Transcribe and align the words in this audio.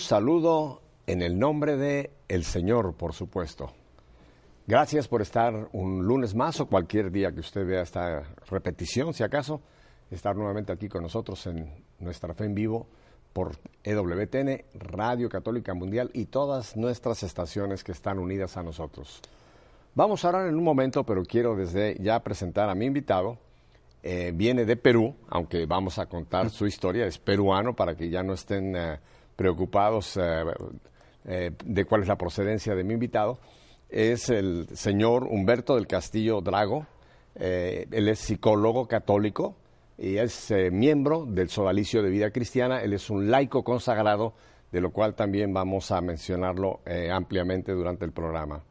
Saludo 0.00 0.82
en 1.06 1.22
el 1.22 1.38
nombre 1.38 1.76
de 1.76 2.10
el 2.28 2.44
Señor, 2.44 2.94
por 2.94 3.14
supuesto. 3.14 3.72
Gracias 4.66 5.08
por 5.08 5.22
estar 5.22 5.68
un 5.72 6.06
lunes 6.06 6.34
más 6.34 6.60
o 6.60 6.66
cualquier 6.66 7.10
día 7.10 7.32
que 7.32 7.40
usted 7.40 7.66
vea 7.66 7.82
esta 7.82 8.22
repetición, 8.50 9.14
si 9.14 9.22
acaso, 9.22 9.62
estar 10.10 10.36
nuevamente 10.36 10.72
aquí 10.72 10.88
con 10.88 11.02
nosotros 11.02 11.46
en 11.46 11.72
nuestra 11.98 12.34
fe 12.34 12.44
en 12.44 12.54
vivo 12.54 12.86
por 13.32 13.56
EWTN, 13.82 14.64
Radio 14.74 15.28
Católica 15.28 15.72
Mundial 15.72 16.10
y 16.12 16.26
todas 16.26 16.76
nuestras 16.76 17.22
estaciones 17.22 17.82
que 17.82 17.92
están 17.92 18.18
unidas 18.18 18.56
a 18.56 18.62
nosotros. 18.62 19.22
Vamos 19.94 20.24
a 20.24 20.46
en 20.46 20.54
un 20.54 20.64
momento, 20.64 21.04
pero 21.04 21.22
quiero 21.24 21.56
desde 21.56 21.96
ya 22.00 22.20
presentar 22.20 22.68
a 22.68 22.74
mi 22.74 22.86
invitado. 22.86 23.38
Eh, 24.02 24.32
viene 24.34 24.64
de 24.64 24.76
Perú, 24.76 25.14
aunque 25.28 25.66
vamos 25.66 25.98
a 25.98 26.06
contar 26.06 26.50
su 26.50 26.66
historia, 26.66 27.06
es 27.06 27.18
peruano 27.18 27.74
para 27.74 27.96
que 27.96 28.10
ya 28.10 28.22
no 28.22 28.34
estén... 28.34 28.76
Eh, 28.76 28.98
preocupados 29.38 30.16
eh, 30.16 30.42
eh, 31.24 31.52
de 31.64 31.84
cuál 31.84 32.02
es 32.02 32.08
la 32.08 32.18
procedencia 32.18 32.74
de 32.74 32.82
mi 32.82 32.94
invitado, 32.94 33.38
es 33.88 34.30
el 34.30 34.66
señor 34.74 35.28
Humberto 35.30 35.76
del 35.76 35.86
Castillo 35.86 36.40
Drago. 36.40 36.88
Eh, 37.36 37.86
él 37.92 38.08
es 38.08 38.18
psicólogo 38.18 38.88
católico 38.88 39.54
y 39.96 40.16
es 40.16 40.52
miembro 40.72 41.24
del 41.24 41.50
Sodalicio 41.50 42.02
de 42.02 42.10
Vida 42.10 42.32
Cristiana. 42.32 42.82
Él 42.82 42.92
es 42.92 43.10
un 43.10 43.30
laico 43.30 43.62
consagrado, 43.62 44.34
de 44.72 44.80
lo 44.80 44.90
cual 44.90 45.14
también 45.14 45.54
vamos 45.54 45.92
a 45.92 46.00
mencionarlo 46.00 46.80
ampliamente 47.12 47.72
durante 47.72 48.04
el 48.04 48.12
programa. 48.12 48.62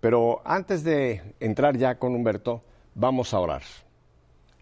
Pero 0.00 0.40
antes 0.44 0.84
de 0.84 1.34
entrar 1.40 1.76
ya 1.76 1.98
con 1.98 2.14
Humberto, 2.14 2.62
vamos 2.94 3.34
a 3.34 3.40
orar. 3.40 3.62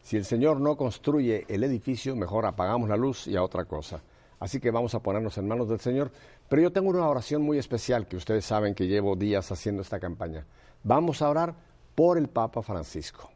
Si 0.00 0.16
el 0.16 0.24
Señor 0.24 0.60
no 0.60 0.76
construye 0.76 1.44
el 1.48 1.62
edificio, 1.62 2.16
mejor 2.16 2.46
apagamos 2.46 2.88
la 2.88 2.96
luz 2.96 3.26
y 3.26 3.36
a 3.36 3.42
otra 3.42 3.64
cosa. 3.64 4.00
Así 4.38 4.60
que 4.60 4.70
vamos 4.70 4.94
a 4.94 5.00
ponernos 5.00 5.38
en 5.38 5.48
manos 5.48 5.68
del 5.68 5.80
Señor. 5.80 6.10
Pero 6.48 6.62
yo 6.62 6.72
tengo 6.72 6.90
una 6.90 7.08
oración 7.08 7.42
muy 7.42 7.58
especial 7.58 8.06
que 8.06 8.16
ustedes 8.16 8.44
saben 8.44 8.74
que 8.74 8.86
llevo 8.86 9.16
días 9.16 9.50
haciendo 9.50 9.82
esta 9.82 9.98
campaña. 9.98 10.44
Vamos 10.82 11.22
a 11.22 11.30
orar 11.30 11.54
por 11.94 12.18
el 12.18 12.28
Papa 12.28 12.62
Francisco. 12.62 13.30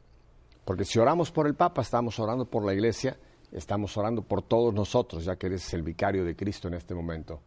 Porque 0.65 0.85
si 0.85 0.99
oramos 0.99 1.31
por 1.31 1.47
el 1.47 1.55
Papa, 1.55 1.83
estamos 1.83 2.19
orando 2.21 2.45
por 2.45 2.65
la 2.65 2.75
Iglesia, 2.75 3.17
estamos 3.51 3.97
orando 3.97 4.23
por 4.23 4.43
todos 4.43 4.75
nosotros, 4.75 5.25
ya 5.25 5.37
que 5.37 5.47
eres 5.47 5.73
el 5.75 5.83
vicario 5.83 6.25
de 6.25 6.37
Cristo 6.37 6.69
en 6.69 6.75
este 6.75 6.95
momento. 6.95 7.41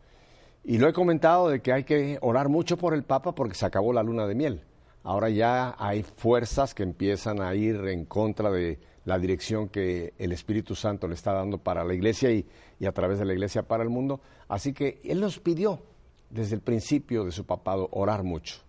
Y 0.63 0.77
lo 0.77 0.87
he 0.87 0.93
comentado 0.93 1.49
de 1.49 1.61
que 1.61 1.71
hay 1.71 1.83
que 1.83 2.17
orar 2.21 2.49
mucho 2.49 2.77
por 2.77 2.93
el 2.93 3.03
Papa 3.03 3.33
porque 3.33 3.55
se 3.55 3.65
acabó 3.65 3.93
la 3.93 4.01
luna 4.01 4.25
de 4.25 4.35
miel. 4.35 4.63
Ahora 5.03 5.29
ya 5.29 5.75
hay 5.77 6.03
fuerzas 6.03 6.73
que 6.73 6.83
empiezan 6.83 7.41
a 7.41 7.53
ir 7.55 7.75
en 7.87 8.05
contra 8.05 8.49
de 8.49 8.79
la 9.03 9.19
dirección 9.19 9.67
que 9.67 10.13
el 10.17 10.31
Espíritu 10.31 10.75
Santo 10.75 11.07
le 11.09 11.13
está 11.13 11.33
dando 11.33 11.57
para 11.57 11.83
la 11.83 11.93
iglesia 11.93 12.31
y, 12.31 12.45
a 12.85 12.91
través 12.93 13.19
de 13.19 13.25
la 13.25 13.33
iglesia 13.33 13.63
para 13.63 13.83
el 13.83 13.89
mundo. 13.89 14.21
Así 14.47 14.73
que 14.73 15.01
Él 15.03 15.19
nos 15.19 15.39
pidió 15.39 15.81
desde 16.29 16.55
el 16.55 16.61
principio 16.61 17.25
de 17.25 17.31
su 17.31 17.45
papado 17.45 17.89
orar 17.91 18.23
mucho. 18.23 18.61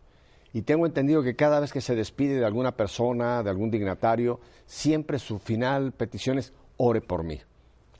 Y 0.53 0.63
tengo 0.63 0.87
entendido 0.87 1.23
que 1.23 1.37
cada 1.37 1.61
vez 1.61 1.73
que 1.73 1.81
se 1.81 1.95
despide 1.95 2.39
de 2.39 2.45
alguna 2.45 2.77
persona, 2.77 3.43
de 3.43 3.51
algún 3.51 3.71
dignatario, 3.71 4.41
siempre 4.67 5.19
su 5.19 5.39
final 5.39 5.93
petición 5.93 6.39
es 6.39 6.53
ore 6.77 7.01
por 7.01 7.25
mí. 7.25 7.41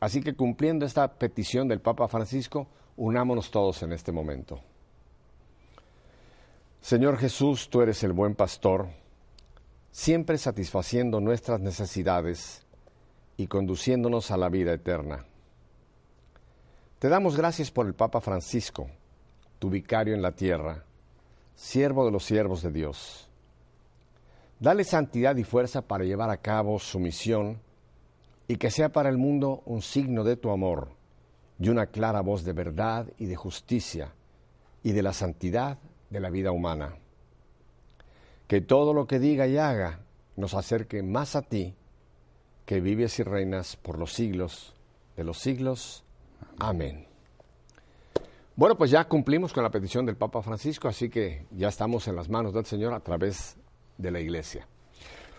Así 0.01 0.21
que 0.21 0.35
cumpliendo 0.35 0.87
esta 0.87 1.15
petición 1.15 1.67
del 1.67 1.81
Papa 1.81 2.09
Francisco, 2.09 2.69
unámonos 2.97 3.51
todos 3.51 3.83
en 3.83 3.93
este 3.93 4.13
momento. 4.13 4.61
Señor 6.85 7.17
Jesús, 7.17 7.71
tú 7.71 7.81
eres 7.81 8.05
el 8.05 8.13
buen 8.13 8.35
pastor 8.35 8.89
siempre 9.91 10.37
satisfaciendo 10.37 11.19
nuestras 11.19 11.59
necesidades 11.59 12.67
y 13.39 13.47
conduciéndonos 13.47 14.31
a 14.31 14.37
la 14.37 14.51
vida 14.51 14.75
eterna. 14.75 15.25
Te 16.99 17.09
damos 17.09 17.39
gracias 17.39 17.71
por 17.71 17.87
el 17.87 17.95
Papa 17.95 18.21
Francisco, 18.21 18.91
tu 19.59 19.71
vicario 19.71 20.15
en 20.15 20.21
la 20.21 20.33
tierra, 20.33 20.85
siervo 21.55 22.05
de 22.05 22.11
los 22.11 22.23
siervos 22.23 22.61
de 22.61 22.71
Dios. 22.71 23.31
Dale 24.61 24.85
santidad 24.85 25.37
y 25.37 25.45
fuerza 25.45 25.81
para 25.81 26.05
llevar 26.05 26.29
a 26.29 26.37
cabo 26.37 26.79
su 26.79 27.01
misión 27.01 27.63
y 28.47 28.57
que 28.57 28.71
sea 28.71 28.91
para 28.91 29.09
el 29.09 29.17
mundo 29.17 29.63
un 29.65 29.81
signo 29.81 30.23
de 30.23 30.37
tu 30.37 30.51
amor 30.51 30.91
y 31.59 31.71
una 31.71 31.87
clara 31.87 32.21
voz 32.21 32.45
de 32.45 32.53
verdad 32.53 33.07
y 33.17 33.25
de 33.25 33.37
justicia 33.37 34.13
y 34.83 34.93
de 34.93 35.03
la 35.03 35.15
santidad 35.15 35.79
de 36.15 36.21
la 36.21 36.31
vida 36.31 36.53
humana 36.53 36.97
que 38.47 38.61
todo 38.61 38.95
lo 38.95 39.07
que 39.07 39.19
diga 39.19 39.47
y 39.47 39.59
haga 39.59 40.01
nos 40.37 40.55
acerque 40.55 41.03
más 41.03 41.37
a 41.37 41.43
ti, 41.43 41.75
que 42.67 42.81
vives 42.81 43.19
y 43.19 43.23
reinas 43.23 43.77
por 43.77 43.99
los 43.99 44.13
siglos 44.13 44.75
de 45.17 45.25
los 45.25 45.39
siglos. 45.39 46.05
Amén. 46.59 47.07
Bueno, 48.57 48.77
pues 48.77 48.93
ya 48.93 49.05
cumplimos 49.09 49.53
con 49.53 49.65
la 49.65 49.71
petición 49.71 50.07
del 50.07 50.17
Papa 50.17 50.41
Francisco, 50.43 50.89
así 50.89 51.09
que 51.09 51.47
ya 51.51 51.69
estamos 51.69 52.07
en 52.09 52.17
las 52.17 52.29
manos 52.29 52.53
del 52.53 52.65
Señor 52.65 52.93
a 52.95 53.01
través 53.01 53.57
de 53.99 54.11
la 54.11 54.21
Iglesia. 54.21 54.67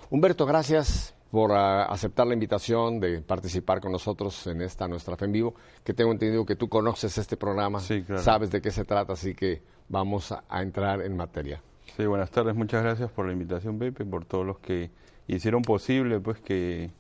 Humberto, 0.10 0.46
gracias 0.46 1.15
por 1.36 1.52
ah, 1.52 1.84
aceptar 1.88 2.26
la 2.26 2.34
invitación 2.34 3.02
de 3.02 3.20
participar 3.20 3.82
con 3.82 3.92
nosotros 3.92 4.48
en 4.48 4.62
esta 4.62 4.88
nuestra 4.88 5.18
fe 5.18 5.26
en 5.26 5.34
vivo, 5.34 5.54
que 5.84 5.94
tengo 5.94 6.14
entendido 6.14 6.46
que 6.46 6.56
tú 6.56 6.70
conoces 6.70 7.18
este 7.18 7.36
programa, 7.36 7.82
sabes 7.82 8.52
de 8.52 8.62
qué 8.62 8.72
se 8.72 8.86
trata, 8.86 9.12
así 9.12 9.36
que 9.36 9.62
vamos 9.90 10.32
a 10.32 10.62
entrar 10.62 11.02
en 11.02 11.18
materia. 11.18 11.62
Sí, 11.98 12.06
buenas 12.06 12.32
tardes. 12.32 12.56
Muchas 12.56 12.84
gracias 12.84 13.12
por 13.12 13.26
la 13.26 13.34
invitación, 13.34 13.78
Pepe, 13.78 14.06
por 14.06 14.24
todos 14.24 14.46
los 14.46 14.60
que 14.60 14.92
hicieron 15.28 15.62
posible 15.62 16.22
pues 16.22 16.40
que 16.40 16.92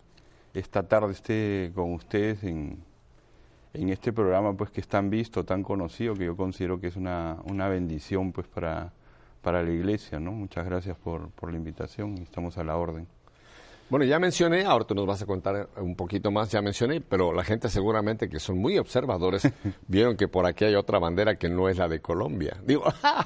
esta 0.53 0.84
tarde 0.84 1.13
esté 1.13 1.72
con 1.73 1.94
ustedes 1.94 2.44
en, 2.44 2.84
en 3.73 3.88
este 3.88 4.12
programa 4.12 4.52
pues 4.52 4.69
que 4.69 4.81
es 4.81 4.88
tan 4.90 5.09
visto, 5.09 5.46
tan 5.46 5.63
conocido, 5.63 6.13
que 6.13 6.25
yo 6.25 6.35
considero 6.35 6.81
que 6.81 6.88
es 6.88 6.97
una, 6.97 7.38
una 7.46 7.69
bendición 7.69 8.34
pues 8.34 8.47
para, 8.47 8.91
para 9.41 9.63
la 9.63 9.72
iglesia, 9.72 10.19
¿no? 10.19 10.34
Muchas 10.34 10.66
gracias 10.66 10.97
por, 10.97 11.29
por 11.29 11.52
la 11.52 11.57
invitación 11.57 12.17
y 12.17 12.23
estamos 12.23 12.57
a 12.57 12.66
la 12.66 12.75
orden. 12.75 13.07
Bueno, 13.88 14.03
ya 14.03 14.18
mencioné, 14.18 14.66
ahora 14.66 14.84
tú 14.84 14.96
nos 14.96 15.06
vas 15.06 15.22
a 15.22 15.28
contar 15.28 15.69
un 15.78 15.96
poquito 15.96 16.31
más, 16.31 16.51
ya 16.51 16.59
mencioné, 16.59 17.01
pero 17.01 17.31
la 17.31 17.44
gente 17.44 17.69
seguramente 17.69 18.28
que 18.28 18.40
son 18.40 18.57
muy 18.57 18.79
observadores 18.79 19.47
vieron 19.88 20.18
que 20.18 20.28
por 20.28 20.47
aquí 20.47 20.66
hay 20.66 20.73
otra 20.73 20.97
bandera 20.97 21.35
que 21.35 21.50
no 21.50 21.69
es 21.69 21.78
la 21.78 21.87
de 21.87 21.99
Colombia. 21.99 22.58
Digo, 22.66 22.84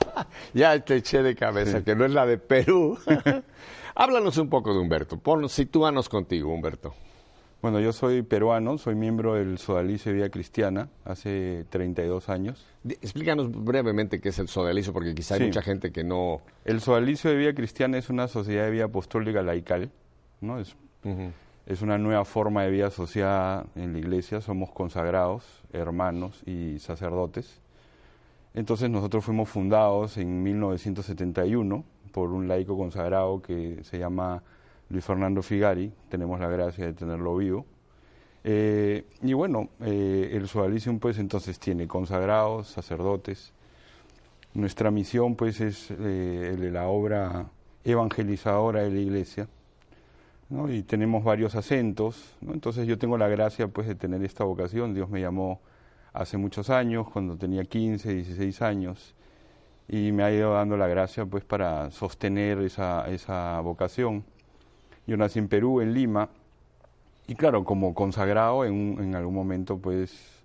ya 0.53 0.77
te 0.81 0.97
eché 0.97 1.23
de 1.23 1.33
cabeza 1.33 1.81
que 1.81 1.95
no 1.95 2.03
es 2.03 2.11
la 2.11 2.25
de 2.25 2.37
Perú. 2.37 2.97
Háblanos 3.95 4.37
un 4.37 4.49
poco 4.49 4.73
de 4.73 4.79
Humberto, 4.79 5.17
Pon, 5.17 5.47
sitúanos 5.47 6.09
contigo, 6.09 6.53
Humberto. 6.53 6.93
Bueno, 7.61 7.79
yo 7.79 7.93
soy 7.93 8.21
peruano, 8.21 8.77
soy 8.77 8.95
miembro 8.95 9.35
del 9.35 9.57
Sodalicio 9.57 10.11
de 10.11 10.17
Vida 10.17 10.29
Cristiana 10.29 10.89
hace 11.05 11.65
32 11.69 12.29
años. 12.29 12.65
Explícanos 12.85 13.49
brevemente 13.51 14.19
qué 14.19 14.29
es 14.29 14.39
el 14.39 14.47
Sodalicio, 14.47 14.91
porque 14.93 15.13
quizá 15.13 15.35
hay 15.35 15.45
mucha 15.45 15.61
gente 15.61 15.91
que 15.91 16.03
no... 16.03 16.41
El 16.63 16.79
Sodalicio 16.79 17.29
de 17.29 17.37
Vida 17.37 17.53
Cristiana 17.53 17.97
es 17.97 18.09
una 18.09 18.27
sociedad 18.29 18.65
de 18.65 18.71
vida 18.71 18.85
apostólica 18.85 19.41
laical 19.41 19.91
¿no? 20.41 20.59
Es, 20.59 20.75
es 21.65 21.81
una 21.81 21.97
nueva 21.97 22.25
forma 22.25 22.63
de 22.63 22.71
vida 22.71 22.87
asociada 22.87 23.65
en 23.75 23.93
la 23.93 23.99
iglesia, 23.99 24.41
somos 24.41 24.71
consagrados, 24.71 25.45
hermanos 25.71 26.41
y 26.45 26.79
sacerdotes. 26.79 27.61
Entonces 28.53 28.89
nosotros 28.89 29.23
fuimos 29.23 29.49
fundados 29.49 30.17
en 30.17 30.41
1971 30.41 31.83
por 32.11 32.31
un 32.31 32.47
laico 32.47 32.77
consagrado 32.77 33.41
que 33.41 33.83
se 33.83 33.99
llama 33.99 34.41
Luis 34.89 35.05
Fernando 35.05 35.41
Figari, 35.41 35.93
tenemos 36.09 36.39
la 36.39 36.49
gracia 36.49 36.85
de 36.85 36.93
tenerlo 36.93 37.35
vivo. 37.35 37.65
Eh, 38.43 39.05
y 39.21 39.33
bueno, 39.33 39.69
eh, 39.81 40.31
el 40.33 40.47
Sodalicium 40.47 40.99
pues 40.99 41.19
entonces 41.19 41.59
tiene 41.59 41.87
consagrados, 41.87 42.69
sacerdotes, 42.69 43.53
Nuestra 44.53 44.89
misión 44.89 45.35
pues 45.35 45.61
es 45.61 45.91
eh, 45.91 46.57
la 46.71 46.87
obra 46.87 47.51
evangelizadora 47.83 48.81
de 48.81 48.89
la 48.89 48.99
iglesia, 48.99 49.47
¿no? 50.49 50.71
y 50.71 50.83
tenemos 50.83 51.23
varios 51.23 51.55
acentos, 51.55 52.35
¿no? 52.41 52.53
entonces 52.53 52.87
yo 52.87 52.97
tengo 52.97 53.17
la 53.17 53.27
gracia 53.27 53.67
pues 53.67 53.87
de 53.87 53.95
tener 53.95 54.23
esta 54.23 54.43
vocación, 54.43 54.93
Dios 54.93 55.09
me 55.09 55.21
llamó 55.21 55.61
hace 56.13 56.37
muchos 56.37 56.69
años, 56.69 57.07
cuando 57.11 57.37
tenía 57.37 57.63
15, 57.63 58.13
16 58.13 58.61
años, 58.61 59.15
y 59.87 60.11
me 60.11 60.23
ha 60.23 60.31
ido 60.31 60.53
dando 60.53 60.77
la 60.77 60.87
gracia 60.87 61.25
pues 61.25 61.43
para 61.43 61.89
sostener 61.91 62.59
esa, 62.59 63.07
esa 63.09 63.59
vocación. 63.61 64.23
Yo 65.07 65.17
nací 65.17 65.39
en 65.39 65.47
Perú, 65.47 65.81
en 65.81 65.93
Lima, 65.93 66.29
y 67.27 67.35
claro, 67.35 67.63
como 67.63 67.93
consagrado, 67.93 68.65
en, 68.65 68.97
en 68.99 69.15
algún 69.15 69.33
momento 69.33 69.77
pues 69.77 70.39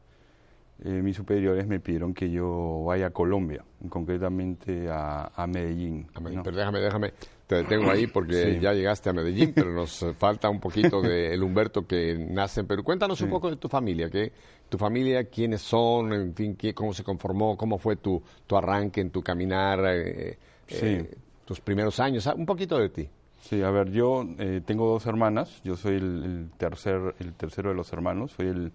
eh, 0.83 1.01
mis 1.03 1.17
superiores 1.17 1.67
me 1.67 1.79
pidieron 1.79 2.13
que 2.13 2.31
yo 2.31 2.85
vaya 2.87 3.07
a 3.07 3.11
Colombia, 3.11 3.65
concretamente 3.89 4.89
a, 4.91 5.47
Medellín. 5.49 6.07
Pero 6.43 6.57
déjame, 6.57 6.81
déjame, 6.81 7.13
te 7.47 7.57
detengo 7.57 7.91
ahí 7.91 8.07
porque 8.07 8.59
ya 8.61 8.73
llegaste 8.73 9.11
a 9.11 9.13
Medellín, 9.13 9.53
pero 9.55 9.73
nos 9.73 10.05
falta 10.19 10.49
un 10.49 10.61
poquito 10.61 11.03
de 11.03 11.35
el 11.35 11.43
Humberto 11.43 11.87
que 11.87 12.17
nace. 12.17 12.61
En 12.61 12.67
Perú. 12.67 12.83
Cuéntanos 12.83 13.21
un 13.21 13.31
poco 13.31 13.51
de 13.51 13.57
tu 13.57 13.69
familia, 13.69 14.09
¿qué? 14.11 14.33
tu 14.69 14.79
familia, 14.79 15.25
quiénes 15.25 15.61
son, 15.61 16.13
en 16.13 16.35
fin, 16.35 16.57
qué, 16.57 16.75
cómo 16.75 16.93
se 16.93 17.05
conformó, 17.05 17.57
cómo 17.57 17.79
fue 17.79 17.97
tu, 17.97 18.23
tu 18.47 18.57
arranque 18.57 19.01
en 19.01 19.11
tu 19.11 19.23
caminar, 19.23 19.79
eh, 19.87 20.39
eh, 20.69 21.15
tus 21.45 21.61
primeros 21.61 22.01
años, 22.01 22.27
ah, 22.27 22.35
un 22.35 22.47
poquito 22.47 22.79
de 22.79 22.89
ti. 22.89 23.09
Sí, 23.41 23.63
a 23.63 23.71
ver, 23.71 23.91
yo 23.91 24.27
tengo 24.65 24.89
dos 24.89 25.05
hermanas, 25.07 25.61
yo 25.63 25.77
soy 25.77 25.97
el, 25.97 26.25
el, 26.25 26.51
tercer, 26.57 27.15
el 27.19 27.35
tercero 27.35 27.69
de 27.69 27.77
los 27.77 27.93
hermanos, 27.93 28.33
soy 28.33 28.47
el 28.47 28.73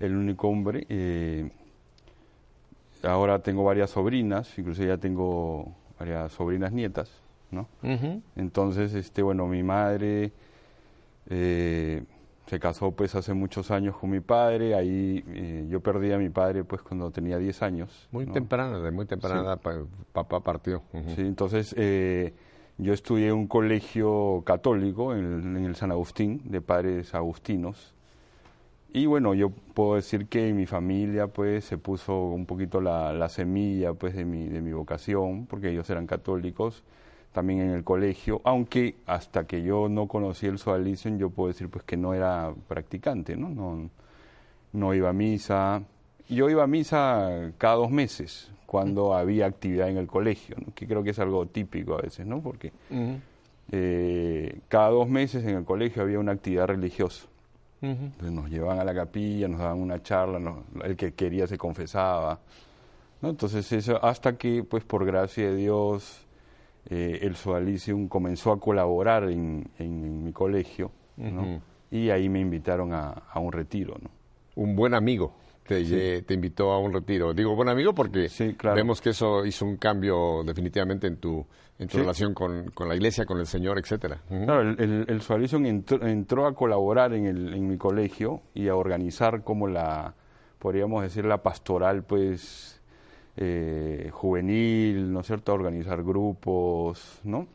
el 0.00 0.16
único 0.16 0.48
hombre. 0.48 0.86
Eh, 0.88 1.50
ahora 3.02 3.40
tengo 3.40 3.64
varias 3.64 3.90
sobrinas, 3.90 4.58
incluso 4.58 4.84
ya 4.84 4.96
tengo 4.98 5.74
varias 5.98 6.32
sobrinas 6.32 6.72
nietas, 6.72 7.10
¿no? 7.54 7.68
Entonces, 8.36 8.94
este, 8.94 9.22
bueno, 9.22 9.46
mi 9.46 9.62
madre 9.62 10.32
eh, 11.30 12.02
se 12.46 12.60
casó 12.60 12.92
pues 12.92 13.14
hace 13.14 13.32
muchos 13.32 13.70
años 13.70 13.96
con 13.96 14.10
mi 14.10 14.20
padre, 14.20 14.74
ahí 14.74 15.24
eh, 15.28 15.66
yo 15.70 15.80
perdí 15.80 16.12
a 16.12 16.18
mi 16.18 16.28
padre 16.28 16.64
pues 16.64 16.82
cuando 16.82 17.10
tenía 17.10 17.38
10 17.38 17.62
años. 17.62 18.08
Muy 18.12 18.26
temprana, 18.26 18.78
de 18.78 18.90
muy 18.90 19.06
temprana 19.06 19.56
papá 20.12 20.40
partió. 20.40 20.82
Sí, 21.14 21.22
entonces 21.22 21.74
yo 22.76 22.92
estudié 22.92 23.28
en 23.28 23.34
un 23.34 23.46
colegio 23.46 24.42
católico 24.44 25.14
en 25.14 25.56
en 25.56 25.64
el 25.64 25.76
San 25.76 25.90
Agustín, 25.90 26.42
de 26.44 26.60
padres 26.60 27.14
agustinos, 27.14 27.94
y 28.96 29.06
bueno, 29.06 29.34
yo 29.34 29.50
puedo 29.50 29.96
decir 29.96 30.28
que 30.28 30.50
en 30.50 30.56
mi 30.56 30.66
familia 30.66 31.26
pues 31.26 31.64
se 31.64 31.78
puso 31.78 32.26
un 32.26 32.46
poquito 32.46 32.80
la, 32.80 33.12
la 33.12 33.28
semilla 33.28 33.92
pues 33.92 34.14
de 34.14 34.24
mi, 34.24 34.46
de 34.46 34.60
mi 34.60 34.72
vocación, 34.72 35.46
porque 35.46 35.70
ellos 35.70 35.90
eran 35.90 36.06
católicos, 36.06 36.84
también 37.34 37.60
en 37.60 37.70
el 37.70 37.84
colegio, 37.84 38.40
aunque 38.44 38.94
hasta 39.06 39.46
que 39.46 39.62
yo 39.62 39.90
no 39.90 40.08
conocí 40.08 40.46
el 40.46 40.58
Sodalicium 40.58 41.18
yo 41.18 41.28
puedo 41.28 41.48
decir 41.48 41.68
pues 41.68 41.84
que 41.84 41.98
no 41.98 42.14
era 42.14 42.54
practicante, 42.66 43.36
¿no? 43.36 43.50
No, 43.50 43.90
no 44.72 44.94
iba 44.94 45.10
a 45.10 45.12
misa. 45.12 45.82
Yo 46.28 46.48
iba 46.48 46.62
a 46.62 46.66
misa 46.66 47.52
cada 47.58 47.74
dos 47.74 47.90
meses, 47.90 48.50
cuando 48.64 49.14
había 49.14 49.44
actividad 49.46 49.90
en 49.90 49.98
el 49.98 50.06
colegio, 50.06 50.56
que 50.74 50.86
creo 50.86 51.02
que 51.02 51.10
es 51.10 51.18
algo 51.18 51.44
típico 51.46 51.94
a 51.94 52.00
veces, 52.00 52.26
¿no? 52.26 52.40
Porque 52.40 52.72
eh, 53.70 54.60
cada 54.68 54.88
dos 54.88 55.08
meses 55.08 55.44
en 55.44 55.56
el 55.56 55.64
colegio 55.64 56.02
había 56.02 56.18
una 56.18 56.32
actividad 56.32 56.68
religiosa 56.68 57.26
nos 58.22 58.48
llevaban 58.50 58.78
a 58.78 58.84
la 58.84 58.94
capilla, 58.94 59.48
nos 59.48 59.60
daban 59.60 59.80
una 59.80 60.02
charla, 60.02 60.40
el 60.82 60.96
que 60.96 61.12
quería 61.12 61.46
se 61.46 61.58
confesaba. 61.58 62.38
¿no? 63.20 63.30
Entonces 63.30 63.70
eso, 63.72 64.02
hasta 64.04 64.36
que, 64.36 64.64
pues 64.64 64.84
por 64.84 65.04
gracia 65.04 65.50
de 65.50 65.56
Dios, 65.56 66.23
eh, 66.90 67.20
el 67.22 67.36
Sodalicium 67.36 68.08
comenzó 68.08 68.52
a 68.52 68.60
colaborar 68.60 69.30
en, 69.30 70.24
mi 70.24 70.32
colegio, 70.32 70.90
y 71.90 72.10
ahí 72.10 72.28
me 72.28 72.40
invitaron 72.40 72.92
a, 72.92 73.22
un 73.36 73.52
retiro. 73.52 73.96
¿no? 74.00 74.10
Un 74.56 74.74
buen 74.74 74.94
amigo 74.94 75.34
te, 75.66 76.22
te, 76.22 76.34
invitó 76.34 76.72
a 76.72 76.78
un 76.78 76.92
retiro. 76.92 77.32
Digo 77.32 77.54
buen 77.56 77.68
amigo 77.68 77.94
porque 77.94 78.28
vemos 78.74 79.00
que 79.00 79.10
eso 79.10 79.44
hizo 79.46 79.64
un 79.64 79.76
cambio 79.76 80.42
definitivamente 80.44 81.06
en 81.06 81.16
tu, 81.16 81.44
en 81.78 81.88
tu 81.88 81.98
relación 81.98 82.34
con, 82.34 82.70
con, 82.70 82.88
la 82.88 82.94
iglesia, 82.94 83.24
con 83.24 83.38
el 83.38 83.46
Señor, 83.46 83.78
etcétera. 83.78 84.20
Claro, 84.28 84.60
el, 84.60 85.06
el, 85.08 86.06
entró, 86.06 86.46
a 86.46 86.54
colaborar 86.54 87.14
en, 87.14 87.26
el, 87.26 87.54
en 87.54 87.66
mi 87.66 87.78
colegio 87.78 88.42
y 88.52 88.68
a 88.68 88.76
organizar 88.76 89.42
como 89.42 89.66
la, 89.66 90.14
podríamos 90.58 91.02
decir, 91.02 91.24
la 91.24 91.42
pastoral, 91.42 92.04
pues, 92.04 92.73
eh, 93.36 94.10
juvenil, 94.12 95.12
¿no 95.12 95.20
es 95.20 95.26
cierto?, 95.26 95.52
a 95.52 95.54
organizar 95.54 96.02
grupos, 96.02 97.20
¿no? 97.24 97.46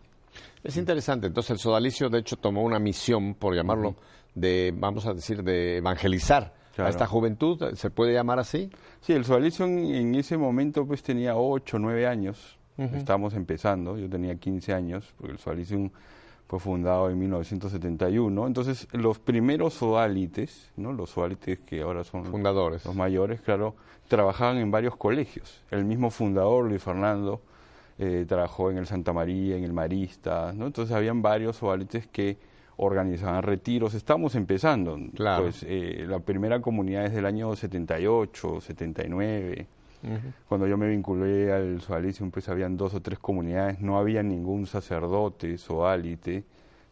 Es 0.64 0.78
interesante. 0.78 1.28
Entonces, 1.28 1.52
el 1.52 1.60
sodalicio, 1.60 2.10
de 2.10 2.20
hecho, 2.20 2.36
tomó 2.36 2.64
una 2.64 2.80
misión, 2.80 3.36
por 3.36 3.56
llamarlo, 3.56 3.96
de, 4.36 4.74
vamos 4.76 5.06
a 5.06 5.14
decir, 5.14 5.44
de 5.44 5.78
evangelizar 5.78 6.54
a 6.78 6.90
esta 6.90 7.06
juventud, 7.06 7.76
¿se 7.76 7.90
puede 7.90 8.14
llamar 8.14 8.40
así? 8.40 8.70
Sí, 9.02 9.14
el 9.14 9.26
Sodalicio 9.26 9.66
en, 9.66 10.16
ese 10.16 10.38
momento 10.38 10.86
pues 10.86 11.04
tenía 11.04 11.36
8, 11.36 11.78
9 11.80 12.08
años, 12.08 12.58
estábamos 12.78 13.34
empezando, 13.34 13.98
yo 13.98 14.10
tenía 14.10 14.36
15 14.36 14.74
años, 14.74 15.14
porque 15.18 15.34
el 15.34 15.40
Sodalicio 15.40 15.92
fue 16.50 16.60
fundado 16.60 17.12
en 17.12 17.20
1971, 17.20 18.48
entonces 18.48 18.88
los 18.92 19.20
primeros 19.20 19.76
sodalites, 19.76 20.72
¿no? 20.78 20.92
los 20.92 21.12
sodalites 21.12 21.60
que 21.60 21.82
ahora 21.82 22.04
son 22.04 22.26
fundadores, 22.26 22.84
los 22.86 22.96
mayores, 22.96 23.40
claro, 23.40 23.76
trabajaban 24.08 24.58
en 24.58 24.72
varios 24.72 24.96
colegios. 24.96 25.62
El 25.70 25.86
mismo 25.86 26.10
fundador, 26.10 26.66
Luis 26.66 26.82
Fernando, 26.82 27.44
eh, 28.00 28.26
trabajó 28.28 28.72
en 28.72 28.80
el 28.80 28.88
Santa 28.88 29.14
María, 29.14 29.58
en 29.58 29.64
el 29.64 29.74
Marista, 29.74 30.52
¿no? 30.56 30.66
entonces 30.66 30.96
habían 30.96 31.22
varios 31.22 31.58
sodalites 31.58 32.08
que 32.08 32.40
organizaban 32.78 33.44
retiros. 33.44 33.94
Estamos 33.94 34.34
empezando. 34.34 34.98
Claro. 35.14 35.44
Pues, 35.44 35.64
eh, 35.68 36.04
la 36.08 36.18
primera 36.18 36.62
comunidad 36.62 37.06
es 37.06 37.14
del 37.14 37.28
año 37.28 37.56
78, 37.56 38.62
79. 38.62 39.68
Cuando 40.48 40.66
yo 40.66 40.78
me 40.78 40.88
vinculé 40.88 41.52
al 41.52 41.82
Soalicium, 41.82 42.32
pues 42.32 42.48
habían 42.48 42.78
dos 42.78 42.94
o 42.94 43.02
tres 43.02 43.20
comunidades, 43.20 43.82
no 43.82 43.98
había 43.98 44.24
ningún 44.24 44.66
sacerdote 44.66 45.58
soalite. 45.58 46.44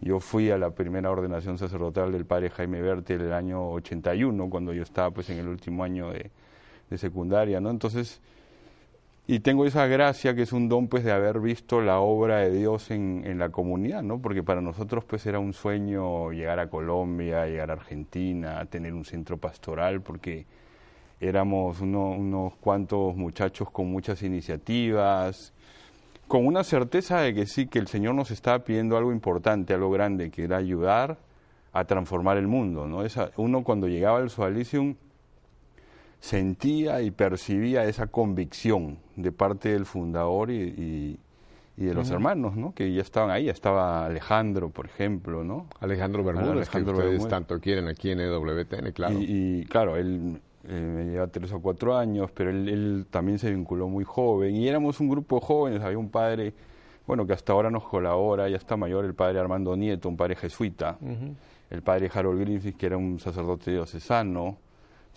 Yo 0.02 0.20
fui 0.20 0.52
a 0.52 0.58
la 0.58 0.72
primera 0.72 1.10
ordenación 1.10 1.58
sacerdotal 1.58 2.12
del 2.12 2.26
padre 2.26 2.50
Jaime 2.50 2.82
Berti 2.82 3.14
el 3.14 3.32
año 3.32 3.72
81, 3.72 4.50
cuando 4.50 4.74
yo 4.74 4.84
estaba 4.84 5.12
pues 5.12 5.30
en 5.30 5.40
el 5.40 5.48
último 5.48 5.84
año 5.84 6.12
de, 6.12 6.30
de 6.90 6.98
secundaria, 6.98 7.60
¿no? 7.62 7.70
Entonces, 7.70 8.22
y 9.26 9.40
tengo 9.40 9.66
esa 9.66 9.88
gracia 9.88 10.36
que 10.36 10.44
es 10.44 10.54
un 10.54 10.70
don 10.70 10.88
pues 10.88 11.04
de 11.04 11.12
haber 11.12 11.40
visto 11.40 11.82
la 11.82 12.00
obra 12.00 12.38
de 12.40 12.52
Dios 12.52 12.92
en, 12.92 13.24
en, 13.26 13.40
la 13.40 13.50
comunidad, 13.50 14.04
¿no? 14.04 14.22
Porque 14.22 14.44
para 14.44 14.62
nosotros 14.62 15.04
pues 15.06 15.26
era 15.26 15.40
un 15.40 15.54
sueño 15.54 16.32
llegar 16.32 16.60
a 16.60 16.70
Colombia, 16.70 17.46
llegar 17.46 17.72
a 17.72 17.74
Argentina, 17.74 18.66
tener 18.66 18.94
un 18.94 19.04
centro 19.04 19.38
pastoral, 19.38 20.02
porque 20.02 20.46
éramos 21.20 21.82
unos 21.82 22.56
cuantos 22.56 23.16
muchachos 23.16 23.70
con 23.72 23.92
muchas 23.92 24.22
iniciativas, 24.24 25.54
con 26.28 26.46
una 26.46 26.64
certeza 26.64 27.22
de 27.22 27.34
que 27.34 27.46
sí, 27.46 27.68
que 27.68 27.80
el 27.80 27.88
Señor 27.88 28.16
nos 28.16 28.32
estaba 28.32 28.60
pidiendo 28.60 28.98
algo 28.98 29.12
importante, 29.12 29.74
algo 29.74 29.90
grande, 29.90 30.30
que 30.30 30.44
era 30.44 30.58
ayudar 30.58 31.18
a 31.74 31.86
transformar 31.86 32.38
el 32.38 32.48
mundo, 32.48 32.88
¿no? 32.88 33.04
Esa, 33.04 33.32
uno 33.38 33.64
cuando 33.64 33.88
llegaba 33.88 34.20
al 34.20 34.30
Sualicium 34.30 34.96
sentía 36.20 37.02
y 37.02 37.12
percibía 37.12 37.86
esa 37.86 38.08
convicción 38.08 38.98
de 39.16 39.32
parte 39.32 39.70
del 39.70 39.86
fundador 39.86 40.52
y, 40.52 41.20
de 41.76 41.94
los 41.94 42.10
hermanos, 42.10 42.56
¿no? 42.56 42.74
Que 42.74 42.92
ya 42.92 43.02
estaban 43.02 43.30
ahí, 43.30 43.50
estaba 43.50 44.08
Alejandro, 44.08 44.70
por 44.70 44.88
ejemplo, 44.88 45.44
¿no? 45.44 45.68
Alejandro 45.80 46.24
Bermúdez, 46.24 46.70
que 46.70 46.82
ustedes 46.82 47.28
tanto 47.28 47.60
quieren 47.60 47.88
aquí 47.88 48.10
en 48.10 48.20
EWTN, 48.20 48.92
claro. 48.94 49.16
Y, 49.20 49.64
claro, 49.70 49.96
él 49.96 50.42
eh, 50.68 50.82
me 50.82 51.06
lleva 51.06 51.28
tres 51.28 51.52
o 51.54 51.62
cuatro 51.62 51.98
años, 51.98 52.32
pero 52.32 52.50
él, 52.50 53.06
también 53.10 53.40
se 53.40 53.50
vinculó 53.52 53.88
muy 53.88 54.04
joven 54.04 54.56
y 54.56 54.68
éramos 54.68 55.00
un 55.00 55.10
grupo 55.10 55.40
de 55.40 55.46
jóvenes, 55.46 55.82
había 55.82 55.98
un 55.98 56.10
padre, 56.10 56.54
bueno, 57.06 57.26
que 57.26 57.34
hasta 57.34 57.54
ahora 57.54 57.70
nos 57.70 57.84
colabora, 57.84 58.50
ya 58.50 58.58
está 58.58 58.78
mayor, 58.78 59.06
el 59.06 59.14
padre 59.14 59.40
Armando 59.40 59.76
Nieto, 59.76 60.10
un 60.10 60.18
padre 60.18 60.36
jesuita, 60.36 60.98
el 61.70 61.82
padre 61.82 62.10
Harold 62.14 62.42
Griffith, 62.42 62.78
que 62.78 62.86
era 62.86 62.98
un 62.98 63.20
sacerdote 63.20 63.72
diocesano, 63.72 64.58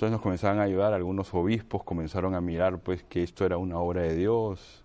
entonces 0.01 0.13
nos 0.13 0.23
comenzaban 0.23 0.61
a 0.61 0.63
ayudar, 0.63 0.95
algunos 0.95 1.35
obispos 1.35 1.83
comenzaron 1.83 2.35
a 2.35 2.41
mirar 2.41 2.79
pues 2.79 3.03
que 3.03 3.23
esto 3.23 3.45
era 3.45 3.59
una 3.59 3.79
obra 3.79 4.01
de 4.01 4.17
Dios, 4.17 4.83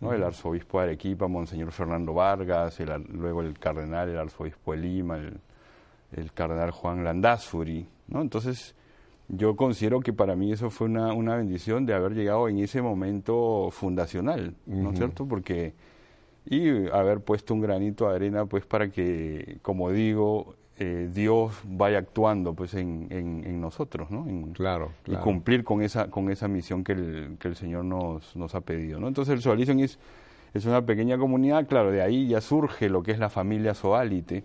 ¿no? 0.00 0.12
El 0.12 0.22
arzobispo 0.22 0.78
de 0.78 0.84
Arequipa, 0.84 1.28
Monseñor 1.28 1.72
Fernando 1.72 2.14
Vargas, 2.14 2.78
luego 3.08 3.42
el 3.42 3.58
cardenal, 3.58 4.08
el 4.08 4.18
arzobispo 4.18 4.72
de 4.72 4.78
Lima, 4.78 5.18
el, 5.18 6.32
cardenal 6.32 6.70
Juan 6.70 7.04
Landazuri, 7.04 7.86
¿no? 8.08 8.22
Entonces 8.22 8.74
yo 9.28 9.56
considero 9.56 10.00
que 10.00 10.12
para 10.12 10.36
mí 10.36 10.52
eso 10.52 10.70
fue 10.70 10.86
una, 10.86 11.12
una 11.12 11.36
bendición 11.36 11.86
de 11.86 11.94
haber 11.94 12.14
llegado 12.14 12.48
en 12.48 12.58
ese 12.58 12.82
momento 12.82 13.68
fundacional, 13.72 14.54
¿no 14.66 14.90
es 14.90 14.98
cierto? 14.98 15.26
Porque 15.26 15.74
y 16.48 16.88
haber 16.90 17.20
puesto 17.20 17.54
un 17.54 17.60
granito 17.60 18.08
de 18.08 18.14
arena 18.14 18.46
pues 18.46 18.64
para 18.64 18.88
que, 18.88 19.58
como 19.62 19.90
digo, 19.90 20.54
eh, 20.78 21.10
Dios 21.12 21.52
vaya 21.64 21.98
actuando 21.98 22.54
pues 22.54 22.74
en, 22.74 23.08
en, 23.10 23.60
nosotros, 23.60 24.10
¿no? 24.10 24.26
claro, 24.52 24.92
Y 25.06 25.16
cumplir 25.16 25.64
con 25.64 25.82
esa, 25.82 26.08
con 26.08 26.30
esa 26.30 26.46
misión 26.46 26.84
que 26.84 26.92
el, 26.92 27.36
que 27.40 27.48
el 27.48 27.56
Señor 27.56 27.84
nos, 27.84 28.36
nos 28.36 28.54
ha 28.54 28.60
pedido, 28.60 29.00
¿no? 29.00 29.08
Entonces 29.08 29.34
el 29.34 29.42
Soalition 29.42 29.80
es, 29.80 29.98
es 30.54 30.66
una 30.66 30.84
pequeña 30.86 31.18
comunidad, 31.18 31.66
claro, 31.66 31.90
de 31.90 32.02
ahí 32.02 32.28
ya 32.28 32.40
surge 32.40 32.88
lo 32.88 33.02
que 33.02 33.10
es 33.10 33.18
la 33.18 33.28
familia 33.28 33.74
Soalite, 33.74 34.44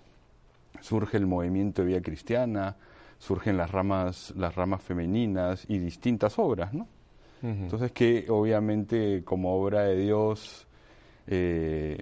surge 0.79 1.17
el 1.17 1.27
movimiento 1.27 1.83
de 1.83 1.89
vida 1.89 2.01
cristiana, 2.01 2.77
surgen 3.21 3.55
las 3.55 3.69
ramas, 3.69 4.33
las 4.35 4.55
ramas 4.55 4.81
femeninas 4.81 5.65
y 5.67 5.77
distintas 5.77 6.39
obras, 6.39 6.73
¿no? 6.73 6.87
Entonces 7.43 7.91
que 7.91 8.27
obviamente 8.29 9.23
como 9.23 9.55
obra 9.55 9.81
de 9.81 9.95
Dios 9.95 10.67
eh, 11.25 11.97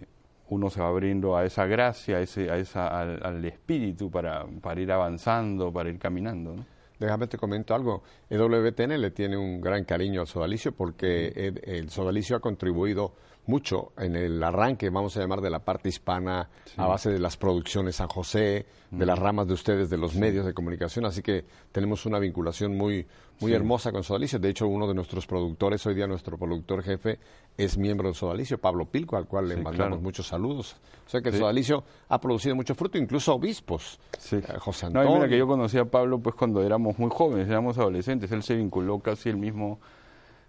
uno 0.49 0.69
se 0.69 0.81
va 0.81 0.89
abriendo 0.89 1.37
a 1.37 1.45
esa 1.45 1.65
gracia, 1.65 2.17
a 2.17 2.19
ese, 2.19 2.51
a 2.51 2.57
esa, 2.57 2.87
al, 2.99 3.45
espíritu 3.45 4.11
para, 4.11 4.45
para, 4.61 4.81
ir 4.81 4.91
avanzando, 4.91 5.71
para 5.71 5.89
ir 5.89 5.97
caminando. 5.97 6.55
¿no? 6.57 6.65
Déjame 6.99 7.27
te 7.27 7.37
comento 7.37 7.73
algo. 7.73 8.03
EWTN 8.29 8.99
le 8.99 9.11
tiene 9.11 9.37
un 9.37 9.61
gran 9.61 9.85
cariño 9.85 10.19
al 10.21 10.27
sodalicio 10.27 10.73
porque 10.73 11.27
el, 11.27 11.61
el 11.63 11.89
sodalicio 11.89 12.35
ha 12.35 12.41
contribuido 12.41 13.13
mucho 13.49 13.91
en 13.97 14.15
el 14.15 14.41
arranque, 14.41 14.89
vamos 14.89 15.17
a 15.17 15.21
llamar, 15.21 15.41
de 15.41 15.49
la 15.49 15.59
parte 15.59 15.89
hispana, 15.89 16.49
a 16.77 16.87
base 16.87 17.09
de 17.09 17.19
las 17.19 17.35
producciones 17.35 17.95
San 17.95 18.07
José, 18.07 18.65
de 18.91 19.05
las 19.05 19.17
ramas 19.17 19.47
de 19.47 19.53
ustedes, 19.53 19.89
de 19.89 19.97
los 19.97 20.15
medios 20.15 20.45
de 20.45 20.53
comunicación, 20.53 21.05
así 21.05 21.21
que 21.21 21.45
tenemos 21.71 22.05
una 22.05 22.19
vinculación 22.19 22.77
muy, 22.77 23.05
muy 23.39 23.53
hermosa 23.53 23.91
con 23.91 24.03
Sodalicio. 24.03 24.39
De 24.39 24.49
hecho, 24.49 24.67
uno 24.67 24.87
de 24.87 24.93
nuestros 24.93 25.25
productores, 25.25 25.85
hoy 25.85 25.95
día 25.95 26.07
nuestro 26.07 26.37
productor 26.37 26.83
jefe, 26.83 27.19
es 27.57 27.77
miembro 27.77 28.09
de 28.09 28.13
Sodalicio, 28.13 28.57
Pablo 28.59 28.85
Pilco, 28.85 29.17
al 29.17 29.25
cual 29.25 29.49
le 29.49 29.57
mandamos 29.57 30.01
muchos 30.01 30.27
saludos. 30.27 30.77
O 31.05 31.09
sea 31.09 31.21
que 31.21 31.31
Sodalicio 31.31 31.83
ha 32.07 32.21
producido 32.21 32.55
mucho 32.55 32.75
fruto, 32.75 32.97
incluso 32.97 33.33
obispos. 33.33 33.99
Eh, 34.31 34.41
José 34.59 34.85
Antonio. 34.85 35.09
No, 35.09 35.15
mira 35.15 35.27
que 35.27 35.37
yo 35.37 35.47
conocí 35.47 35.77
a 35.77 35.85
Pablo 35.85 36.19
pues 36.19 36.35
cuando 36.35 36.63
éramos 36.63 36.97
muy 36.99 37.09
jóvenes, 37.11 37.47
éramos 37.47 37.77
adolescentes, 37.77 38.31
él 38.31 38.43
se 38.43 38.55
vinculó 38.55 38.99
casi 38.99 39.29
el 39.29 39.37
mismo 39.37 39.79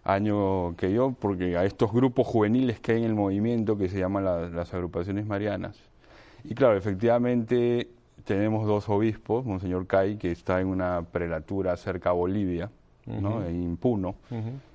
año 0.04 0.76
que 0.76 0.92
yo, 0.92 1.14
porque 1.18 1.56
a 1.56 1.64
estos 1.64 1.92
grupos 1.92 2.26
juveniles 2.26 2.80
que 2.80 2.92
hay 2.92 2.98
en 2.98 3.04
el 3.04 3.14
movimiento, 3.14 3.76
que 3.76 3.88
se 3.88 3.98
llaman 3.98 4.24
las 4.54 4.74
agrupaciones 4.74 5.26
marianas. 5.26 5.78
Y 6.44 6.54
claro, 6.54 6.76
efectivamente 6.76 7.88
tenemos 8.24 8.66
dos 8.66 8.88
obispos, 8.88 9.44
Monseñor 9.44 9.86
Cay, 9.86 10.16
que 10.16 10.30
está 10.30 10.60
en 10.60 10.68
una 10.68 11.02
prelatura 11.02 11.76
cerca 11.76 12.10
a 12.10 12.12
Bolivia, 12.12 12.70
¿no? 13.06 13.44
en 13.44 13.76
Puno, 13.76 14.14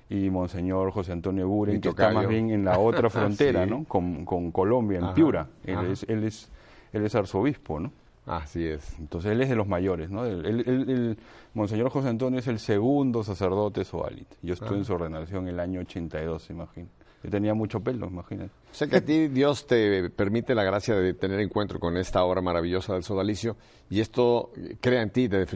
y 0.08 0.30
Monseñor 0.30 0.90
José 0.92 1.12
Antonio 1.12 1.48
Buren, 1.48 1.80
que 1.80 1.88
está 1.88 2.10
más 2.12 2.28
bien 2.28 2.50
en 2.50 2.64
la 2.64 2.78
otra 2.78 3.10
frontera, 3.10 3.66
¿no? 3.66 3.84
Con, 3.84 4.24
con, 4.24 4.52
Colombia, 4.52 5.00
en 5.00 5.14
Piura. 5.14 5.48
Él 5.64 5.78
es, 5.90 6.04
él, 6.08 6.24
es, 6.24 6.48
él 6.92 7.04
es 7.04 7.14
arzobispo, 7.14 7.80
¿no? 7.80 7.90
Así 8.26 8.66
es. 8.66 8.98
Entonces 8.98 9.30
él 9.30 9.40
es 9.40 9.48
de 9.48 9.54
los 9.54 9.68
mayores, 9.68 10.10
¿no? 10.10 10.24
El, 10.26 11.16
Monseñor 11.54 11.90
José 11.90 12.08
Antonio 12.08 12.40
es 12.40 12.48
el 12.48 12.58
segundo 12.58 13.22
sacerdote 13.22 13.84
soalite. 13.84 14.36
Yo 14.42 14.54
estuve 14.54 14.76
en 14.76 14.84
su 14.84 14.92
ordenación 14.92 15.48
el 15.48 15.58
año 15.60 15.80
82, 15.80 16.50
imagino. 16.50 16.88
Yo 17.22 17.30
tenía 17.30 17.54
mucho 17.54 17.80
pelo, 17.80 18.08
imagínate. 18.08 18.50
Sé 18.72 18.88
que 18.88 18.96
a 18.96 19.04
ti 19.04 19.28
Dios 19.28 19.66
te 19.66 20.10
permite 20.10 20.54
la 20.54 20.64
gracia 20.64 20.96
de 20.96 21.14
tener 21.14 21.40
encuentro 21.40 21.78
con 21.78 21.96
esta 21.96 22.24
obra 22.24 22.42
maravillosa 22.42 22.92
del 22.92 23.04
sodalicio 23.04 23.56
y 23.88 24.00
esto 24.00 24.50
crea 24.80 25.02
en 25.02 25.10
ti 25.10 25.28
de, 25.28 25.46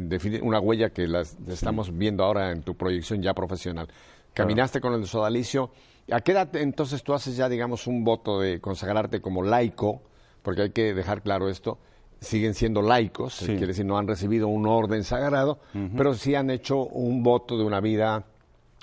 una 0.43 0.59
huella 0.61 0.91
que 0.91 1.07
las 1.07 1.37
estamos 1.49 1.97
viendo 1.97 2.25
ahora 2.25 2.51
en 2.53 2.63
tu 2.63 2.77
proyección 2.77 3.21
ya 3.21 3.35
profesional. 3.35 3.89
Caminaste 4.33 4.81
con 4.81 4.95
el 4.95 5.07
sodalicio. 5.07 5.71
¿A 6.11 6.21
qué 6.21 6.33
edad 6.33 6.55
entonces 6.57 7.03
tú 7.03 7.13
haces 7.13 7.37
ya, 7.37 7.49
digamos, 7.49 7.87
un 7.87 8.05
voto 8.05 8.41
de 8.41 8.61
consagrarte 8.61 9.21
como 9.21 9.43
laico? 9.43 10.03
Porque 10.43 10.63
hay 10.63 10.71
que 10.71 10.95
dejar 10.95 11.21
claro 11.23 11.49
esto 11.49 11.79
siguen 12.21 12.55
siendo 12.55 12.83
laicos, 12.83 13.43
quiere 13.45 13.69
decir, 13.69 13.87
no 13.87 13.97
han 13.97 14.07
recibido 14.07 14.49
un 14.49 14.67
orden 14.67 15.05
sagrado, 15.05 15.59
pero 15.97 16.15
sí 16.15 16.35
han 16.35 16.51
hecho 16.51 16.85
un 16.85 17.23
voto 17.23 17.57
de 17.57 17.65
una 17.65 17.81
vida 17.81 18.25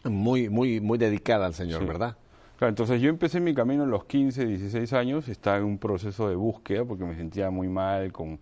muy, 0.04 0.50
muy, 0.50 0.80
muy 0.82 0.98
dedicada 0.98 1.46
al 1.46 1.54
Señor, 1.54 1.86
¿verdad? 1.86 2.18
Claro, 2.58 2.70
entonces 2.70 3.00
yo 3.00 3.10
empecé 3.10 3.40
mi 3.40 3.54
camino 3.54 3.84
a 3.84 3.86
los 3.86 4.06
15, 4.06 4.46
16 4.46 4.92
años, 4.94 5.28
estaba 5.28 5.58
en 5.58 5.66
un 5.66 5.78
proceso 5.78 6.28
de 6.28 6.36
búsqueda 6.36 6.84
porque 6.86 7.04
me 7.04 7.16
sentía 7.16 7.52
muy 7.52 7.68
mal, 7.68 8.12
con 8.12 8.40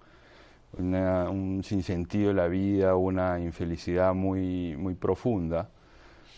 un 0.78 1.62
sinsentido 1.64 2.30
de 2.30 2.34
la 2.34 2.48
vida, 2.48 2.96
una 2.96 3.40
infelicidad 3.40 4.14
muy, 4.14 4.76
muy 4.78 4.94
profunda, 4.96 5.70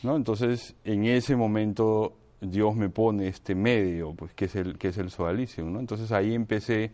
¿no? 0.02 0.16
Entonces, 0.16 0.76
en 0.84 1.06
ese 1.06 1.36
momento 1.36 2.16
Dios 2.42 2.76
me 2.76 2.90
pone 2.90 3.28
este 3.28 3.54
medio, 3.56 4.14
pues, 4.14 4.34
que 4.34 4.46
es 4.46 4.56
el, 4.56 4.78
que 4.78 4.90
es 4.90 4.98
el 4.98 5.12
sodalicio, 5.12 5.64
¿no? 5.66 5.80
Entonces 5.80 6.12
ahí 6.12 6.34
empecé 6.34 6.92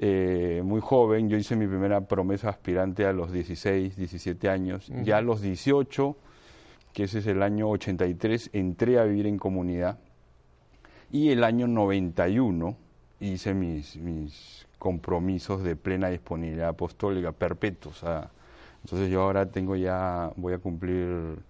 eh, 0.00 0.62
muy 0.64 0.80
joven, 0.80 1.28
yo 1.28 1.36
hice 1.36 1.56
mi 1.56 1.66
primera 1.66 2.02
promesa 2.02 2.48
aspirante 2.50 3.04
a 3.04 3.12
los 3.12 3.32
16, 3.32 3.96
17 3.96 4.48
años, 4.48 4.90
ya 5.02 5.16
a 5.16 5.20
los 5.20 5.40
18, 5.40 6.16
que 6.92 7.04
ese 7.04 7.18
es 7.18 7.26
el 7.26 7.42
año 7.42 7.68
83, 7.68 8.50
entré 8.52 9.00
a 9.00 9.04
vivir 9.04 9.26
en 9.26 9.38
comunidad 9.38 9.98
y 11.10 11.30
el 11.30 11.42
año 11.42 11.66
91 11.66 12.76
hice 13.18 13.54
mis, 13.54 13.96
mis 13.96 14.68
compromisos 14.78 15.64
de 15.64 15.74
plena 15.74 16.08
disponibilidad 16.08 16.68
apostólica 16.68 17.32
perpetuos. 17.32 18.04
entonces 18.84 19.10
yo 19.10 19.22
ahora 19.22 19.50
tengo 19.50 19.74
ya, 19.74 20.32
voy 20.36 20.52
a 20.52 20.58
cumplir 20.58 21.40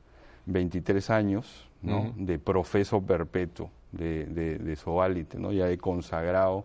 23 0.46 1.10
años 1.10 1.68
¿no? 1.82 2.14
de 2.16 2.38
profeso 2.38 3.02
perpetuo 3.02 3.70
de, 3.92 4.24
de, 4.24 4.58
de 4.58 5.38
¿no? 5.38 5.52
ya 5.52 5.70
he 5.70 5.76
consagrado 5.76 6.64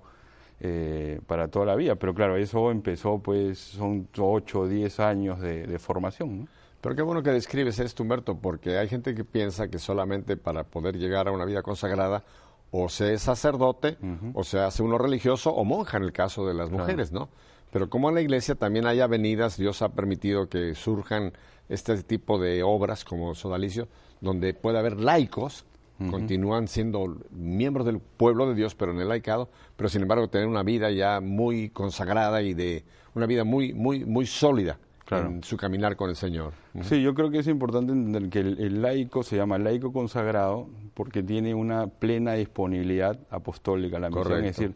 eh, 0.65 1.19
para 1.27 1.49
toda 1.49 1.65
la 1.65 1.75
vida. 1.75 1.95
Pero 1.95 2.13
claro, 2.13 2.37
eso 2.37 2.71
empezó, 2.71 3.19
pues, 3.19 3.59
son 3.59 4.07
8 4.17 4.59
o 4.61 4.65
10 4.65 4.99
años 5.01 5.41
de, 5.41 5.77
formación. 5.77 6.47
Pero 6.79 6.95
qué 6.95 7.01
bueno 7.01 7.21
que 7.21 7.31
describes 7.31 7.79
esto, 7.79 8.01
Humberto, 8.01 8.37
porque 8.37 8.77
hay 8.77 8.87
gente 8.87 9.13
que 9.13 9.25
piensa 9.25 9.67
que 9.67 9.77
solamente 9.77 10.37
para 10.37 10.63
poder 10.63 10.97
llegar 10.97 11.27
a 11.27 11.31
una 11.31 11.43
vida 11.43 11.63
consagrada 11.63 12.23
o 12.71 12.87
se 12.87 13.13
es 13.13 13.23
sacerdote, 13.23 13.97
o 14.33 14.45
se 14.45 14.59
hace 14.59 14.83
uno 14.83 14.97
religioso, 14.97 15.51
o 15.53 15.65
monja 15.65 15.97
en 15.97 16.03
el 16.03 16.13
caso 16.13 16.47
de 16.47 16.53
las 16.53 16.71
mujeres, 16.71 17.11
¿no? 17.11 17.27
Pero 17.69 17.89
como 17.89 18.07
en 18.07 18.15
la 18.15 18.21
iglesia 18.21 18.55
también 18.55 18.87
hay 18.87 19.01
avenidas, 19.01 19.57
Dios 19.57 19.81
ha 19.81 19.89
permitido 19.89 20.47
que 20.47 20.75
surjan 20.75 21.33
este 21.67 22.01
tipo 22.03 22.39
de 22.39 22.63
obras 22.63 23.03
como 23.03 23.35
Sodalicio, 23.35 23.89
donde 24.21 24.53
puede 24.53 24.79
haber 24.79 24.97
laicos 24.97 25.65
continúan 26.09 26.67
siendo 26.67 27.17
miembros 27.31 27.85
del 27.85 27.99
pueblo 27.99 28.47
de 28.47 28.55
Dios, 28.55 28.75
pero 28.75 28.91
en 28.91 28.99
el 28.99 29.09
laicado, 29.09 29.49
pero 29.75 29.89
sin 29.89 30.01
embargo 30.01 30.29
tener 30.29 30.47
una 30.47 30.63
vida 30.63 30.91
ya 30.91 31.19
muy 31.21 31.69
consagrada 31.69 32.41
y 32.41 32.53
de 32.53 32.83
una 33.15 33.25
vida 33.25 33.43
muy, 33.43 33.73
muy, 33.73 34.05
muy 34.05 34.25
sólida. 34.25 34.77
en 35.11 35.43
su 35.43 35.57
caminar 35.57 35.95
con 35.95 36.09
el 36.09 36.15
Señor. 36.15 36.53
Sí, 36.81 37.01
yo 37.01 37.13
creo 37.13 37.29
que 37.29 37.39
es 37.39 37.47
importante 37.47 37.91
entender 37.91 38.29
que 38.29 38.39
el, 38.39 38.81
laico 38.81 39.21
se 39.21 39.35
llama 39.35 39.59
laico 39.59 39.93
consagrado 39.93 40.67
porque 40.95 41.21
tiene 41.21 41.53
una 41.53 41.87
plena 41.87 42.33
disponibilidad 42.33 43.19
apostólica 43.29 43.97
a 43.97 43.99
la 43.99 44.09
misión. 44.09 44.45
Es 44.45 44.57
decir, 44.57 44.75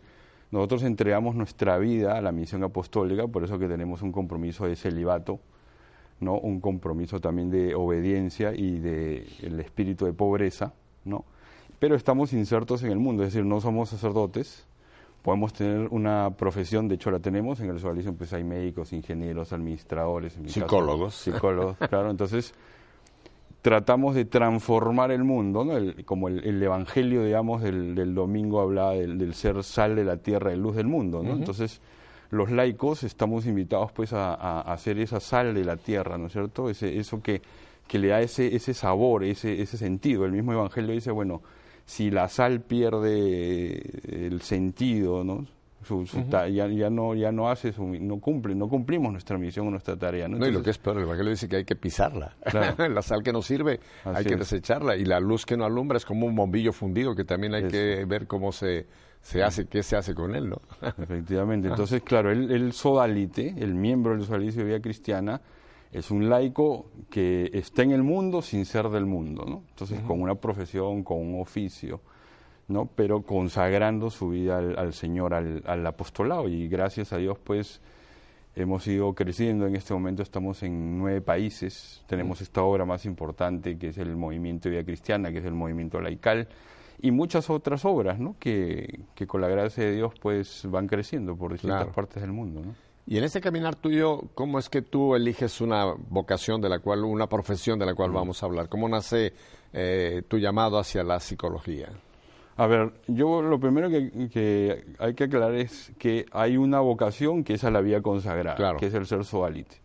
nosotros 0.51 0.83
entregamos 0.83 1.35
nuestra 1.35 1.77
vida 1.77 2.17
a 2.17 2.21
la 2.21 2.31
misión 2.31 2.63
apostólica, 2.63 3.27
por 3.27 3.43
eso 3.43 3.59
que 3.59 3.67
tenemos 3.67 4.01
un 4.01 4.11
compromiso 4.11 4.65
de 4.65 4.75
celibato, 4.75 5.39
¿no? 6.19 6.39
un 6.39 6.61
compromiso 6.61 7.19
también 7.19 7.49
de 7.49 7.75
obediencia 7.75 8.53
y 8.53 8.79
de 8.79 9.27
el 9.41 9.59
espíritu 9.59 10.05
de 10.05 10.13
pobreza, 10.13 10.73
¿no? 11.07 11.25
Pero 11.79 11.95
estamos 11.95 12.33
insertos 12.33 12.83
en 12.83 12.91
el 12.91 12.99
mundo, 12.99 13.23
es 13.23 13.33
decir, 13.33 13.45
no 13.45 13.61
somos 13.61 13.89
sacerdotes, 13.89 14.65
podemos 15.21 15.53
tener 15.53 15.87
una 15.91 16.31
profesión, 16.31 16.87
de 16.87 16.95
hecho 16.95 17.11
la 17.11 17.19
tenemos, 17.19 17.59
en 17.59 17.69
el 17.69 17.79
socialismo 17.79 18.13
pues 18.13 18.33
hay 18.33 18.43
médicos, 18.43 18.93
ingenieros, 18.93 19.53
administradores, 19.53 20.37
psicólogos. 20.47 21.15
psicólogos, 21.15 21.77
claro, 21.77 22.09
entonces 22.09 22.53
tratamos 23.61 24.15
de 24.15 24.25
transformar 24.25 25.11
el 25.11 25.23
mundo, 25.23 25.65
¿no? 25.65 25.73
como 26.05 26.29
el, 26.29 26.63
evangelio, 26.63 27.23
digamos, 27.23 27.61
del, 27.61 28.15
domingo 28.15 28.61
hablaba 28.61 28.93
del, 28.93 29.33
ser 29.33 29.63
sal 29.63 29.95
de 29.95 30.05
la 30.05 30.17
tierra 30.17 30.53
y 30.53 30.57
luz 30.57 30.75
del 30.75 30.87
mundo, 30.87 31.21
¿no? 31.21 31.33
Entonces, 31.33 31.81
los 32.29 32.49
laicos 32.49 33.03
estamos 33.03 33.45
invitados 33.45 33.91
pues 33.91 34.13
a, 34.13 34.61
hacer 34.61 34.99
esa 34.99 35.19
sal 35.19 35.53
de 35.53 35.65
la 35.65 35.75
tierra, 35.75 36.17
¿no 36.17 36.27
es 36.27 36.33
cierto? 36.33 36.69
Ese, 36.69 36.97
eso 36.97 37.21
que 37.21 37.41
que 37.87 37.99
le 37.99 38.09
da 38.09 38.21
ese, 38.21 38.55
ese 38.55 38.73
sabor, 38.73 39.23
ese, 39.23 39.61
ese 39.61 39.77
sentido. 39.77 40.25
El 40.25 40.31
mismo 40.31 40.53
Evangelio 40.53 40.93
dice, 40.93 41.11
bueno, 41.11 41.41
si 41.85 42.11
la 42.11 42.27
sal 42.27 42.61
pierde 42.61 43.81
el 44.27 44.41
sentido, 44.41 45.23
¿no? 45.23 45.45
ya, 46.49 46.67
ya, 46.67 46.89
no 46.89 47.15
ya 47.15 47.31
no 47.31 47.49
hace 47.49 47.73
no 47.77 48.19
cumple 48.19 48.55
no 48.55 48.67
cumplimos 48.67 49.11
nuestra 49.11 49.37
misión 49.37 49.67
o 49.67 49.71
nuestra 49.71 49.95
tarea 49.95 50.27
no, 50.27 50.45
y 50.45 50.51
lo 50.51 50.61
que 50.61 50.71
es 50.71 50.77
peor 50.77 50.97
el 50.97 51.03
evangelio 51.03 51.31
dice 51.31 51.47
que 51.47 51.57
hay 51.57 51.65
que 51.65 51.75
pisarla. 51.75 52.35
La 52.77 53.01
sal 53.01 53.23
que 53.23 53.31
no 53.31 53.41
sirve 53.41 53.79
hay 54.03 54.25
que 54.25 54.35
desecharla. 54.35 54.95
Y 54.95 55.05
la 55.05 55.19
luz 55.19 55.45
que 55.45 55.55
no 55.55 55.65
alumbra 55.65 55.97
es 55.97 56.05
como 56.05 56.25
un 56.25 56.35
bombillo 56.35 56.73
fundido 56.73 57.15
que 57.15 57.23
también 57.23 57.53
hay 57.53 57.67
que 57.67 58.05
ver 58.05 58.27
cómo 58.27 58.51
se 58.51 58.85
se 59.21 59.43
hace 59.43 59.67
qué 59.67 59.83
se 59.83 59.95
hace 59.95 60.13
con 60.13 60.35
él 60.35 60.49
no 60.49 60.61
efectivamente. 60.97 61.67
Entonces 61.67 62.01
claro 62.03 62.31
el, 62.31 62.51
el 62.51 62.73
sodalite 62.73 63.55
el 63.57 63.73
miembro 63.73 64.15
del 64.15 64.25
sodalicio 64.25 64.61
de 64.63 64.67
vida 64.67 64.81
cristiana 64.81 65.41
es 65.91 66.11
un 66.11 66.29
laico 66.29 66.87
que 67.09 67.49
está 67.53 67.83
en 67.83 67.91
el 67.91 68.03
mundo 68.03 68.41
sin 68.41 68.65
ser 68.65 68.89
del 68.89 69.05
mundo, 69.05 69.45
¿no? 69.47 69.63
Entonces, 69.69 70.01
con 70.01 70.21
una 70.21 70.35
profesión, 70.35 71.03
con 71.03 71.17
un 71.19 71.41
oficio, 71.41 72.01
¿no? 72.67 72.89
Pero 72.95 73.21
consagrando 73.21 74.09
su 74.09 74.29
vida 74.29 74.57
al, 74.57 74.93
Señor, 74.93 75.33
al, 75.33 75.87
apostolado. 75.87 76.49
Y 76.49 76.67
gracias 76.67 77.13
a 77.13 77.17
Dios, 77.17 77.37
pues, 77.41 77.81
hemos 78.55 78.85
ido 78.87 79.13
creciendo, 79.13 79.65
en 79.65 79.75
este 79.75 79.93
momento 79.93 80.23
estamos 80.23 80.61
en 80.63 80.97
nueve 80.97 81.21
países, 81.21 82.03
tenemos 82.07 82.41
esta 82.41 82.63
obra 82.63 82.85
más 82.85 83.05
importante 83.05 83.77
que 83.77 83.89
es 83.89 83.97
el 83.97 84.15
Movimiento 84.15 84.67
de 84.67 84.75
Vida 84.75 84.83
Cristiana, 84.83 85.31
que 85.31 85.37
es 85.37 85.45
el 85.45 85.53
Movimiento 85.53 86.01
Laical, 86.01 86.49
y 86.99 87.11
muchas 87.11 87.49
otras 87.49 87.85
obras 87.85 88.19
¿no? 88.19 88.35
que, 88.39 89.01
que 89.13 89.27
con 89.27 89.39
la 89.41 89.47
gracia 89.47 89.83
de 89.83 89.93
Dios 89.93 90.13
pues 90.19 90.65
van 90.69 90.87
creciendo 90.87 91.35
por 91.35 91.53
distintas 91.53 91.87
partes 91.87 92.21
del 92.21 92.31
mundo. 92.31 92.61
¿no? 92.65 92.86
Y 93.09 93.17
en 93.17 93.23
ese 93.23 93.39
caminar 93.39 93.77
tuyo, 93.77 94.23
¿cómo 94.35 94.59
es 94.59 94.67
que 94.67 94.81
tú 94.81 95.15
eliges 95.15 95.61
una 95.61 95.85
vocación 96.09 96.59
de 96.59 96.67
la 96.67 96.79
cual, 96.79 97.05
una 97.05 97.27
profesión 97.27 97.79
de 97.79 97.85
la 97.85 97.95
cual 97.95 98.11
vamos 98.11 98.43
a 98.43 98.47
hablar? 98.47 98.67
¿Cómo 98.67 98.89
nace 98.89 99.31
eh, 99.71 100.23
tu 100.27 100.37
llamado 100.37 100.77
hacia 100.77 101.03
la 101.03 101.21
psicología? 101.21 101.87
A 102.57 102.67
ver, 102.67 102.91
yo 103.07 103.41
lo 103.41 103.61
primero 103.61 103.89
que, 103.89 104.83
hay 104.99 105.13
que 105.13 105.23
aclarar 105.23 105.53
es 105.53 105.93
que 105.97 106.25
hay 106.33 106.57
una 106.57 106.81
vocación 106.81 107.45
que 107.45 107.53
esa 107.53 107.71
la 107.71 107.79
vía 107.79 108.01
consagrada, 108.01 108.75
que 108.75 108.87
es 108.87 108.93
el 108.93 109.05
ser 109.05 109.23
suálite. 109.23 109.77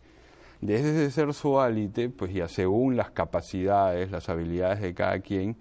Desde 0.59 0.89
ese 0.89 1.11
ser 1.11 1.33
suálite, 1.33 2.09
pues 2.09 2.33
ya 2.33 2.49
según 2.49 2.97
las 2.97 3.11
capacidades, 3.11 4.11
las 4.11 4.27
habilidades 4.27 4.81
de 4.81 4.93
cada 4.93 5.19
quien, 5.19 5.55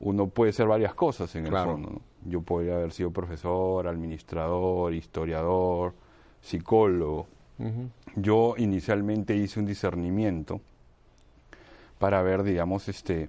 uno 0.00 0.28
puede 0.28 0.52
ser 0.52 0.66
varias 0.66 0.94
cosas 0.94 1.34
en 1.34 1.46
el 1.46 1.52
fondo. 1.52 2.00
Yo 2.24 2.40
podría 2.40 2.76
haber 2.76 2.92
sido 2.92 3.10
profesor, 3.10 3.86
administrador, 3.86 4.94
historiador, 4.94 5.94
psicólogo. 6.42 7.26
Yo 8.16 8.54
inicialmente 8.58 9.36
hice 9.36 9.60
un 9.60 9.66
discernimiento 9.66 10.60
para 11.98 12.20
ver, 12.22 12.42
digamos, 12.42 12.88
este 12.88 13.28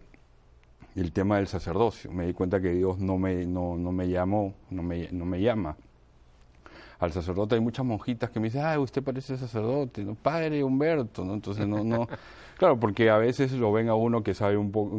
el 0.96 1.12
tema 1.12 1.38
del 1.38 1.48
sacerdocio. 1.48 2.12
Me 2.12 2.26
di 2.26 2.34
cuenta 2.34 2.60
que 2.60 2.72
Dios 2.72 3.00
no 3.00 3.18
me, 3.18 3.46
no, 3.46 3.78
no 3.78 3.92
me 3.92 4.10
llamó, 4.10 4.54
no 4.70 4.84
me, 4.84 5.10
no 5.12 5.26
me 5.26 5.42
llama 5.42 5.76
al 7.00 7.12
sacerdote. 7.12 7.56
Hay 7.56 7.62
muchas 7.62 7.86
monjitas 7.86 8.30
que 8.30 8.40
me 8.40 8.48
dicen, 8.48 8.64
ay, 8.66 8.78
usted 8.78 9.04
parece 9.04 9.38
sacerdote, 9.38 10.04
¿no? 10.04 10.16
Padre 10.16 10.64
Humberto, 10.64 11.26
¿no? 11.26 11.34
Entonces, 11.34 11.68
no, 11.68 11.84
no. 11.84 12.08
Claro, 12.58 12.80
porque 12.80 13.10
a 13.10 13.18
veces 13.18 13.52
lo 13.54 13.72
ven 13.74 13.90
a 13.90 13.96
uno 13.96 14.22
que 14.22 14.36
sabe 14.36 14.58
un 14.58 14.72
poco, 14.72 14.96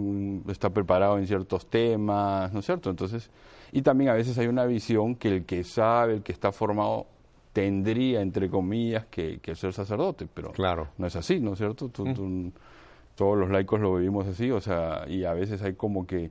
está 0.51 0.71
preparado 0.71 1.19
en 1.19 1.27
ciertos 1.27 1.67
temas, 1.67 2.53
¿no 2.53 2.59
es 2.59 2.67
cierto? 2.67 2.91
Entonces, 2.91 3.31
y 3.71 3.81
también 3.81 4.11
a 4.11 4.15
veces 4.15 4.37
hay 4.39 4.49
una 4.49 4.67
visión 4.67 5.15
que 5.15 5.29
el 5.29 5.45
que 5.45 5.63
sabe, 5.63 6.15
el 6.15 6.23
que 6.23 6.33
está 6.33 6.51
formado, 6.51 7.07
tendría, 7.55 8.21
entre 8.21 8.51
comillas, 8.51 9.07
que, 9.07 9.39
que 9.39 9.55
ser 9.55 9.73
sacerdote, 9.73 10.27
pero 10.33 10.51
claro. 10.51 10.89
no 10.99 11.07
es 11.07 11.15
así, 11.17 11.41
¿no 11.41 11.53
es 11.53 11.59
cierto? 11.59 11.89
Tú, 11.89 12.13
tú, 12.13 12.53
todos 13.15 13.39
los 13.39 13.49
laicos 13.49 13.81
lo 13.81 13.95
vivimos 13.95 14.27
así, 14.27 14.51
o 14.51 14.61
sea, 14.61 15.05
y 15.09 15.25
a 15.25 15.33
veces 15.33 15.63
hay 15.63 15.75
como 15.75 16.07
que 16.07 16.31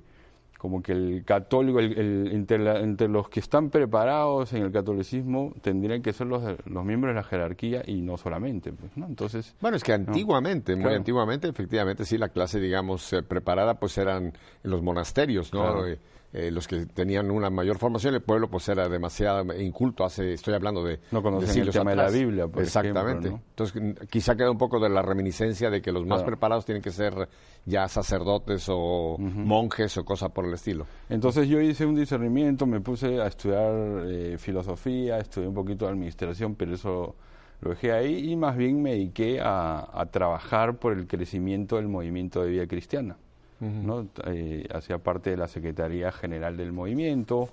como 0.58 0.82
que 0.82 0.94
el 0.94 1.26
católico, 1.26 1.80
el, 1.80 2.30
entre, 2.32 3.10
los 3.10 3.28
que 3.28 3.42
están 3.42 3.70
preparados 3.70 4.54
en 4.54 4.64
el 4.64 4.72
catolicismo, 4.72 5.54
tendrían 5.62 6.02
que 6.02 6.14
ser 6.14 6.28
los, 6.28 6.42
los 6.66 6.86
miembros 6.86 7.14
de 7.14 7.16
la 7.16 7.24
jerarquía 7.24 7.84
y 7.86 8.02
no 8.02 8.18
solamente, 8.18 8.72
pues, 8.72 8.96
¿no? 8.96 9.06
Entonces... 9.06 9.58
Bueno, 9.60 9.76
es 9.76 9.84
que 9.84 9.92
antiguamente, 9.92 10.78
muy 10.78 10.94
antiguamente, 10.94 11.50
efectivamente, 11.50 12.06
sí, 12.06 12.18
la 12.18 12.30
clase, 12.30 12.62
digamos, 12.62 13.12
eh, 13.12 13.24
preparada, 13.24 13.78
pues 13.78 13.98
eran 13.98 14.28
en 14.64 14.72
los 14.72 14.82
monasterios, 14.82 15.54
¿no? 15.54 15.86
Eh, 15.86 16.00
eh, 16.34 16.50
los 16.50 16.68
que 16.68 16.88
tenían 16.88 17.30
una 17.30 17.52
mayor 17.52 17.78
formación, 17.78 18.16
el 18.16 18.22
pueblo 18.22 18.50
pues 18.50 18.68
era 18.68 18.90
demasiado 18.90 19.54
inculto, 19.54 20.04
hace, 20.04 20.34
estoy 20.34 20.56
hablando 20.56 20.84
de, 20.84 21.00
no 21.12 21.22
conocen 21.22 21.62
el 21.62 21.70
tema 21.70 21.92
de 21.92 21.98
la 21.98 22.10
Biblia, 22.10 22.48
por 22.48 22.64
Exactamente. 22.64 23.28
Entonces, 23.28 23.82
quizá 24.10 24.36
queda 24.36 24.50
un 24.50 24.58
poco 24.58 24.80
de 24.80 24.90
la 24.90 25.04
reminiscencia 25.04 25.70
de 25.70 25.80
que 25.80 25.92
los 25.92 26.08
más 26.08 26.24
preparados 26.24 26.66
tienen 26.66 26.82
que 26.82 26.90
ser 26.90 27.30
ya 27.66 27.88
sacerdotes 27.88 28.66
o 28.68 29.18
monjes 29.20 29.96
o 29.98 30.04
cosas 30.04 30.32
por 30.32 30.46
el 30.46 30.54
estilo. 30.56 30.88
Entonces 31.08 31.48
yo 31.48 31.62
hice 31.62 31.86
un 31.86 31.96
discernimiento, 31.96 32.66
me 32.66 32.82
puse 32.82 33.22
a 33.22 33.28
estudiar 33.28 34.04
eh, 34.08 34.38
filosofía, 34.40 35.20
estudié 35.20 35.48
un 35.48 35.54
poquito 35.54 35.86
de 35.86 35.92
administración, 35.92 36.56
pero 36.56 36.74
eso 36.74 37.16
lo 37.62 37.70
dejé 37.70 37.92
ahí 37.92 38.32
y 38.32 38.36
más 38.36 38.58
bien 38.58 38.82
me 38.82 38.94
dediqué 38.94 39.40
a, 39.40 39.88
a 39.94 40.08
trabajar 40.08 40.80
por 40.80 40.94
el 40.94 41.06
crecimiento 41.06 41.76
del 41.76 41.90
movimiento 41.90 42.42
de 42.42 42.50
vida 42.50 42.66
cristiana. 42.66 43.18
¿No? 43.64 44.08
Eh, 44.26 44.68
hacía 44.74 44.98
parte 44.98 45.32
de 45.32 45.38
la 45.38 45.48
Secretaría 45.48 46.12
General 46.12 46.56
del 46.58 46.72
Movimiento, 46.72 47.50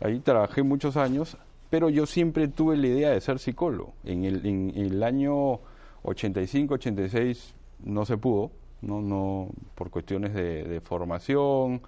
ahí 0.00 0.20
trabajé 0.20 0.62
muchos 0.62 0.96
años, 0.96 1.36
pero 1.70 1.88
yo 1.90 2.06
siempre 2.06 2.48
tuve 2.48 2.76
la 2.76 2.86
idea 2.86 3.10
de 3.10 3.20
ser 3.20 3.38
psicólogo. 3.38 3.92
En 4.04 4.24
el, 4.24 4.46
en, 4.46 4.72
el 4.76 5.02
año 5.02 5.60
85, 6.02 6.74
86 6.74 7.54
no 7.84 8.04
se 8.04 8.16
pudo, 8.16 8.50
no, 8.82 9.00
no 9.00 9.48
por 9.74 9.90
cuestiones 9.90 10.34
de, 10.34 10.64
de, 10.64 10.80
formación. 10.80 11.82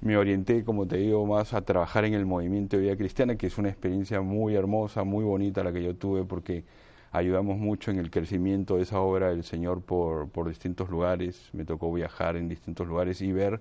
Me 0.00 0.16
orienté, 0.16 0.64
como 0.64 0.86
te 0.86 0.98
digo, 0.98 1.26
más 1.26 1.54
a 1.54 1.62
trabajar 1.62 2.04
en 2.04 2.14
el 2.14 2.24
movimiento 2.24 2.76
de 2.76 2.84
vida 2.84 2.96
cristiana, 2.96 3.36
que 3.36 3.48
es 3.48 3.58
una 3.58 3.68
experiencia 3.68 4.20
muy 4.20 4.54
hermosa, 4.54 5.04
muy 5.04 5.24
bonita 5.24 5.64
la 5.64 5.72
que 5.72 5.82
yo 5.82 5.96
tuve, 5.96 6.24
porque 6.24 6.64
ayudamos 7.12 7.58
mucho 7.58 7.90
en 7.90 7.98
el 7.98 8.10
crecimiento 8.10 8.76
de 8.76 8.82
esa 8.82 9.00
obra 9.00 9.30
del 9.30 9.44
Señor 9.44 9.82
por, 9.82 10.28
por 10.28 10.48
distintos 10.48 10.88
lugares. 10.90 11.50
Me 11.52 11.64
tocó 11.64 11.92
viajar 11.92 12.36
en 12.36 12.48
distintos 12.48 12.86
lugares 12.86 13.20
y 13.22 13.32
ver 13.32 13.60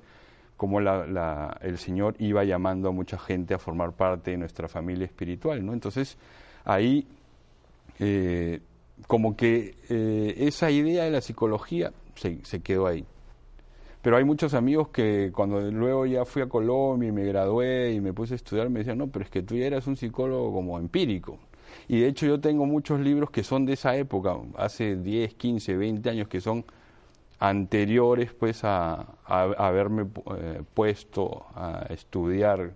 cómo 0.57 0.81
la, 0.81 1.57
el 1.61 1.77
Señor 1.77 2.15
iba 2.19 2.43
llamando 2.43 2.89
a 2.89 2.91
mucha 2.91 3.17
gente 3.17 3.53
a 3.53 3.59
formar 3.59 3.93
parte 3.93 4.31
de 4.31 4.37
nuestra 4.37 4.67
familia 4.67 5.05
espiritual. 5.05 5.65
¿no? 5.65 5.73
Entonces, 5.73 6.17
ahí, 6.65 7.07
eh, 7.99 8.59
como 9.05 9.37
que 9.37 9.75
eh, 9.89 10.35
esa 10.37 10.71
idea 10.71 11.03
de 11.03 11.11
la 11.11 11.21
psicología 11.21 11.93
se, 12.15 12.43
se 12.43 12.61
quedó 12.61 12.87
ahí. 12.87 13.05
Pero 14.01 14.17
hay 14.17 14.23
muchos 14.23 14.53
amigos 14.53 14.89
que 14.89 15.31
cuando 15.33 15.59
luego 15.59 16.05
ya 16.05 16.23
fui 16.25 16.41
a 16.41 16.47
Colombia 16.47 17.09
y 17.09 17.11
me 17.11 17.25
gradué 17.25 17.93
y 17.93 18.01
me 18.01 18.13
puse 18.13 18.33
a 18.33 18.37
estudiar, 18.37 18.69
me 18.69 18.79
decían, 18.79 18.97
no, 18.97 19.07
pero 19.07 19.25
es 19.25 19.31
que 19.31 19.41
tú 19.41 19.55
ya 19.55 19.65
eras 19.65 19.85
un 19.87 19.95
psicólogo 19.95 20.53
como 20.53 20.79
empírico. 20.79 21.39
Y 21.87 21.99
de 22.01 22.07
hecho 22.07 22.25
yo 22.25 22.39
tengo 22.39 22.65
muchos 22.65 22.99
libros 22.99 23.29
que 23.29 23.43
son 23.43 23.65
de 23.65 23.73
esa 23.73 23.95
época, 23.95 24.35
hace 24.57 24.95
10, 24.95 25.33
15, 25.35 25.77
20 25.77 26.09
años, 26.09 26.27
que 26.27 26.41
son 26.41 26.65
anteriores 27.39 28.33
pues 28.33 28.63
a, 28.63 29.05
haberme 29.25 30.07
eh, 30.37 30.63
puesto 30.73 31.45
a 31.55 31.85
estudiar 31.89 32.73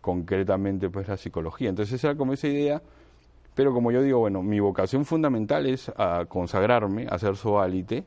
concretamente 0.00 0.88
pues 0.90 1.08
la 1.08 1.16
psicología. 1.16 1.68
Entonces 1.68 2.02
era 2.02 2.16
como 2.16 2.32
esa 2.32 2.48
idea, 2.48 2.82
pero 3.54 3.72
como 3.72 3.90
yo 3.90 4.02
digo, 4.02 4.20
bueno, 4.20 4.42
mi 4.42 4.60
vocación 4.60 5.04
fundamental 5.04 5.66
es 5.66 5.90
a 5.96 6.24
consagrarme, 6.28 7.06
a 7.10 7.18
ser 7.18 7.36
soalite, 7.36 8.04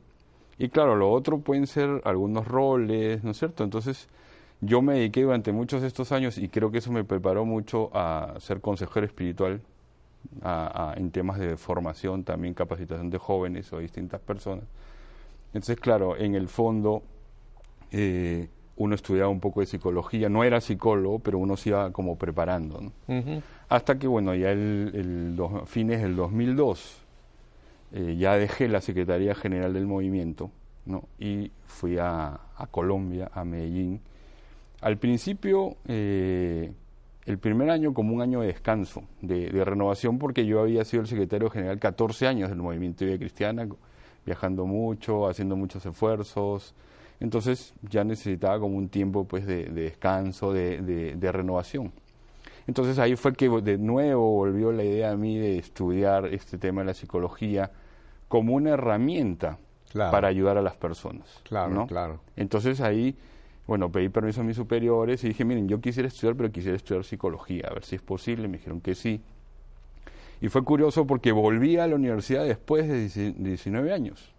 y 0.58 0.70
claro, 0.70 0.96
lo 0.96 1.12
otro 1.12 1.40
pueden 1.40 1.68
ser 1.68 2.02
algunos 2.06 2.48
roles, 2.48 3.24
¿no 3.24 3.32
es 3.32 3.38
cierto? 3.38 3.64
Entonces 3.64 4.08
yo 4.60 4.82
me 4.82 4.94
dediqué 4.94 5.24
durante 5.24 5.52
muchos 5.52 5.82
de 5.82 5.88
estos 5.88 6.12
años 6.12 6.38
y 6.38 6.50
creo 6.50 6.72
que 6.72 6.78
eso 6.78 6.92
me 6.92 7.04
preparó 7.04 7.46
mucho 7.46 7.90
a 7.94 8.36
ser 8.40 8.62
consejero 8.62 9.06
espiritual 9.06 9.62
en 10.96 11.12
temas 11.12 11.40
de 11.40 11.58
formación, 11.58 12.24
también 12.24 12.54
capacitación 12.54 13.10
de 13.10 13.18
jóvenes 13.18 13.72
o 13.74 13.80
distintas 13.80 14.22
personas. 14.22 14.66
Entonces, 15.54 15.80
claro, 15.80 16.18
en 16.18 16.36
el 16.36 16.48
fondo 16.48 17.04
eh, 17.92 18.48
uno 18.78 18.96
estudiaba 18.96 19.30
un 19.30 19.40
poco 19.40 19.60
de 19.60 19.66
psicología, 19.66 20.30
no 20.30 20.44
era 20.44 20.62
psicólogo, 20.62 21.20
pero 21.20 21.38
uno 21.38 21.58
se 21.58 21.70
iba 21.70 21.92
como 21.92 22.18
preparando. 22.18 22.92
Hasta 23.70 24.00
que, 24.00 24.08
bueno, 24.08 24.34
ya 24.34 24.52
el, 24.52 25.38
fines 25.66 26.02
del 26.02 26.16
2002, 26.16 26.98
eh, 27.94 28.16
ya 28.18 28.36
dejé 28.36 28.68
la 28.70 28.82
Secretaría 28.82 29.36
General 29.36 29.74
del 29.74 29.86
Movimiento 29.86 30.50
¿no? 30.86 31.04
y 31.20 31.52
fui 31.66 31.98
a, 31.98 32.40
a 32.56 32.68
Colombia, 32.68 33.30
a 33.34 33.44
Medellín. 33.44 34.02
Al 34.80 34.98
principio 34.98 35.76
eh, 35.88 36.72
el 37.26 37.38
primer 37.38 37.70
año 37.70 37.94
como 37.94 38.16
un 38.16 38.22
año 38.22 38.42
de 38.42 38.48
descanso, 38.48 39.04
de, 39.22 39.50
renovación, 39.64 40.18
porque 40.18 40.46
yo 40.46 40.62
había 40.62 40.84
sido 40.86 41.02
el 41.02 41.08
secretario 41.08 41.50
general 41.50 41.80
14 41.80 42.28
años 42.28 42.50
del 42.50 42.60
movimiento 42.60 43.06
de 43.06 43.12
vida 43.12 43.20
cristiana, 43.20 43.68
viajando 44.26 44.66
mucho, 44.66 45.28
haciendo 45.28 45.56
muchos 45.56 45.86
esfuerzos. 45.86 46.74
Entonces 47.20 47.76
ya 47.84 48.04
necesitaba 48.04 48.60
como 48.60 48.78
un 48.78 48.90
tiempo 48.90 49.26
pues 49.26 49.46
de, 49.46 49.66
descanso, 49.66 50.52
de, 50.52 51.30
renovación. 51.32 51.92
Entonces 52.66 52.98
ahí 52.98 53.16
fue 53.16 53.34
que 53.34 53.50
de 53.50 53.78
nuevo 53.78 54.32
volvió 54.32 54.72
la 54.72 54.84
idea 54.84 55.12
a 55.12 55.16
mí 55.16 55.38
de 55.38 55.60
estudiar 55.60 56.26
este 56.28 56.58
tema 56.58 56.82
de 56.82 56.88
la 56.88 56.94
psicología 56.94 57.72
como 58.28 58.56
una 58.56 58.72
herramienta 58.72 59.58
para 59.94 60.28
ayudar 60.28 60.58
a 60.58 60.62
las 60.62 60.76
personas. 60.76 61.28
Claro, 61.44 61.86
claro. 61.86 62.20
Entonces 62.36 62.82
ahí 62.82 63.16
bueno, 63.68 63.92
pedí 63.92 64.10
permiso 64.10 64.42
a 64.42 64.44
mis 64.44 64.58
superiores 64.58 65.24
y 65.24 65.30
dije, 65.30 65.46
miren, 65.46 65.68
yo 65.68 65.80
quisiera 65.80 66.08
estudiar, 66.08 66.36
pero 66.36 66.52
quisiera 66.52 66.76
estudiar 66.76 67.04
psicología, 67.04 67.68
a 67.70 67.74
ver 67.74 67.84
si 67.84 67.96
es 67.96 68.02
posible. 68.02 68.48
Me 68.48 68.58
dijeron 68.58 68.82
que 68.82 68.96
sí. 68.96 69.22
Y 70.42 70.50
fue 70.50 70.64
curioso 70.64 71.06
porque 71.06 71.32
volví 71.32 71.78
a 71.78 71.88
la 71.88 71.96
universidad 71.96 72.44
después 72.44 72.88
de 72.88 73.34
19 73.38 73.94
años, 73.94 74.34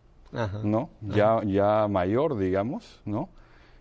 ¿no? 0.65 0.91
Ya, 1.01 1.41
ya 1.45 1.87
mayor, 1.89 2.37
digamos, 2.37 3.01
¿no? 3.05 3.29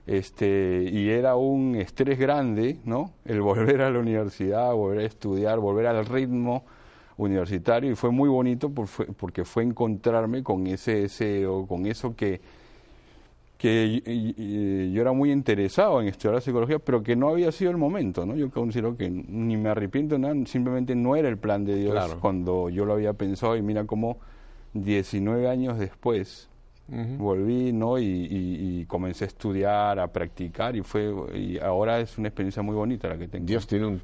Este, 0.05 0.89
y 0.91 1.09
era 1.09 1.35
un 1.35 1.75
estrés 1.75 2.19
grande, 2.19 2.79
¿no? 2.85 3.11
El 3.25 3.41
volver 3.41 3.81
a 3.81 3.89
la 3.89 3.99
universidad, 3.99 4.73
volver 4.73 4.99
a 4.99 5.05
estudiar, 5.05 5.59
volver 5.59 5.87
al 5.87 6.05
ritmo 6.05 6.63
universitario 7.17 7.91
y 7.91 7.95
fue 7.95 8.11
muy 8.11 8.29
bonito 8.29 8.71
porque 8.71 9.45
fue 9.45 9.63
encontrarme 9.63 10.43
con 10.43 10.65
ese 10.67 11.01
deseo, 11.01 11.67
con 11.67 11.85
eso 11.85 12.15
que 12.15 12.41
que 13.61 14.91
yo 14.91 15.01
era 15.01 15.11
muy 15.11 15.31
interesado 15.31 16.01
en 16.01 16.07
estudiar 16.07 16.33
la 16.33 16.41
psicología, 16.41 16.79
pero 16.79 17.03
que 17.03 17.15
no 17.15 17.29
había 17.29 17.51
sido 17.51 17.69
el 17.69 17.77
momento, 17.77 18.25
¿no? 18.25 18.35
Yo 18.35 18.49
considero 18.49 18.97
que 18.97 19.07
ni 19.11 19.55
me 19.55 19.69
arrepiento 19.69 20.17
nada, 20.17 20.33
simplemente 20.47 20.95
no 20.95 21.15
era 21.15 21.29
el 21.29 21.37
plan 21.37 21.63
de 21.63 21.75
Dios 21.75 22.15
cuando 22.15 22.69
yo 22.69 22.85
lo 22.85 22.93
había 22.93 23.13
pensado 23.13 23.55
y 23.55 23.61
mira 23.61 23.85
cómo 23.85 24.17
19 24.73 25.47
años 25.47 25.77
después 25.77 26.49
volví, 27.17 27.71
¿no? 27.71 27.97
Y, 27.97 28.85
comencé 28.87 29.23
a 29.25 29.27
estudiar, 29.27 29.99
a 29.99 30.11
practicar 30.11 30.75
y 30.75 30.81
fue 30.81 31.13
y 31.33 31.57
ahora 31.59 31.99
es 31.99 32.17
una 32.17 32.27
experiencia 32.27 32.61
muy 32.61 32.75
bonita 32.75 33.07
la 33.07 33.17
que 33.17 33.27
tengo. 33.27 33.45
Dios 33.45 33.67
tiene 33.67 34.01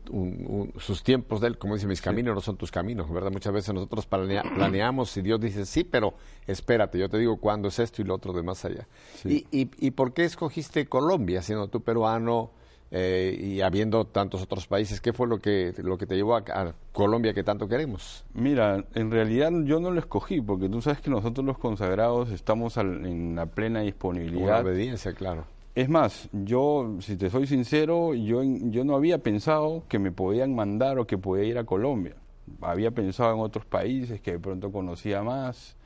sus 0.77 1.03
tiempos 1.03 1.41
de 1.41 1.47
él, 1.47 1.57
como 1.57 1.75
dice, 1.75 1.87
mis 1.87 2.01
caminos 2.01 2.35
no 2.35 2.41
son 2.41 2.57
tus 2.57 2.71
caminos, 2.71 3.11
¿verdad? 3.11 3.31
Muchas 3.31 3.53
veces 3.53 3.73
nosotros 3.73 4.05
planeamos 4.05 5.15
y 5.17 5.21
Dios 5.21 5.41
dice, 5.41 5.65
sí, 5.65 5.83
pero 5.83 6.13
espérate, 6.45 6.97
yo 6.97 7.09
te 7.09 7.17
digo 7.17 7.37
cuándo 7.37 7.67
es 7.67 7.79
esto 7.79 8.01
y 8.01 8.05
lo 8.05 8.15
otro 8.15 8.33
de 8.33 8.43
más 8.43 8.63
allá. 8.63 8.87
Y, 9.25 9.45
y, 9.51 9.69
¿Y 9.77 9.91
por 9.91 10.13
qué 10.13 10.23
escogiste 10.23 10.87
Colombia, 10.87 11.41
siendo 11.41 11.67
tú 11.67 11.81
peruano? 11.81 12.51
Eh, 12.91 13.37
y 13.39 13.61
habiendo 13.61 14.05
tantos 14.05 14.41
otros 14.41 14.67
países, 14.67 15.01
¿qué 15.01 15.11
fue 15.11 15.27
lo 15.27 15.39
que, 15.39 15.73
lo 15.77 15.97
que 15.97 16.05
te 16.05 16.15
llevó 16.15 16.35
a, 16.35 16.73
Colombia 16.93 17.33
que 17.33 17.43
tanto 17.43 17.67
queremos? 17.67 18.25
Mira, 18.33 18.85
en 18.95 19.11
realidad 19.11 19.51
yo 19.65 19.79
no 19.79 19.91
lo 19.91 19.99
escogí, 19.99 20.41
porque 20.41 20.69
tú 20.69 20.81
sabes 20.81 21.01
que 21.01 21.09
nosotros 21.09 21.45
los 21.45 21.57
consagrados 21.57 22.31
estamos 22.31 22.77
en 22.77 23.35
la 23.35 23.45
plena 23.45 23.81
disponibilidad. 23.81 24.61
Una 24.61 24.69
obediencia, 24.71 25.13
claro. 25.13 25.45
Es 25.75 25.89
más, 25.89 26.27
yo, 26.31 26.95
si 27.01 27.17
te 27.17 27.29
soy 27.29 27.45
sincero, 27.45 28.15
yo, 28.15 28.41
yo 28.43 28.83
no 28.83 28.95
había 28.95 29.19
pensado 29.19 29.83
que 29.87 29.99
me 29.99 30.11
podían 30.11 30.55
mandar 30.55 30.97
o 30.97 31.05
que 31.05 31.19
podía 31.19 31.43
ir 31.43 31.59
a 31.59 31.65
Colombia. 31.65 32.15
Había 32.61 32.89
pensado 32.89 33.35
en 33.35 33.41
otros 33.41 33.65
países 33.65 34.19
que 34.19 34.31
de 34.31 34.39
pronto 34.39 34.71
conocía 34.71 35.21
más 35.21 35.76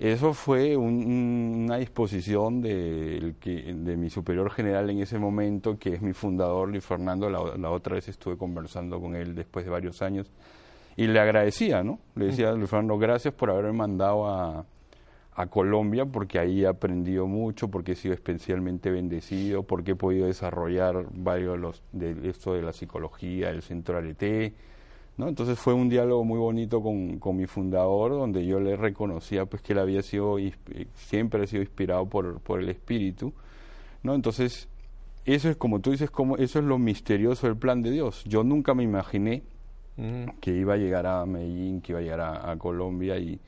eso 0.00 0.32
fue 0.32 0.78
una 0.78 1.76
disposición 1.76 2.62
de, 2.62 3.34
de 3.44 3.96
mi 3.98 4.08
superior 4.08 4.50
general 4.50 4.88
en 4.88 5.00
ese 5.00 5.18
momento, 5.18 5.78
que 5.78 5.92
es 5.92 6.00
mi 6.00 6.14
fundador, 6.14 6.70
Luis 6.70 6.82
Fernando. 6.82 7.28
La, 7.28 7.70
otra 7.70 7.96
vez 7.96 8.08
estuve 8.08 8.38
conversando 8.38 8.98
con 8.98 9.14
él 9.14 9.34
después 9.34 9.66
de 9.66 9.70
varios 9.70 10.00
años 10.00 10.32
y 10.96 11.06
le 11.06 11.20
agradecía, 11.20 11.84
¿no? 11.84 11.98
Le 12.14 12.26
decía, 12.26 12.52
Luis 12.52 12.70
Fernando, 12.70 12.96
gracias 12.96 13.34
por 13.34 13.50
haberme 13.50 13.74
mandado 13.74 14.26
a, 14.26 14.64
a 15.34 15.46
Colombia, 15.48 16.06
porque 16.06 16.38
ahí 16.38 16.62
he 16.62 16.66
aprendido 16.66 17.26
mucho, 17.26 17.70
porque 17.70 17.92
he 17.92 17.96
sido 17.96 18.14
especialmente 18.14 18.90
bendecido, 18.90 19.64
porque 19.64 19.90
he 19.90 19.96
podido 19.96 20.28
desarrollar 20.28 21.08
varios 21.12 21.52
de, 21.52 21.58
los, 21.58 21.82
de 21.92 22.30
esto 22.30 22.54
de 22.54 22.62
la 22.62 22.72
psicología, 22.72 23.50
el 23.50 23.60
centro 23.60 23.98
Arete 23.98 24.54
entonces 25.28 25.58
fue 25.58 25.74
un 25.74 25.88
diálogo 25.88 26.24
muy 26.24 26.38
bonito 26.38 26.82
con, 26.82 27.36
mi 27.36 27.46
fundador, 27.46 28.12
donde 28.12 28.44
yo 28.46 28.60
le 28.60 28.76
reconocía 28.76 29.46
pues 29.46 29.62
que 29.62 29.72
él 29.72 29.78
había 29.78 30.02
sido, 30.02 30.36
siempre 30.94 31.42
ha 31.42 31.46
sido 31.46 31.62
inspirado 31.62 32.06
por, 32.06 32.40
por 32.40 32.60
el 32.60 32.68
espíritu, 32.68 33.32
¿no? 34.02 34.14
Entonces, 34.14 34.68
eso 35.24 35.48
es 35.50 35.56
como 35.56 35.80
tú 35.80 35.90
dices, 35.90 36.10
como, 36.10 36.36
eso 36.36 36.58
es 36.58 36.64
lo 36.64 36.78
misterioso 36.78 37.46
del 37.46 37.56
plan 37.56 37.82
de 37.82 37.90
Dios. 37.90 38.24
Yo 38.24 38.44
nunca 38.44 38.74
me 38.74 38.82
imaginé 38.82 39.42
que 40.40 40.50
iba 40.52 40.74
a 40.74 40.76
llegar 40.78 41.06
a 41.06 41.26
Medellín, 41.26 41.82
que 41.82 41.92
iba 41.92 41.98
a 41.98 42.02
llegar 42.02 42.20
a, 42.20 42.56
Colombia 42.56 43.18
y, 43.18 43.38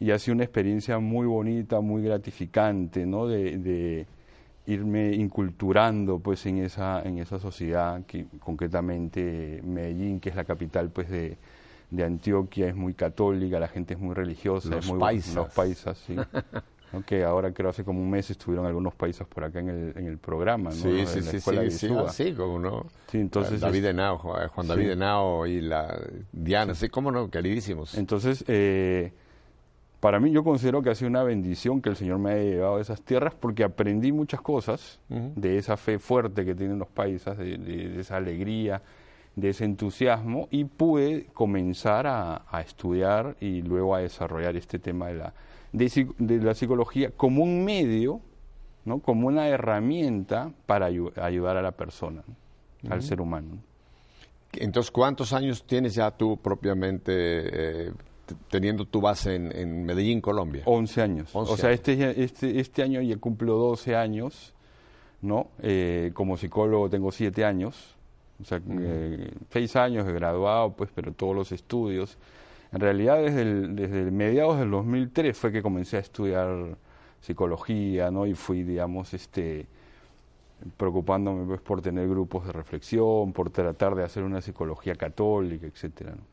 y 0.00 0.10
ha 0.10 0.18
sido 0.18 0.36
una 0.36 0.44
experiencia 0.44 0.98
muy 0.98 1.26
bonita, 1.26 1.80
muy 1.80 2.02
gratificante, 2.02 3.04
¿no? 3.04 3.26
de 3.26 4.06
irme 4.66 5.12
inculturando 5.12 6.20
pues 6.20 6.46
en 6.46 6.58
esa 6.58 7.02
en 7.02 7.18
esa 7.18 7.38
sociedad 7.38 8.02
que 8.06 8.26
concretamente 8.38 9.60
Medellín 9.64 10.20
que 10.20 10.28
es 10.28 10.36
la 10.36 10.44
capital 10.44 10.90
pues 10.90 11.10
de, 11.10 11.36
de 11.90 12.04
Antioquia 12.04 12.68
es 12.68 12.76
muy 12.76 12.94
católica 12.94 13.58
la 13.58 13.68
gente 13.68 13.94
es 13.94 14.00
muy 14.00 14.14
religiosa 14.14 14.70
los 14.70 14.84
es 14.84 14.90
muy 14.90 15.00
paisas. 15.00 15.34
los 15.34 15.48
paisas 15.52 15.98
sí. 15.98 16.16
Que 17.06 17.24
ahora 17.24 17.52
creo 17.52 17.70
hace 17.70 17.84
como 17.84 18.02
un 18.02 18.10
mes 18.10 18.28
estuvieron 18.28 18.66
algunos 18.66 18.94
paisas 18.94 19.26
por 19.26 19.44
acá 19.44 19.60
en 19.60 19.70
el, 19.70 19.94
en 19.96 20.06
el 20.06 20.18
programa 20.18 20.68
¿no? 20.68 20.76
sí 20.76 21.06
sí 21.06 21.22
sí 21.22 21.40
sí, 21.40 21.70
sí, 21.70 21.88
ah, 21.96 22.08
sí 22.10 22.34
como 22.34 22.58
no. 22.58 22.84
Sí 23.10 23.16
entonces 23.18 23.60
David 23.60 23.86
Henao 23.86 24.18
Juan 24.18 24.68
David 24.68 24.90
Henao 24.90 25.46
y 25.46 25.62
la 25.62 25.98
Diana 26.32 26.74
sí 26.74 26.90
cómo 26.90 27.10
no 27.10 27.30
queridísimos. 27.30 27.94
Entonces 27.94 28.44
eh, 28.46 29.14
para 30.02 30.18
mí 30.18 30.32
yo 30.32 30.42
considero 30.42 30.82
que 30.82 30.90
ha 30.90 30.96
sido 30.96 31.10
una 31.10 31.22
bendición 31.22 31.80
que 31.80 31.88
el 31.88 31.94
Señor 31.94 32.18
me 32.18 32.32
haya 32.32 32.42
llevado 32.42 32.78
a 32.78 32.80
esas 32.80 33.00
tierras 33.02 33.34
porque 33.38 33.62
aprendí 33.62 34.10
muchas 34.10 34.40
cosas 34.40 34.98
de 35.08 35.58
esa 35.58 35.76
fe 35.76 36.00
fuerte 36.00 36.44
que 36.44 36.56
tienen 36.56 36.80
los 36.80 36.88
países, 36.88 37.38
de, 37.38 38.00
esa 38.00 38.16
alegría, 38.16 38.82
de 39.36 39.50
ese 39.50 39.64
entusiasmo 39.64 40.48
y 40.50 40.64
pude 40.64 41.26
comenzar 41.32 42.08
a, 42.08 42.42
estudiar 42.66 43.36
y 43.38 43.62
luego 43.62 43.94
a 43.94 44.00
desarrollar 44.00 44.56
este 44.56 44.80
tema 44.80 45.06
de 45.06 45.14
la, 45.14 45.34
de, 45.70 46.38
la 46.42 46.54
psicología 46.54 47.12
como 47.16 47.44
un 47.44 47.64
medio, 47.64 48.20
¿no? 48.84 48.98
como 48.98 49.28
una 49.28 49.46
herramienta 49.46 50.50
para 50.66 50.86
ayudar 50.86 51.56
a 51.56 51.62
la 51.62 51.70
persona, 51.70 52.24
al 52.90 53.02
ser 53.02 53.20
humano. 53.20 53.58
Entonces, 54.54 54.90
¿cuántos 54.90 55.32
años 55.32 55.64
tienes 55.64 55.94
ya 55.94 56.10
tú 56.10 56.38
propiamente? 56.42 57.12
Eh, 57.14 57.92
teniendo 58.50 58.84
tu 58.86 59.00
base 59.00 59.34
en, 59.34 59.84
Medellín, 59.84 60.20
Colombia? 60.20 60.62
11 60.66 61.02
años. 61.02 61.30
o 61.32 61.56
sea, 61.56 61.72
Este, 61.72 62.22
este, 62.22 62.60
este 62.60 62.82
año 62.82 63.00
ya 63.00 63.16
cumplo 63.16 63.54
12 63.56 63.96
años, 63.96 64.54
¿no? 65.20 65.48
Eh, 65.62 66.10
como 66.14 66.36
psicólogo 66.36 66.88
tengo 66.90 67.12
7 67.12 67.44
años, 67.44 67.96
o 68.40 68.44
sea, 68.44 68.60
6 68.60 69.76
eh, 69.76 69.78
años 69.78 70.06
de 70.06 70.12
graduado, 70.12 70.72
pues, 70.72 70.90
pero 70.94 71.12
todos 71.12 71.34
los 71.34 71.52
estudios. 71.52 72.18
En 72.72 72.80
realidad, 72.80 73.18
desde, 73.22 73.42
el, 73.42 73.76
desde 73.76 74.10
mediados 74.10 74.58
del 74.58 74.70
2003 74.70 75.36
fue 75.36 75.52
que 75.52 75.62
comencé 75.62 75.98
a 75.98 76.00
estudiar 76.00 76.76
psicología, 77.20 78.10
¿no? 78.10 78.26
Y 78.26 78.34
fui, 78.34 78.62
digamos, 78.62 79.14
este 79.14 79.66
preocupándome 80.76 81.44
pues, 81.44 81.60
por 81.60 81.82
tener 81.82 82.08
grupos 82.08 82.46
de 82.46 82.52
reflexión, 82.52 83.32
por 83.32 83.50
tratar 83.50 83.96
de 83.96 84.04
hacer 84.04 84.22
una 84.22 84.40
psicología 84.40 84.94
católica, 84.94 85.66
etcétera, 85.66 86.12
¿no? 86.12 86.31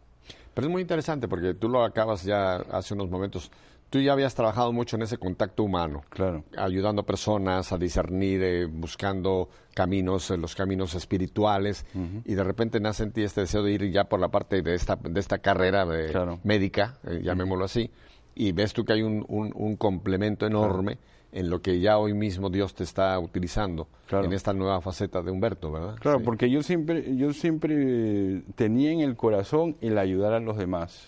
Pero 0.54 0.68
es 0.68 0.72
muy 0.72 0.82
interesante 0.82 1.28
porque 1.28 1.54
tú 1.54 1.70
lo 1.70 1.84
acabas 1.84 2.24
ya 2.24 2.56
hace 2.56 2.94
unos 2.94 3.10
momentos. 3.10 3.52
Tú 3.90 4.00
ya 4.00 4.14
habías 4.14 4.36
trabajado 4.36 4.72
mucho 4.72 4.98
en 4.98 5.02
ese 5.02 5.18
contacto 5.18 5.64
humano, 5.64 6.04
claro. 6.10 6.44
ayudando 6.56 7.02
a 7.02 7.06
personas 7.08 7.72
a 7.72 7.78
discernir, 7.80 8.44
eh, 8.44 8.66
buscando 8.66 9.50
caminos, 9.74 10.30
eh, 10.30 10.38
los 10.38 10.54
caminos 10.54 10.94
espirituales, 10.94 11.88
y 12.24 12.36
de 12.36 12.44
repente 12.44 12.80
nace 12.80 13.02
en 13.02 13.14
ti 13.14 13.24
este 13.24 13.42
deseo 13.42 13.64
de 13.64 13.72
ir 13.72 13.92
ya 13.92 14.04
por 14.04 14.20
la 14.20 14.28
parte 14.28 14.62
de 14.62 14.76
esta, 14.76 14.96
de 14.96 15.20
esta 15.20 15.40
carrera 15.40 15.88
de 15.88 16.38
médica, 16.44 17.00
eh, 17.08 17.22
llamémoslo 17.24 17.66
así, 17.66 17.90
y 18.36 18.52
ves 18.52 18.74
tú 18.74 18.86
que 18.86 18.94
hay 18.94 19.02
un, 19.02 19.26
un, 19.28 19.76
complemento 19.76 20.46
enorme 20.46 21.00
en 21.32 21.50
lo 21.50 21.62
que 21.62 21.80
ya 21.80 21.98
hoy 21.98 22.14
mismo 22.14 22.50
Dios 22.50 22.74
te 22.74 22.84
está 22.84 23.18
utilizando 23.20 23.88
en 24.12 24.34
esta 24.34 24.54
nueva 24.54 24.82
faceta 24.82 25.22
de 25.22 25.32
Humberto, 25.32 25.72
¿verdad? 25.72 25.96
Claro, 26.00 26.22
porque 26.22 26.50
yo 26.50 26.64
siempre, 26.64 27.16
yo 27.16 27.34
siempre 27.34 28.42
tenía 28.56 28.92
en 28.92 29.02
el 29.02 29.16
corazón 29.16 29.76
el 29.82 29.98
ayudar 29.98 30.34
a 30.34 30.40
los 30.40 30.58
demás. 30.58 31.08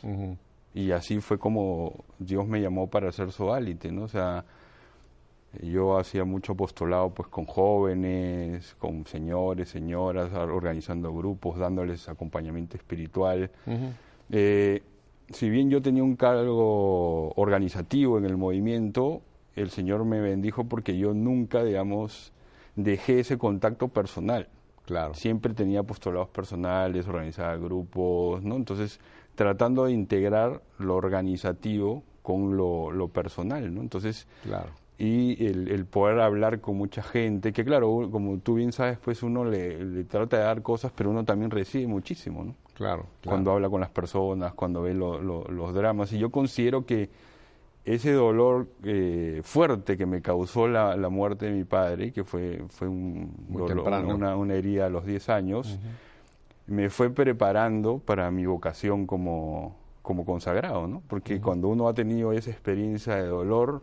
Y 0.74 0.92
así 0.92 1.20
fue 1.20 1.38
como 1.38 2.06
Dios 2.20 2.48
me 2.48 2.62
llamó 2.62 2.88
para 2.88 3.12
ser 3.12 3.32
Soalite, 3.32 3.92
¿no? 3.92 4.04
O 4.04 4.08
sea, 4.08 4.46
yo 5.62 5.98
hacía 5.98 6.24
mucho 6.24 6.54
apostolado 6.54 7.10
pues 7.10 7.28
con 7.28 7.46
jóvenes, 7.46 8.76
con 8.80 9.06
señores, 9.06 9.70
señoras, 9.70 10.32
organizando 10.34 11.14
grupos, 11.14 11.58
dándoles 11.58 12.08
acompañamiento 12.08 12.78
espiritual. 12.78 13.50
Eh, 14.30 14.82
si 15.30 15.50
bien 15.50 15.70
yo 15.70 15.82
tenía 15.82 16.04
un 16.04 16.16
cargo 16.16 17.32
organizativo 17.34 18.18
en 18.18 18.26
el 18.26 18.38
movimiento, 18.38 19.22
el 19.56 19.70
Señor 19.70 20.06
me 20.06 20.22
bendijo 20.22 20.66
porque 20.66 20.98
yo 20.98 21.14
nunca, 21.14 21.64
digamos, 21.64 22.32
dejé 22.76 23.20
ese 23.20 23.38
contacto 23.38 23.90
personal. 23.90 24.48
Claro. 24.86 25.14
Siempre 25.14 25.54
tenía 25.54 25.82
apostolados 25.82 26.30
personales, 26.30 27.08
organizaba 27.08 27.56
grupos, 27.58 28.44
¿no? 28.44 28.56
Entonces, 28.56 29.00
tratando 29.36 29.86
de 29.86 29.92
integrar 29.94 30.62
lo 30.80 30.96
organizativo 30.96 32.04
con 32.22 32.58
lo, 32.58 33.08
personal, 33.10 33.74
¿no? 33.74 33.82
Entonces, 33.82 34.28
claro. 34.44 34.70
y 34.98 35.46
el, 35.46 35.86
poder 35.86 36.20
hablar 36.20 36.62
con 36.62 36.78
mucha 36.78 37.02
gente, 37.02 37.54
que 37.54 37.64
claro, 37.64 38.10
como 38.12 38.38
tú 38.40 38.56
bien 38.56 38.72
sabes, 38.72 38.98
pues 39.00 39.24
uno 39.24 39.46
le, 39.46 40.04
trata 40.06 40.38
de 40.38 40.44
dar 40.44 40.62
cosas, 40.62 40.92
pero 40.96 41.10
uno 41.10 41.24
también 41.26 41.52
recibe 41.52 41.88
muchísimo, 41.88 42.44
¿no? 42.44 42.56
Claro. 42.74 43.06
Cuando 43.24 43.52
habla 43.52 43.70
con 43.70 43.82
las 43.82 43.92
personas, 43.92 44.54
cuando 44.54 44.82
ve 44.82 44.94
los 44.94 45.74
dramas. 45.74 46.12
Y 46.14 46.18
yo 46.18 46.32
considero 46.32 46.86
que 46.86 47.10
ese 47.84 48.12
dolor 48.14 48.68
eh, 48.84 49.42
fuerte 49.44 49.98
que 49.98 50.06
me 50.06 50.22
causó 50.22 50.68
la, 50.68 50.96
muerte 51.10 51.48
de 51.48 51.52
mi 51.52 51.64
padre, 51.64 52.12
que 52.12 52.24
fue, 52.24 52.64
fue 52.70 52.88
un 52.88 53.34
una, 53.50 54.36
una, 54.36 54.54
herida 54.54 54.86
a 54.86 54.90
los 54.90 55.06
10 55.06 55.30
años, 55.30 55.80
me 56.68 56.90
fue 56.90 57.10
preparando 57.10 58.00
para 58.00 58.30
mi 58.32 58.46
vocación 58.46 59.08
como, 59.08 59.78
como 60.02 60.26
consagrado, 60.26 60.88
¿no? 60.88 61.02
Porque 61.08 61.42
cuando 61.42 61.68
uno 61.70 61.88
ha 61.88 61.94
tenido 61.94 62.32
esa 62.34 62.52
experiencia 62.52 63.16
de 63.16 63.28
dolor, 63.28 63.82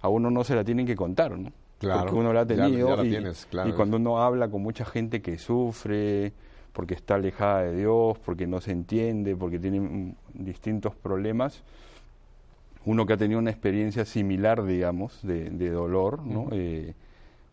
a 0.00 0.08
uno 0.08 0.30
no 0.30 0.42
se 0.44 0.54
la 0.54 0.64
tienen 0.64 0.86
que 0.86 0.96
contar, 0.96 1.38
¿no? 1.38 1.52
Claro, 1.78 2.00
porque 2.00 2.16
uno 2.16 2.32
la 2.32 2.40
ha 2.40 2.46
tenido 2.46 3.04
y, 3.04 3.16
y 3.16 3.72
cuando 3.72 3.98
uno 3.98 4.22
habla 4.22 4.48
con 4.48 4.62
mucha 4.62 4.86
gente 4.86 5.20
que 5.20 5.36
sufre, 5.36 6.32
porque 6.72 6.94
está 6.94 7.16
alejada 7.16 7.62
de 7.62 7.76
Dios, 7.76 8.18
porque 8.24 8.46
no 8.46 8.60
se 8.60 8.72
entiende, 8.72 9.36
porque 9.36 9.58
tiene 9.58 9.80
mm, 9.80 10.14
distintos 10.34 10.94
problemas, 10.94 11.62
uno 12.86 13.04
que 13.04 13.12
ha 13.12 13.16
tenido 13.16 13.38
una 13.38 13.50
experiencia 13.50 14.04
similar, 14.04 14.64
digamos, 14.64 15.18
de, 15.22 15.70
dolor, 15.70 16.24
¿no? 16.24 16.48
Eh, 16.52 16.94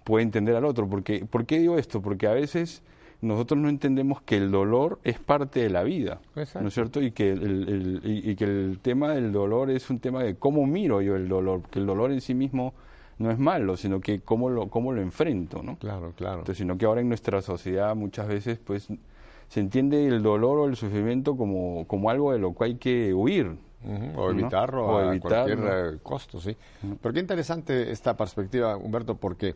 puede 0.03 0.23
entender 0.23 0.55
al 0.55 0.63
otro. 0.63 0.87
Porque, 0.87 1.25
¿Por 1.25 1.45
qué 1.45 1.59
digo 1.59 1.77
esto? 1.77 2.01
Porque 2.01 2.27
a 2.27 2.33
veces 2.33 2.83
nosotros 3.19 3.59
no 3.59 3.67
entendemos 3.67 4.21
que 4.21 4.37
el 4.37 4.51
dolor 4.51 4.99
es 5.03 5.17
parte 5.17 5.61
de 5.61 5.69
la 5.69 5.83
vida, 5.83 6.19
¿no 6.35 6.67
es 6.67 6.73
cierto? 6.73 7.01
Y 7.01 7.11
que 7.11 7.31
el, 7.31 8.01
y, 8.03 8.35
que 8.35 8.43
el 8.43 8.79
tema 8.81 9.13
del 9.13 9.31
dolor 9.31 9.71
es 9.71 9.89
un 9.89 9.99
tema 9.99 10.21
de 10.23 10.35
cómo 10.35 10.67
miro 10.67 11.01
yo 11.01 11.15
el 11.15 11.27
dolor, 11.27 11.63
que 11.71 11.79
el 11.79 11.85
dolor 11.85 12.11
en 12.11 12.21
sí 12.21 12.35
mismo 12.35 12.73
no 13.17 13.31
es 13.31 13.39
malo, 13.39 13.77
sino 13.77 14.01
que 14.01 14.19
cómo 14.19 14.49
lo, 14.49 14.69
cómo 14.69 14.91
lo 14.91 15.01
enfrento, 15.01 15.63
¿no? 15.63 15.77
Claro, 15.77 16.13
claro. 16.15 16.39
Entonces, 16.39 16.57
sino 16.57 16.77
que 16.77 16.85
ahora 16.85 17.01
en 17.01 17.07
nuestra 17.07 17.41
sociedad 17.41 17.95
muchas 17.95 18.27
veces, 18.27 18.59
pues, 18.59 18.89
se 19.47 19.59
entiende 19.59 20.05
el 20.05 20.21
dolor 20.21 20.59
o 20.59 20.65
el 20.67 20.75
sufrimiento 20.75 21.37
como, 21.37 21.87
como 21.87 22.09
algo 22.09 22.33
de 22.33 22.39
lo 22.39 22.53
que 22.53 22.63
hay 22.65 22.75
que 22.75 23.13
huir, 23.13 23.55
o 24.15 24.29
evitarlo 24.29 24.97
a 24.97 25.19
cualquier 25.19 25.59
eh, 25.59 25.97
costo, 26.01 26.39
sí. 26.39 26.55
Pero 27.01 27.13
qué 27.13 27.19
interesante 27.19 27.91
esta 27.91 28.15
perspectiva, 28.15 28.77
Humberto, 28.77 29.15
porque 29.15 29.55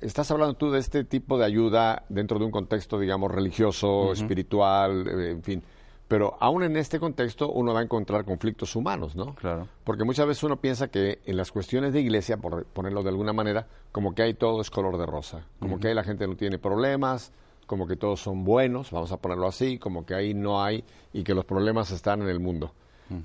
estás 0.00 0.30
hablando 0.30 0.54
tú 0.54 0.70
de 0.70 0.78
este 0.78 1.04
tipo 1.04 1.38
de 1.38 1.44
ayuda 1.44 2.04
dentro 2.08 2.38
de 2.38 2.44
un 2.44 2.50
contexto, 2.50 2.98
digamos, 2.98 3.30
religioso, 3.30 4.12
espiritual, 4.12 5.06
eh, 5.06 5.30
en 5.30 5.42
fin. 5.42 5.62
Pero 6.08 6.36
aún 6.40 6.62
en 6.62 6.76
este 6.76 7.00
contexto 7.00 7.50
uno 7.50 7.72
va 7.72 7.80
a 7.80 7.82
encontrar 7.82 8.24
conflictos 8.24 8.76
humanos, 8.76 9.16
¿no? 9.16 9.34
Claro. 9.34 9.66
Porque 9.82 10.04
muchas 10.04 10.26
veces 10.26 10.42
uno 10.42 10.58
piensa 10.58 10.88
que 10.88 11.20
en 11.24 11.38
las 11.38 11.50
cuestiones 11.50 11.94
de 11.94 12.00
iglesia, 12.00 12.36
por 12.36 12.66
ponerlo 12.66 13.02
de 13.02 13.08
alguna 13.08 13.32
manera, 13.32 13.66
como 13.92 14.14
que 14.14 14.22
hay 14.22 14.34
todo 14.34 14.60
es 14.60 14.68
color 14.68 14.98
de 14.98 15.06
rosa, 15.06 15.46
como 15.58 15.80
que 15.80 15.88
ahí 15.88 15.94
la 15.94 16.04
gente 16.04 16.26
no 16.26 16.36
tiene 16.36 16.58
problemas, 16.58 17.32
como 17.66 17.86
que 17.86 17.96
todos 17.96 18.20
son 18.20 18.44
buenos, 18.44 18.90
vamos 18.90 19.12
a 19.12 19.16
ponerlo 19.16 19.46
así, 19.46 19.78
como 19.78 20.04
que 20.04 20.14
ahí 20.14 20.34
no 20.34 20.62
hay 20.62 20.84
y 21.14 21.24
que 21.24 21.34
los 21.34 21.46
problemas 21.46 21.90
están 21.90 22.20
en 22.20 22.28
el 22.28 22.40
mundo. 22.40 22.72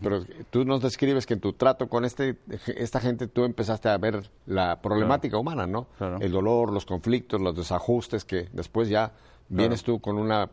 Pero 0.02 0.24
tú 0.50 0.66
nos 0.66 0.82
describes 0.82 1.26
que 1.26 1.34
en 1.34 1.40
tu 1.40 1.54
trato 1.54 1.88
con 1.88 2.06
este, 2.06 2.38
esta 2.76 3.00
gente 3.00 3.28
tú 3.28 3.44
empezaste 3.44 3.90
a 3.90 3.98
ver 3.98 4.30
la 4.46 4.82
problemática 4.82 5.38
humana, 5.38 5.68
¿no? 5.68 5.88
El 6.20 6.32
dolor, 6.32 6.72
los 6.72 6.86
conflictos, 6.86 7.42
los 7.42 7.56
desajustes, 7.56 8.26
que 8.26 8.48
después 8.54 8.90
ya 8.90 9.12
vienes 9.50 9.84
tú 9.84 10.00
con 10.00 10.18
una 10.18 10.50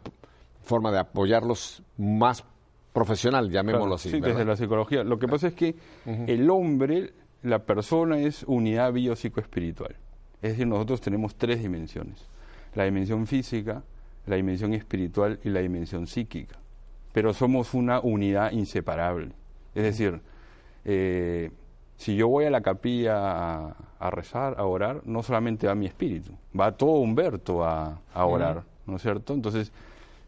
forma 0.62 0.90
de 0.90 0.99
apoyarlos 0.99 1.83
más 1.99 2.44
profesional, 2.92 3.51
llamémoslo 3.51 3.94
así. 3.97 4.11
Sí, 4.11 4.20
desde 4.20 4.44
la 4.44 4.57
psicología. 4.57 5.05
Lo 5.05 5.18
que 5.18 5.29
pasa 5.29 5.49
es 5.49 5.55
que 5.55 5.75
el 6.05 6.49
hombre, 6.51 7.12
la 7.42 7.61
persona 7.61 8.18
es 8.18 8.44
unidad 8.44 8.92
biopsicoespiritual. 8.92 9.97
Es 10.42 10.53
decir, 10.53 10.66
nosotros 10.66 11.01
tenemos 11.01 11.35
tres 11.37 11.61
dimensiones. 11.61 12.27
La 12.75 12.85
dimensión 12.85 13.27
física, 13.27 13.83
la 14.27 14.37
dimensión 14.37 14.75
espiritual 14.75 15.38
y 15.44 15.51
la 15.51 15.61
dimensión 15.61 16.07
psíquica 16.07 16.59
pero 17.14 17.33
somos 17.33 17.74
una 17.74 18.00
unidad 18.00 18.50
inseparable. 18.50 19.31
Es 19.72 19.85
decir, 19.85 20.20
eh, 20.85 21.53
si 21.96 22.16
yo 22.16 22.27
voy 22.27 22.46
a 22.46 22.50
la 22.50 22.61
capilla 22.61 23.68
a, 24.00 24.11
rezar, 24.11 24.57
a 24.59 24.64
orar, 24.64 25.03
no 25.05 25.22
solamente 25.22 25.68
va 25.68 25.77
mi 25.77 25.87
espíritu, 25.87 26.33
va 26.59 26.77
todo 26.77 26.98
Humberto 26.98 27.64
a, 27.64 28.00
orar, 28.14 28.64
¿no 28.85 28.96
es 28.96 29.03
cierto? 29.03 29.33
Entonces, 29.33 29.70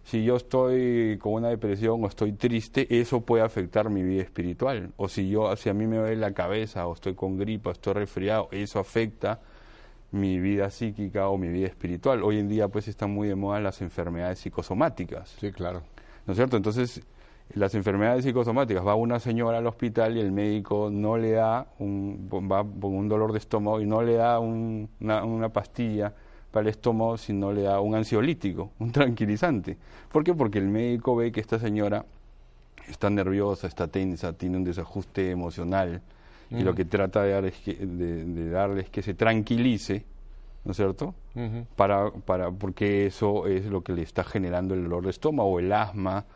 si 0.04 0.22
yo 0.22 0.36
estoy 0.36 1.18
con 1.20 1.32
una 1.32 1.48
depresión 1.48 2.04
o 2.04 2.06
estoy 2.06 2.30
triste, 2.34 2.86
eso 3.00 3.20
puede 3.20 3.42
afectar 3.42 3.90
mi 3.90 4.04
vida 4.04 4.22
espiritual. 4.22 4.92
O 4.96 5.08
si 5.08 5.28
yo, 5.28 5.56
si 5.56 5.68
a 5.68 5.74
mí 5.74 5.88
me 5.88 5.96
duele 5.96 6.14
la 6.14 6.34
cabeza 6.34 6.86
o 6.86 6.92
estoy 6.92 7.14
con 7.14 7.36
gripa, 7.36 7.70
o 7.70 7.72
estoy 7.72 7.94
resfriado, 7.94 8.46
eso 8.52 8.78
afecta 8.78 9.40
mi 10.12 10.38
vida 10.38 10.70
psíquica 10.70 11.28
o 11.30 11.36
mi 11.36 11.48
vida 11.48 11.66
espiritual. 11.66 12.22
Hoy 12.22 12.38
en 12.38 12.48
día 12.48 12.68
pues 12.68 12.86
están 12.86 13.10
muy 13.10 13.26
de 13.26 13.34
moda 13.34 13.58
las 13.58 13.82
enfermedades 13.82 14.38
psicosomáticas. 14.38 15.34
Sí, 15.40 15.50
claro. 15.50 15.82
¿No 16.26 16.32
es 16.32 16.36
cierto? 16.36 16.56
Entonces, 16.56 17.02
las 17.54 17.74
enfermedades 17.74 18.24
psicosomáticas, 18.24 18.86
va 18.86 18.94
una 18.94 19.20
señora 19.20 19.58
al 19.58 19.66
hospital 19.66 20.16
y 20.16 20.20
el 20.20 20.32
médico 20.32 20.90
no 20.90 21.16
le 21.16 21.32
da, 21.32 21.68
un, 21.78 22.28
va 22.30 22.64
con 22.64 22.94
un 22.94 23.08
dolor 23.08 23.32
de 23.32 23.38
estómago 23.38 23.80
y 23.80 23.86
no 23.86 24.02
le 24.02 24.14
da 24.14 24.40
una, 24.40 25.48
pastilla 25.50 26.12
para 26.50 26.62
el 26.62 26.68
estómago, 26.68 27.16
sino 27.16 27.52
le 27.52 27.62
da 27.62 27.80
un 27.80 27.94
ansiolítico, 27.94 28.72
un 28.78 28.90
tranquilizante. 28.92 29.76
¿Por 30.10 30.24
qué? 30.24 30.34
Porque 30.34 30.58
el 30.58 30.68
médico 30.68 31.14
ve 31.14 31.30
que 31.30 31.40
esta 31.40 31.58
señora 31.58 32.04
está 32.88 33.10
nerviosa, 33.10 33.68
está 33.68 33.86
tensa, 33.88 34.32
tiene 34.32 34.56
un 34.56 34.64
desajuste 34.64 35.30
emocional 35.30 36.02
y 36.50 36.62
lo 36.62 36.74
que 36.74 36.84
trata 36.84 37.22
de, 37.22 37.32
dar 37.32 37.44
es 37.44 37.56
que, 37.56 37.74
de 37.74 38.50
darle 38.50 38.82
es 38.82 38.90
que 38.90 39.02
se 39.02 39.14
tranquilice 39.14 40.04
¿no 40.66 40.72
es 40.72 40.76
cierto? 40.76 41.14
para, 41.76 42.10
para, 42.10 42.50
porque 42.50 43.06
eso 43.06 43.46
es 43.46 43.66
lo 43.66 43.82
que 43.82 43.92
le 43.92 44.02
está 44.02 44.24
generando 44.24 44.74
el 44.74 44.82
dolor 44.82 45.04
de 45.04 45.10
estómago, 45.10 45.48
o 45.48 45.58
el 45.60 45.72
asma, 45.72 46.26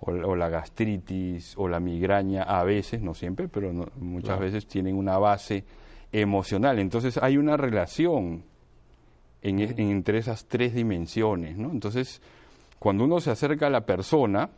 o, 0.00 0.34
la 0.34 0.48
gastritis, 0.48 1.54
o 1.56 1.68
la 1.68 1.78
migraña, 1.78 2.42
a 2.42 2.64
veces, 2.64 3.00
no 3.00 3.14
siempre, 3.14 3.48
pero 3.48 3.72
muchas 3.96 4.40
veces 4.40 4.66
tienen 4.66 4.96
una 4.96 5.18
base 5.18 5.64
emocional. 6.10 6.80
Entonces 6.80 7.16
hay 7.18 7.36
una 7.36 7.56
relación 7.56 8.42
en, 9.40 9.60
entre 9.60 10.18
esas 10.18 10.46
tres 10.46 10.74
dimensiones, 10.74 11.56
¿no? 11.56 11.70
Entonces, 11.70 12.20
cuando 12.80 13.04
uno 13.04 13.20
se 13.20 13.30
acerca 13.30 13.68
a 13.68 13.70
la 13.70 13.86
persona, 13.86 14.50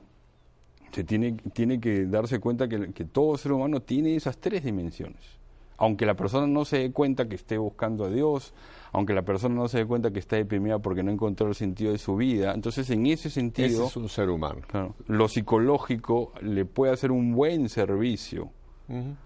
se 0.92 1.04
tiene, 1.04 1.32
tiene 1.52 1.78
que 1.80 2.06
darse 2.06 2.38
cuenta 2.38 2.66
que, 2.66 2.92
que 2.92 3.04
todo 3.04 3.36
ser 3.36 3.52
humano 3.52 3.80
tiene 3.80 4.16
esas 4.16 4.38
tres 4.38 4.64
dimensiones. 4.64 5.37
Aunque 5.78 6.04
la 6.04 6.14
persona 6.14 6.46
no 6.46 6.64
se 6.64 6.78
dé 6.78 6.92
cuenta 6.92 7.28
que 7.28 7.36
esté 7.36 7.56
buscando 7.56 8.04
a 8.04 8.10
Dios, 8.10 8.52
aunque 8.92 9.14
la 9.14 9.22
persona 9.22 9.54
no 9.54 9.68
se 9.68 9.78
dé 9.78 9.86
cuenta 9.86 10.10
que 10.10 10.18
está 10.18 10.36
deprimida 10.36 10.80
porque 10.80 11.02
no 11.02 11.10
encontró 11.10 11.48
el 11.48 11.54
sentido 11.54 11.92
de 11.92 11.98
su 11.98 12.16
vida. 12.16 12.52
Entonces, 12.52 12.90
en 12.90 13.06
ese 13.06 13.30
sentido... 13.30 13.86
es 13.86 13.96
un 13.96 14.08
ser 14.08 14.28
humano. 14.28 14.60
lo 15.06 15.28
psicológico 15.28 16.32
le 16.42 16.64
puede 16.64 16.92
hacer 16.92 17.12
un 17.12 17.32
buen 17.32 17.68
servicio 17.68 18.50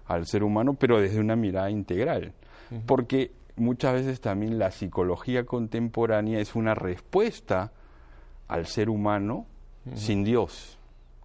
al 0.07 0.25
ser 0.25 0.43
humano, 0.43 0.73
pero 0.73 0.99
desde 0.99 1.19
una 1.19 1.35
mirada 1.35 1.69
integral. 1.69 2.33
Porque 2.85 3.31
muchas 3.55 3.93
veces 3.93 4.21
también 4.21 4.59
la 4.59 4.71
psicología 4.71 5.45
contemporánea 5.45 6.39
es 6.39 6.55
una 6.55 6.75
respuesta 6.75 7.71
al 8.47 8.65
ser 8.65 8.89
humano 8.89 9.45
sin 9.95 10.23
Dios. 10.23 10.77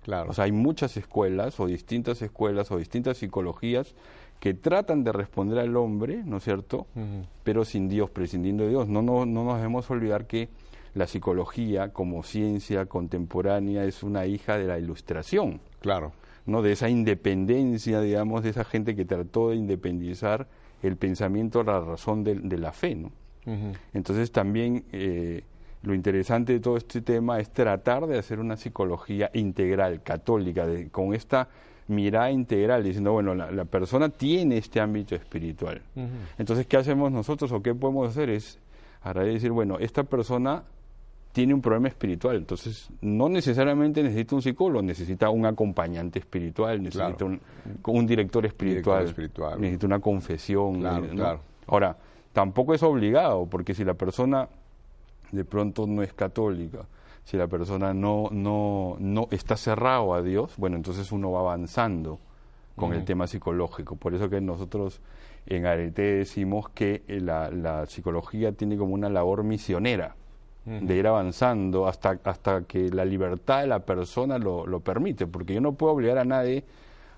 Claro. 0.03 0.31
O 0.31 0.33
sea, 0.33 0.45
hay 0.45 0.53
muchas 0.53 0.97
escuelas 0.97 1.59
o 1.61 1.67
distintas 1.67 2.23
escuelas 2.23 2.71
o 2.71 2.79
distintas 2.79 3.19
psicologías 3.19 3.95
que 4.41 4.55
tratan 4.55 5.05
de 5.05 5.13
responder 5.13 5.59
al 5.59 5.77
hombre, 5.77 6.23
¿no 6.25 6.37
es 6.37 6.45
cierto? 6.45 6.87
Pero 7.43 7.65
sin 7.65 7.89
Dios, 7.89 8.11
prescindiendo 8.11 8.65
de 8.65 8.71
Dios. 8.71 8.89
No, 8.89 9.03
no, 9.03 9.27
no 9.27 9.45
nos 9.45 9.57
debemos 9.57 9.91
olvidar 9.91 10.27
que 10.27 10.49
la 10.95 11.07
psicología 11.07 11.93
como 11.93 12.23
ciencia 12.23 12.87
contemporánea 12.87 13.85
es 13.85 14.03
una 14.03 14.27
hija 14.27 14.57
de 14.59 14.67
la 14.67 14.79
ilustración. 14.79 15.61
Claro. 15.81 16.13
¿no? 16.47 16.63
De 16.63 16.73
esa 16.73 16.89
independencia, 16.89 18.01
digamos, 18.01 18.43
de 18.43 18.51
esa 18.51 18.65
gente 18.65 18.97
que 18.97 19.05
trató 19.05 19.51
de 19.51 19.57
independizar 19.57 20.47
el 20.83 20.97
pensamiento, 20.97 21.63
la 21.63 21.81
razón 21.81 22.25
de, 22.25 22.59
la 22.59 22.73
fe, 22.73 22.95
¿no? 22.95 23.13
Entonces 23.95 24.31
también 24.31 24.85
eh, 24.93 25.43
lo 25.83 25.95
interesante 25.95 26.53
de 26.53 26.61
todo 26.61 26.77
este 26.77 27.01
tema 27.01 27.41
es 27.41 27.51
tratar 27.51 28.07
de 28.07 28.19
hacer 28.19 28.41
una 28.41 28.57
psicología 28.57 29.31
integral, 29.33 30.03
católica, 30.03 30.67
de, 30.67 30.91
con 30.91 31.15
esta 31.15 31.49
mirada 31.89 32.31
integral, 32.31 32.85
diciendo, 32.85 33.13
bueno, 33.13 33.35
la, 33.35 33.65
persona 33.65 34.09
tiene 34.09 34.59
este 34.59 34.81
ámbito 34.81 35.15
espiritual. 35.15 35.83
Entonces, 36.39 36.67
¿qué 36.67 36.77
hacemos 36.77 37.11
nosotros 37.11 37.51
o 37.53 37.63
qué 37.63 37.75
podemos 37.75 38.09
hacer? 38.09 38.31
Es 38.31 38.59
ahora 39.03 39.25
decir, 39.25 39.51
bueno, 39.51 39.79
esta 39.79 40.05
persona 40.05 40.63
tiene 41.33 41.55
un 41.55 41.61
problema 41.61 41.89
espiritual, 41.89 42.37
entonces 42.37 42.89
no 43.01 43.29
necesariamente 43.29 44.03
necesita 44.03 44.35
un 44.35 44.43
psicólogo, 44.43 44.83
necesita 44.83 45.31
un 45.31 45.47
acompañante 45.47 46.19
espiritual, 46.19 46.83
necesita 46.83 47.25
un, 47.25 48.07
director 48.07 48.45
espiritual, 48.45 49.15
necesita 49.59 49.87
una 49.87 50.01
confesión. 50.01 50.85
Ahora, 51.67 51.97
tampoco 52.33 52.75
es 52.75 52.83
obligado, 52.83 53.47
porque 53.47 53.75
si 53.75 53.85
la 53.85 53.95
persona 53.95 54.49
de 55.31 55.45
pronto 55.45 55.87
no 55.87 56.03
es 56.03 56.13
católica, 56.13 56.87
si 57.29 57.37
la 57.37 57.47
persona 57.47 57.93
no, 57.93 58.31
no, 58.31 58.97
no 58.99 59.29
está 59.31 59.55
cerrado 59.59 60.15
a 60.15 60.23
Dios, 60.23 60.55
bueno, 60.57 60.77
entonces 60.77 61.13
uno 61.13 61.31
va 61.31 61.41
avanzando 61.41 62.19
con 62.75 62.95
el 62.95 63.05
tema 63.05 63.27
psicológico. 63.27 63.97
Por 63.97 64.15
eso 64.15 64.31
que 64.31 64.41
nosotros 64.41 65.03
en 65.45 65.67
Arete 65.67 66.01
decimos 66.01 66.71
que 66.71 67.03
eh, 67.07 67.21
la, 67.21 67.51
la 67.51 67.85
psicología 67.85 68.53
tiene 68.53 68.79
como 68.79 68.95
una 68.95 69.11
labor 69.11 69.45
misionera, 69.45 70.17
de 70.65 70.97
ir 70.97 71.07
avanzando 71.07 71.87
hasta, 71.87 72.19
hasta 72.25 72.63
que 72.63 72.89
la 72.89 73.05
libertad 73.05 73.61
de 73.61 73.67
la 73.67 73.81
persona 73.81 74.39
lo, 74.39 74.67
lo 74.67 74.81
permite, 74.81 75.27
porque 75.27 75.53
yo 75.53 75.61
no 75.61 75.73
puedo 75.73 75.93
obligar 75.93 76.17
a 76.17 76.25
nadie 76.25 76.65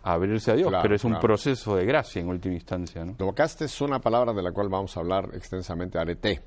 a 0.02 0.14
abrirse 0.14 0.50
a 0.50 0.54
Dios, 0.54 0.72
pero 0.82 0.96
es 0.96 1.04
un 1.04 1.20
proceso 1.20 1.76
de 1.76 1.84
gracia 1.84 2.20
en 2.20 2.28
última 2.28 2.54
instancia. 2.54 3.04
¿no? 3.04 3.14
Tocaste 3.14 3.66
es 3.66 3.80
una 3.80 4.00
palabra 4.00 4.32
de 4.32 4.42
la 4.42 4.50
cual 4.50 4.68
vamos 4.68 4.96
a 4.96 5.00
hablar 5.00 5.30
extensamente, 5.34 5.98
arete. 5.98 6.40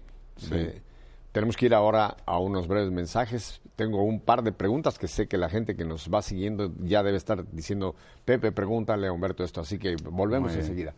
Tenemos 1.34 1.58
que 1.58 1.66
ir 1.66 1.74
ahora 1.74 2.16
a 2.28 2.38
unos 2.38 2.68
breves 2.68 2.92
mensajes. 2.92 3.60
Tengo 3.76 4.04
un 4.04 4.20
par 4.20 4.44
de 4.44 4.52
preguntas 4.52 5.00
que 5.00 5.08
sé 5.08 5.28
que 5.28 5.40
la 5.40 5.50
gente 5.50 5.76
que 5.76 5.84
nos 5.84 6.08
va 6.08 6.22
siguiendo 6.22 6.72
ya 6.80 7.02
debe 7.02 7.18
estar 7.18 7.52
diciendo, 7.52 7.96
Pepe, 8.24 8.52
pregúntale 8.52 9.08
a 9.08 9.12
Humberto 9.12 9.44
esto, 9.44 9.60
así 9.60 9.80
que 9.80 9.96
volvemos 9.96 10.54
enseguida. 10.54 10.94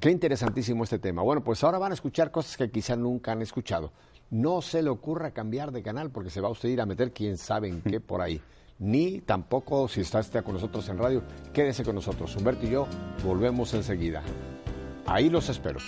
Qué 0.00 0.10
interesantísimo 0.10 0.84
este 0.84 0.98
tema. 0.98 1.20
Bueno, 1.20 1.44
pues 1.44 1.62
ahora 1.62 1.76
van 1.76 1.92
a 1.92 1.94
escuchar 1.94 2.30
cosas 2.30 2.56
que 2.56 2.70
quizá 2.70 2.96
nunca 2.96 3.32
han 3.32 3.42
escuchado. 3.42 3.92
No 4.30 4.62
se 4.62 4.82
le 4.82 4.88
ocurra 4.88 5.32
cambiar 5.32 5.70
de 5.70 5.82
canal 5.82 6.10
porque 6.10 6.30
se 6.30 6.40
va 6.40 6.48
a 6.48 6.52
usted 6.52 6.70
ir 6.70 6.80
a 6.80 6.86
meter 6.86 7.12
quién 7.12 7.36
sabe 7.36 7.68
en 7.68 7.82
qué 7.82 8.00
por 8.00 8.22
ahí. 8.22 8.40
Ni 8.78 9.20
tampoco, 9.20 9.86
si 9.86 10.00
está, 10.00 10.20
está 10.20 10.40
con 10.40 10.54
nosotros 10.54 10.88
en 10.88 10.96
radio, 10.96 11.22
quédese 11.52 11.84
con 11.84 11.94
nosotros. 11.94 12.34
Humberto 12.36 12.64
y 12.64 12.70
yo 12.70 12.86
volvemos 13.22 13.74
enseguida. 13.74 14.22
Ahí 15.04 15.28
los 15.28 15.50
espero. 15.50 15.78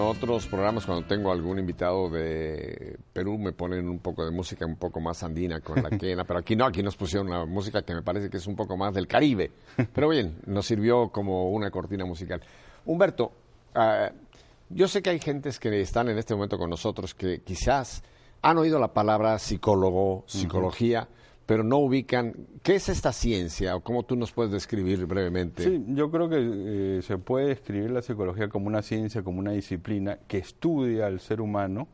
En 0.00 0.06
otros 0.06 0.46
programas 0.46 0.86
cuando 0.86 1.06
tengo 1.06 1.30
algún 1.30 1.58
invitado 1.58 2.08
de 2.08 2.96
Perú 3.12 3.38
me 3.38 3.52
ponen 3.52 3.88
un 3.88 3.98
poco 3.98 4.24
de 4.24 4.30
música 4.30 4.64
un 4.64 4.76
poco 4.76 4.98
más 5.00 5.22
andina 5.22 5.60
con 5.60 5.82
la 5.82 5.90
quena, 5.98 6.24
pero 6.24 6.38
aquí 6.38 6.56
no, 6.56 6.64
aquí 6.64 6.82
nos 6.82 6.96
pusieron 6.96 7.28
una 7.28 7.44
música 7.44 7.82
que 7.82 7.94
me 7.94 8.02
parece 8.02 8.30
que 8.30 8.38
es 8.38 8.46
un 8.46 8.56
poco 8.56 8.76
más 8.76 8.94
del 8.94 9.06
Caribe. 9.06 9.50
Pero 9.94 10.08
bien, 10.08 10.38
nos 10.46 10.66
sirvió 10.66 11.10
como 11.10 11.50
una 11.50 11.70
cortina 11.70 12.04
musical. 12.04 12.40
Humberto, 12.86 13.32
uh, 13.74 14.12
yo 14.70 14.88
sé 14.88 15.02
que 15.02 15.10
hay 15.10 15.18
gentes 15.18 15.58
que 15.58 15.80
están 15.80 16.08
en 16.08 16.18
este 16.18 16.34
momento 16.34 16.56
con 16.56 16.70
nosotros 16.70 17.14
que 17.14 17.42
quizás 17.42 18.02
han 18.42 18.56
oído 18.56 18.78
la 18.78 18.92
palabra 18.94 19.38
psicólogo, 19.38 20.24
psicología, 20.26 21.08
uh 21.10 21.14
-huh 21.14 21.19
pero 21.50 21.64
no 21.64 21.78
ubican 21.78 22.32
qué 22.62 22.76
es 22.76 22.88
esta 22.88 23.12
ciencia 23.12 23.74
o 23.74 23.80
cómo 23.80 24.04
tú 24.04 24.14
nos 24.14 24.30
puedes 24.30 24.52
describir 24.52 25.04
brevemente. 25.06 25.64
Sí, 25.64 25.84
yo 25.88 26.08
creo 26.08 26.28
que 26.28 26.36
eh, 26.38 27.02
se 27.02 27.18
puede 27.18 27.48
describir 27.48 27.90
la 27.90 28.02
psicología 28.02 28.48
como 28.48 28.68
una 28.68 28.82
ciencia, 28.82 29.24
como 29.24 29.40
una 29.40 29.50
disciplina 29.50 30.20
que 30.28 30.38
estudia 30.38 31.08
al 31.08 31.18
ser 31.18 31.40
humano, 31.40 31.88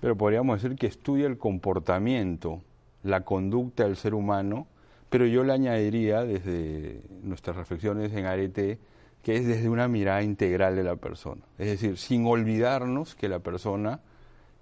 pero 0.00 0.16
podríamos 0.16 0.62
decir 0.62 0.78
que 0.78 0.86
estudia 0.86 1.26
el 1.26 1.38
comportamiento, 1.38 2.62
la 3.02 3.22
conducta 3.22 3.82
del 3.82 3.96
ser 3.96 4.14
humano, 4.14 4.68
pero 5.10 5.26
yo 5.26 5.42
le 5.42 5.54
añadiría 5.54 6.22
desde 6.22 7.02
nuestras 7.20 7.56
reflexiones 7.56 8.12
en 8.12 8.26
Arete 8.26 8.78
que 9.24 9.34
es 9.34 9.44
desde 9.44 9.68
una 9.70 9.88
mirada 9.88 10.22
integral 10.22 10.76
de 10.76 10.84
la 10.84 10.94
persona, 10.94 11.42
es 11.58 11.66
decir, 11.66 11.98
sin 11.98 12.28
olvidarnos 12.28 13.16
que 13.16 13.28
la 13.28 13.40
persona 13.40 14.02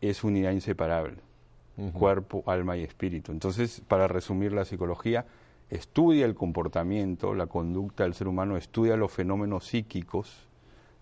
es 0.00 0.24
unidad 0.24 0.52
inseparable 0.52 1.18
cuerpo, 1.92 2.42
alma 2.46 2.76
y 2.76 2.82
espíritu. 2.82 3.32
Entonces, 3.32 3.82
para 3.88 4.08
resumir 4.08 4.52
la 4.52 4.64
psicología, 4.64 5.26
estudia 5.70 6.26
el 6.26 6.34
comportamiento, 6.34 7.34
la 7.34 7.46
conducta 7.46 8.04
del 8.04 8.14
ser 8.14 8.28
humano, 8.28 8.56
estudia 8.56 8.96
los 8.96 9.10
fenómenos 9.10 9.66
psíquicos, 9.66 10.46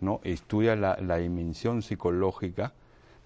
¿no? 0.00 0.20
estudia 0.22 0.76
la 0.76 1.16
dimensión 1.16 1.82
psicológica, 1.82 2.72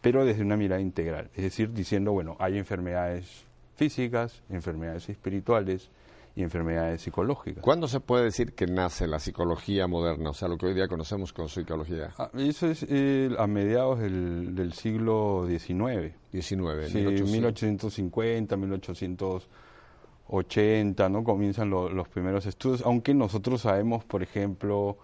pero 0.04 0.26
desde 0.26 0.42
una 0.42 0.59
mirada 0.59 0.83
integral. 0.83 1.30
Es 1.35 1.44
decir, 1.44 1.72
diciendo, 1.72 2.12
bueno, 2.12 2.37
hay 2.38 2.59
enfermedades 2.59 3.44
físicas, 3.74 4.42
enfermedades 4.50 5.09
espirituales, 5.09 5.90
y 6.37 6.42
enfermedades 6.42 7.03
psicológicas. 7.03 7.62
¿Cuándo 7.62 7.87
se 7.87 8.01
puede 8.01 8.25
decir 8.25 8.55
que 8.55 8.66
nace 8.66 9.07
la 9.07 9.20
psicología 9.20 9.87
moderna? 9.87 10.31
O 10.31 10.35
sea, 10.35 10.49
lo 10.49 10.59
que 10.59 10.66
hoy 10.66 10.75
día 10.75 10.88
conocemos 10.88 11.33
como 11.33 11.47
psicología. 11.49 12.12
Ah, 12.18 12.29
eso 12.37 12.68
es 12.68 12.85
eh, 12.88 13.31
a 13.38 13.47
mediados 13.47 14.01
del, 14.01 14.53
del 14.55 14.73
siglo 14.73 15.47
XIX. 15.49 16.12
19, 16.33 16.88
sí, 16.88 16.99
1850, 16.99 18.57
1880, 18.57 21.09
¿no? 21.09 21.23
Comienzan 21.23 21.70
lo, 21.70 21.88
los 21.88 22.09
primeros 22.09 22.47
estudios, 22.47 22.83
aunque 22.85 23.14
nosotros 23.14 23.61
sabemos, 23.61 24.05
por 24.05 24.25
ejemplo, 24.25 24.99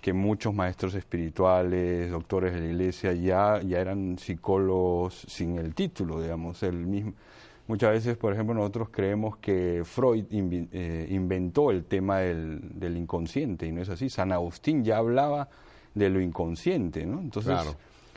que 0.00 0.12
muchos 0.12 0.54
maestros 0.54 0.94
espirituales, 0.94 2.12
doctores 2.12 2.54
de 2.54 2.60
la 2.60 2.66
iglesia, 2.66 3.12
ya, 3.12 3.60
ya 3.62 3.80
eran 3.80 4.16
psicólogos 4.18 5.26
sin 5.26 5.58
el 5.58 5.74
título, 5.74 6.22
digamos, 6.22 6.62
el 6.62 6.86
mismo 6.86 7.14
Muchas 7.68 7.92
veces, 7.92 8.16
por 8.16 8.32
ejemplo, 8.32 8.54
nosotros 8.54 8.88
creemos 8.90 9.36
que 9.36 9.82
Freud 9.84 10.24
eh, 10.30 11.06
inventó 11.10 11.70
el 11.70 11.84
tema 11.84 12.18
del, 12.18 12.78
del, 12.78 12.96
inconsciente 12.96 13.66
y 13.66 13.72
no 13.72 13.80
es 13.80 13.88
así. 13.88 14.10
San 14.10 14.32
Agustín 14.32 14.84
ya 14.84 14.98
hablaba 14.98 15.48
de 15.94 16.10
lo 16.10 16.20
inconsciente, 16.20 17.06
¿no? 17.06 17.20
Entonces, 17.20 17.52
claro. 17.52 17.76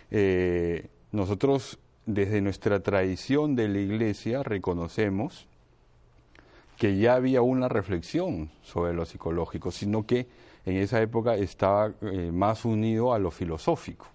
eh, 0.09 0.87
nosotros 1.11 1.79
desde 2.05 2.41
nuestra 2.41 2.81
tradición 2.81 3.55
de 3.55 3.67
la 3.67 3.79
Iglesia 3.79 4.43
reconocemos 4.43 5.47
que 6.77 6.97
ya 6.97 7.15
había 7.15 7.41
una 7.41 7.69
reflexión 7.69 8.51
sobre 8.61 8.93
lo 8.93 9.05
psicológico, 9.05 9.71
sino 9.71 10.05
que 10.05 10.27
en 10.65 10.77
esa 10.77 11.01
época 11.01 11.35
estaba 11.35 11.93
eh, 12.01 12.31
más 12.33 12.65
unido 12.65 13.13
a 13.13 13.19
lo 13.19 13.31
filosófico. 13.31 14.07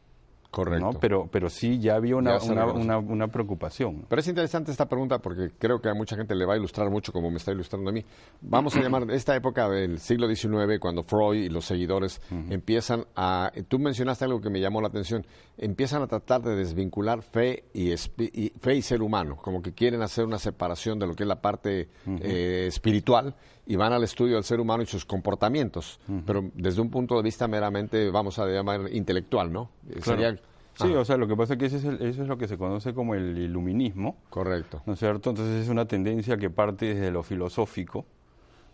Correcto. 0.50 0.92
¿no? 0.92 0.98
Pero, 0.98 1.28
pero 1.30 1.48
sí 1.48 1.78
ya 1.78 1.94
había 1.94 2.16
una, 2.16 2.38
ya 2.38 2.50
una, 2.50 2.66
una, 2.66 2.98
una, 2.98 3.28
preocupación. 3.28 4.04
Pero 4.08 4.20
es 4.20 4.26
interesante 4.26 4.72
esta 4.72 4.86
pregunta 4.86 5.20
porque 5.20 5.50
creo 5.56 5.80
que 5.80 5.88
a 5.88 5.94
mucha 5.94 6.16
gente 6.16 6.34
le 6.34 6.44
va 6.44 6.54
a 6.54 6.56
ilustrar 6.56 6.90
mucho 6.90 7.12
como 7.12 7.30
me 7.30 7.36
está 7.36 7.52
ilustrando 7.52 7.90
a 7.90 7.92
mí. 7.92 8.04
Vamos 8.40 8.74
a 8.74 8.80
llamar 8.82 9.08
esta 9.10 9.36
época 9.36 9.68
del 9.68 9.98
siglo 9.98 10.26
XIX, 10.26 10.80
cuando 10.80 11.04
Freud 11.04 11.44
y 11.44 11.48
los 11.48 11.64
seguidores 11.64 12.20
uh 12.30 12.34
-huh. 12.34 12.52
empiezan 12.52 13.04
a... 13.14 13.52
Tú 13.68 13.78
mencionaste 13.78 14.24
algo 14.24 14.40
que 14.40 14.50
me 14.50 14.60
llamó 14.60 14.80
la 14.80 14.88
atención. 14.88 15.24
Empiezan 15.56 16.02
a 16.02 16.08
tratar 16.08 16.42
de 16.42 16.56
desvincular 16.56 17.22
fe 17.22 17.64
y, 17.72 17.92
y 17.92 18.52
fe 18.60 18.74
y 18.74 18.82
ser 18.82 19.02
humano, 19.02 19.36
como 19.36 19.62
que 19.62 19.72
quieren 19.72 20.02
hacer 20.02 20.24
una 20.24 20.38
separación 20.38 20.98
de 20.98 21.06
lo 21.06 21.14
que 21.14 21.22
es 21.22 21.28
la 21.28 21.40
parte 21.40 21.88
uh 22.06 22.10
-huh. 22.10 22.20
eh, 22.22 22.66
espiritual 22.66 23.36
y 23.70 23.76
van 23.76 23.92
al 23.92 24.02
estudio 24.02 24.34
del 24.34 24.42
ser 24.42 24.58
humano 24.58 24.82
y 24.82 24.86
sus 24.86 25.04
comportamientos, 25.04 26.00
uh 26.08 26.12
-huh. 26.12 26.22
pero 26.26 26.50
desde 26.54 26.80
un 26.80 26.90
punto 26.90 27.16
de 27.16 27.22
vista 27.22 27.46
meramente, 27.46 28.10
vamos 28.10 28.36
a 28.40 28.46
llamar, 28.46 28.92
intelectual, 28.92 29.52
¿no? 29.52 29.70
Claro. 29.86 30.02
Sería, 30.02 30.36
sí, 30.74 30.92
o 30.92 31.04
sea, 31.04 31.16
lo 31.16 31.28
que 31.28 31.36
pasa 31.36 31.52
es 31.52 31.58
que 31.60 31.66
ese 31.66 31.76
es 31.76 31.84
el, 31.84 32.02
eso 32.02 32.22
es 32.22 32.28
lo 32.28 32.36
que 32.36 32.48
se 32.48 32.58
conoce 32.58 32.92
como 32.92 33.14
el 33.14 33.38
iluminismo. 33.38 34.16
Correcto. 34.28 34.82
¿No 34.86 34.94
es 34.94 34.98
cierto? 34.98 35.30
Entonces 35.30 35.62
es 35.62 35.68
una 35.68 35.84
tendencia 35.84 36.36
que 36.36 36.50
parte 36.50 36.94
desde 36.94 37.12
lo 37.12 37.22
filosófico, 37.22 38.06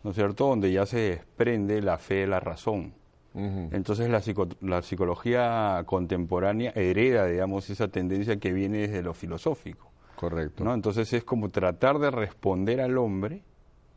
¿no 0.03 0.13
es 0.13 0.17
cierto? 0.17 0.47
Donde 0.47 0.73
ya 0.73 0.87
se 0.87 0.99
desprende 0.99 1.83
la 1.83 1.99
fe 1.99 2.15
de 2.15 2.29
la 2.29 2.41
razón. 2.41 2.95
Uh 3.35 3.41
-huh. 3.41 3.69
Entonces 3.73 4.09
la, 4.09 4.23
psico 4.23 4.49
la 4.63 4.81
psicología 4.81 5.83
contemporánea 5.85 6.73
hereda, 6.75 7.27
digamos, 7.27 7.69
esa 7.69 7.89
tendencia 7.89 8.39
que 8.39 8.51
viene 8.51 8.79
desde 8.79 9.03
lo 9.03 9.13
filosófico. 9.13 9.91
Correcto. 10.17 10.65
¿no? 10.65 10.73
Entonces 10.73 11.13
es 11.13 11.23
como 11.23 11.51
tratar 11.51 11.99
de 11.99 12.11
responder 12.11 12.81
al 12.81 12.97
hombre 12.97 13.43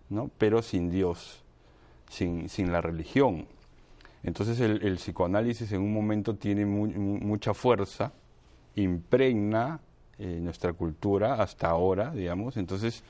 ¿no? 0.10 0.30
pero 0.38 0.62
sin 0.62 0.90
Dios, 0.90 1.44
sin, 2.10 2.50
sin 2.50 2.72
la 2.72 2.82
religión. 2.82 3.48
Entonces 4.24 4.60
el, 4.60 4.82
el, 4.84 4.96
psicoanálisis 4.96 5.72
en 5.72 5.82
un 5.82 5.94
momento 5.94 6.36
tiene 6.36 6.66
mu 6.66 6.88
mucha 6.88 7.54
fuerza, 7.54 8.12
impregna 8.76 9.80
eh, 10.18 10.40
nuestra 10.42 10.74
cultura 10.74 11.42
hasta 11.42 11.70
ahora, 11.70 12.12
digamos. 12.12 12.58
Entonces 12.58 13.04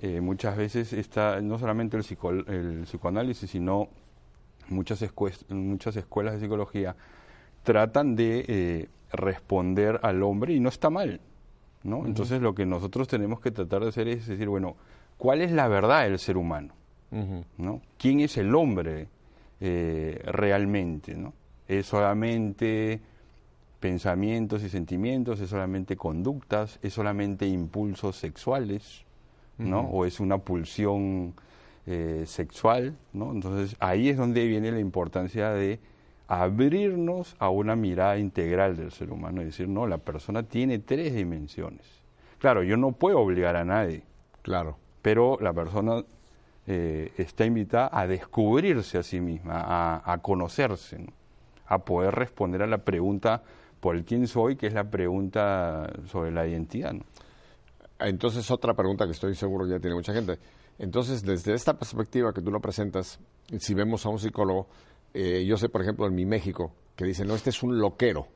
eh, 0.00 0.20
muchas 0.20 0.56
veces 0.56 0.92
está 0.92 1.40
no 1.42 1.58
solamente 1.58 1.96
el, 1.96 2.04
psico 2.04 2.30
el 2.30 2.84
psicoanálisis, 2.84 3.50
sino 3.50 3.88
muchas, 4.68 5.04
muchas 5.50 5.96
escuelas 5.96 6.34
de 6.34 6.40
psicología 6.40 6.96
tratan 7.64 8.16
de 8.16 8.44
eh, 8.48 8.88
responder 9.12 10.00
al 10.02 10.22
hombre 10.22 10.54
y 10.54 10.60
no 10.60 10.70
está 10.70 10.88
mal. 10.88 11.20
¿no? 11.82 11.98
Uh 11.98 12.02
-huh. 12.02 12.06
Entonces 12.06 12.40
lo 12.40 12.54
que 12.54 12.64
nosotros 12.64 13.08
tenemos 13.08 13.40
que 13.40 13.50
tratar 13.50 13.82
de 13.82 13.88
hacer 13.88 14.08
es 14.08 14.26
decir, 14.26 14.48
bueno, 14.48 14.76
cuál 15.18 15.42
es 15.42 15.52
la 15.52 15.68
verdad 15.68 16.04
del 16.04 16.18
ser 16.18 16.38
humano, 16.38 16.72
uh 17.10 17.16
-huh. 17.16 17.44
¿no? 17.58 17.82
¿Quién 17.98 18.20
es 18.20 18.38
el 18.38 18.54
hombre 18.54 19.08
eh, 19.60 20.22
realmente, 20.24 21.14
¿no? 21.14 21.34
¿Es 21.66 21.86
solamente 21.86 23.00
pensamientos 23.80 24.62
y 24.62 24.68
sentimientos, 24.68 25.40
es 25.40 25.50
solamente 25.50 25.96
conductas, 25.96 26.78
es 26.82 26.94
solamente 26.94 27.46
impulsos 27.46 28.16
sexuales. 28.16 29.04
Uh 29.58 29.64
-huh. 29.64 29.88
O 29.90 30.06
es 30.06 30.20
una 30.20 30.38
pulsión 30.38 31.34
eh, 31.86 32.22
sexual, 32.26 32.96
¿no? 33.12 33.32
Entonces 33.32 33.76
ahí 33.80 34.08
es 34.08 34.16
donde 34.16 34.46
viene 34.46 34.70
la 34.70 34.78
importancia 34.78 35.50
de 35.50 35.80
abrirnos 36.28 37.34
a 37.38 37.48
una 37.48 37.74
mirada 37.74 38.18
integral 38.18 38.76
del 38.76 38.92
ser 38.92 39.10
humano 39.10 39.42
y 39.42 39.46
decir, 39.46 39.66
no, 39.66 39.86
la 39.86 39.98
persona 39.98 40.42
tiene 40.42 40.78
tres 40.78 41.14
dimensiones. 41.14 41.86
Claro, 42.38 42.62
yo 42.62 42.76
no 42.76 42.92
puedo 42.92 43.18
obligar 43.18 43.56
a 43.56 43.64
nadie. 43.64 44.02
Claro 44.42 44.76
pero 45.02 45.38
la 45.40 45.52
persona 45.52 46.02
eh, 46.66 47.12
está 47.16 47.44
invitada 47.44 47.90
a 47.92 48.06
descubrirse 48.06 48.98
a 48.98 49.02
sí 49.02 49.20
misma, 49.20 50.02
a, 50.04 50.18
conocerse, 50.18 50.98
¿no? 50.98 51.12
a 51.66 51.78
poder 51.78 52.14
responder 52.14 52.62
a 52.62 52.66
la 52.66 52.78
pregunta 52.78 53.42
por 53.80 53.96
el 53.96 54.04
quién 54.04 54.26
soy, 54.26 54.56
que 54.56 54.66
es 54.66 54.74
la 54.74 54.84
pregunta 54.84 55.90
sobre 56.06 56.30
la 56.30 56.46
identidad. 56.46 56.94
Entonces, 57.98 58.50
otra 58.50 58.74
pregunta 58.74 59.06
que 59.06 59.12
estoy 59.12 59.34
seguro 59.34 59.66
ya 59.66 59.80
tiene 59.80 59.96
mucha 59.96 60.12
gente. 60.12 60.38
Entonces, 60.78 61.22
desde 61.22 61.54
esta 61.54 61.76
perspectiva 61.76 62.32
que 62.32 62.40
tú 62.40 62.50
lo 62.50 62.60
presentas, 62.60 63.18
si 63.58 63.74
vemos 63.74 64.06
a 64.06 64.10
un 64.10 64.18
psicólogo, 64.18 64.68
eh, 65.14 65.44
yo 65.44 65.56
sé, 65.56 65.68
por 65.68 65.82
ejemplo, 65.82 66.06
en 66.06 66.14
mi 66.14 66.24
México, 66.24 66.72
que 66.94 67.04
dicen, 67.04 67.26
no, 67.28 67.34
este 67.34 67.50
es 67.50 67.62
un 67.62 67.78
loquero. 67.78 68.28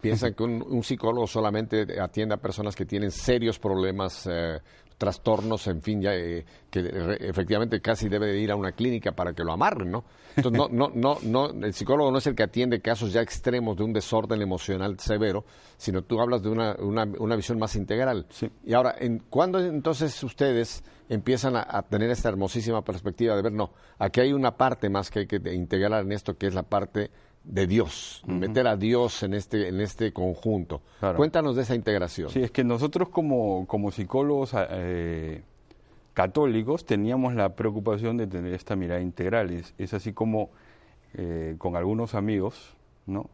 Piensan 0.00 0.34
que 0.34 0.42
un, 0.42 0.62
un, 0.62 0.82
psicólogo 0.82 1.26
solamente 1.26 1.86
atiende 1.98 2.34
a 2.34 2.38
personas 2.38 2.76
que 2.76 2.84
tienen 2.84 3.10
serios 3.10 3.58
problemas 3.58 4.28
eh, 4.30 4.60
trastornos, 4.98 5.66
en 5.66 5.82
fin, 5.82 6.00
ya, 6.00 6.14
eh, 6.14 6.44
que 6.70 6.82
re, 6.82 7.28
efectivamente 7.28 7.80
casi 7.80 8.08
debe 8.08 8.28
de 8.28 8.38
ir 8.38 8.50
a 8.50 8.56
una 8.56 8.72
clínica 8.72 9.12
para 9.12 9.32
que 9.32 9.44
lo 9.44 9.52
amarren, 9.52 9.90
¿no? 9.90 10.04
Entonces, 10.36 10.58
no, 10.58 10.68
no, 10.68 10.90
no, 10.94 11.18
no, 11.22 11.50
el 11.64 11.72
psicólogo 11.72 12.10
no 12.10 12.18
es 12.18 12.26
el 12.26 12.34
que 12.34 12.42
atiende 12.42 12.80
casos 12.80 13.12
ya 13.12 13.20
extremos 13.20 13.76
de 13.76 13.84
un 13.84 13.92
desorden 13.92 14.40
emocional 14.42 14.98
severo, 14.98 15.44
sino 15.76 16.02
tú 16.02 16.20
hablas 16.20 16.42
de 16.42 16.48
una, 16.48 16.74
una, 16.78 17.04
una 17.18 17.36
visión 17.36 17.58
más 17.58 17.76
integral. 17.76 18.26
Sí. 18.30 18.50
Y 18.64 18.74
ahora, 18.74 18.94
en, 18.98 19.20
¿cuándo 19.30 19.60
entonces 19.60 20.22
ustedes 20.22 20.82
empiezan 21.08 21.56
a, 21.56 21.66
a, 21.68 21.82
tener 21.82 22.10
esta 22.10 22.28
hermosísima 22.28 22.82
perspectiva 22.82 23.36
de 23.36 23.42
ver, 23.42 23.52
no, 23.52 23.72
aquí 23.98 24.20
hay 24.20 24.32
una 24.32 24.56
parte 24.56 24.88
más 24.88 25.10
que 25.10 25.20
hay 25.20 25.26
que 25.26 25.36
integrar 25.52 26.02
en 26.02 26.12
esto, 26.12 26.36
que 26.36 26.46
es 26.46 26.54
la 26.54 26.62
parte 26.62 27.10
de 27.44 27.66
Dios, 27.66 28.22
uh 28.26 28.30
-huh. 28.30 28.38
meter 28.38 28.66
a 28.66 28.76
Dios 28.76 29.22
en 29.22 29.34
este, 29.34 29.68
en 29.68 29.80
este 29.80 30.12
conjunto. 30.12 30.80
Claro. 31.00 31.16
Cuéntanos 31.16 31.56
de 31.56 31.62
esa 31.62 31.74
integración. 31.74 32.30
Sí, 32.30 32.42
es 32.42 32.50
que 32.50 32.64
nosotros 32.64 33.08
como, 33.10 33.66
como 33.66 33.90
psicólogos 33.90 34.52
eh, 34.54 35.42
católicos 36.14 36.84
teníamos 36.84 37.34
la 37.34 37.54
preocupación 37.54 38.16
de 38.16 38.26
tener 38.26 38.54
esta 38.54 38.76
mirada 38.76 39.00
integral. 39.00 39.50
Es, 39.50 39.74
es 39.78 39.94
así 39.94 40.12
como 40.12 40.50
eh, 41.14 41.54
con 41.58 41.76
algunos 41.76 42.14
amigos, 42.14 42.74
¿no? 43.06 43.28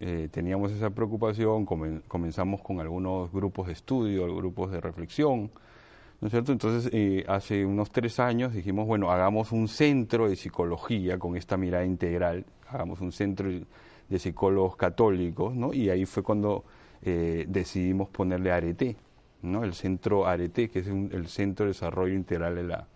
eh, 0.00 0.28
teníamos 0.30 0.72
esa 0.72 0.90
preocupación, 0.90 1.66
comenzamos 1.66 2.60
con 2.62 2.80
algunos 2.80 3.32
grupos 3.32 3.66
de 3.66 3.72
estudio, 3.72 4.34
grupos 4.34 4.70
de 4.70 4.80
reflexión, 4.80 5.50
¿no 6.22 6.28
es 6.28 6.30
cierto? 6.30 6.52
Entonces, 6.52 6.88
eh, 6.94 7.24
hace 7.26 7.66
unos 7.66 7.90
tres 7.90 8.20
años 8.20 8.54
dijimos, 8.54 8.86
bueno, 8.86 9.10
hagamos 9.10 9.50
un 9.50 9.66
centro 9.66 10.28
de 10.28 10.36
psicología 10.36 11.18
con 11.18 11.36
esta 11.36 11.56
mirada 11.56 11.84
integral, 11.84 12.46
hagamos 12.68 13.00
un 13.00 13.10
centro 13.10 13.50
de 14.08 14.18
psicólogos 14.20 14.76
católicos, 14.76 15.52
¿no? 15.52 15.74
Y 15.74 15.90
ahí 15.90 16.06
fue 16.06 16.22
cuando 16.22 16.64
eh, 17.02 17.44
decidimos 17.48 18.08
ponerle 18.08 18.52
Arete, 18.52 18.96
¿no? 19.42 19.64
El 19.64 19.74
centro 19.74 20.24
Arete, 20.24 20.70
que 20.70 20.78
es 20.78 20.86
el 20.86 21.26
Centro 21.26 21.66
de 21.66 21.70
Desarrollo 21.70 22.14
Integral 22.14 22.54
de 22.54 22.62
la, 22.62 22.86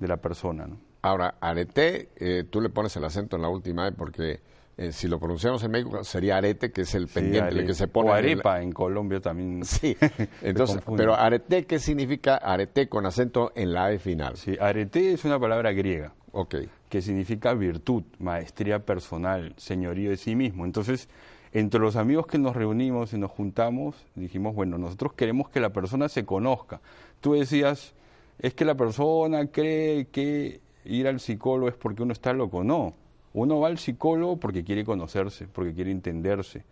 de 0.00 0.08
la 0.08 0.16
persona, 0.16 0.66
¿no? 0.66 0.76
Ahora, 1.02 1.34
arete, 1.40 2.10
eh, 2.16 2.44
tú 2.48 2.60
le 2.60 2.68
pones 2.68 2.96
el 2.96 3.04
acento 3.04 3.34
en 3.36 3.42
la 3.42 3.48
última 3.48 3.88
E 3.88 3.92
porque 3.92 4.40
eh, 4.76 4.90
si 4.90 5.06
lo 5.06 5.18
pronunciamos 5.18 5.62
en 5.64 5.70
México 5.70 6.02
sería 6.02 6.38
arete, 6.38 6.72
que 6.72 6.82
es 6.82 6.94
el 6.94 7.06
pendiente, 7.06 7.58
el 7.60 7.66
que 7.66 7.74
se 7.74 7.88
pone. 7.88 8.10
O 8.10 8.12
arepa 8.14 8.62
en, 8.62 8.72
Colombia 8.72 9.20
también. 9.20 9.62
Sí, 9.72 9.96
entonces, 10.42 10.80
pero 10.96 11.14
arete, 11.14 11.66
¿qué 11.66 11.78
significa 11.78 12.36
arete 12.36 12.88
con 12.88 13.04
acento 13.06 13.52
en 13.54 13.72
la 13.72 13.92
E 13.92 13.98
final? 13.98 14.36
Sí, 14.36 14.56
arete 14.58 15.12
es 15.12 15.24
una 15.24 15.38
palabra 15.38 15.72
griega. 15.72 16.14
Ok. 16.32 16.56
Que 16.88 17.02
significa 17.02 17.52
virtud, 17.54 18.04
maestría 18.18 18.78
personal, 18.84 19.54
señorío 19.56 20.10
de 20.10 20.16
sí 20.16 20.34
mismo. 20.34 20.64
Entonces, 20.64 21.08
entre 21.52 21.80
los 21.80 21.96
amigos 21.96 22.26
que 22.26 22.38
nos 22.38 22.56
reunimos 22.56 23.12
y 23.12 23.18
nos 23.18 23.30
juntamos, 23.30 23.94
dijimos, 24.14 24.54
bueno, 24.54 24.78
nosotros 24.78 25.12
queremos 25.12 25.50
que 25.50 25.60
la 25.60 25.70
persona 25.70 26.08
se 26.08 26.24
conozca. 26.24 26.80
Tú 27.20 27.34
decías, 27.34 27.94
es 28.38 28.54
que 28.54 28.64
la 28.64 28.74
persona 28.74 29.46
cree 29.46 30.06
que 30.06 30.60
ir 30.84 31.06
al 31.06 31.20
psicólogo 31.20 31.68
es 31.68 31.74
porque 31.74 32.02
uno 32.02 32.12
está 32.12 32.32
loco. 32.32 32.64
No, 32.64 32.94
uno 33.34 33.60
va 33.60 33.68
al 33.68 33.78
psicólogo 33.78 34.36
porque 34.36 34.64
quiere 34.64 34.84
conocerse, 34.84 35.46
porque 35.46 35.72
quiere 35.74 35.90
entenderse, 35.90 36.64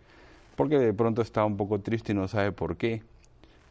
porque 0.55 0.77
de 0.77 0.93
pronto 0.93 1.21
está 1.21 1.45
un 1.45 1.57
poco 1.57 1.79
triste 1.79 2.11
y 2.11 2.15
no 2.15 2.27
sabe 2.27 2.51
por 2.51 2.77
qué, 2.77 3.01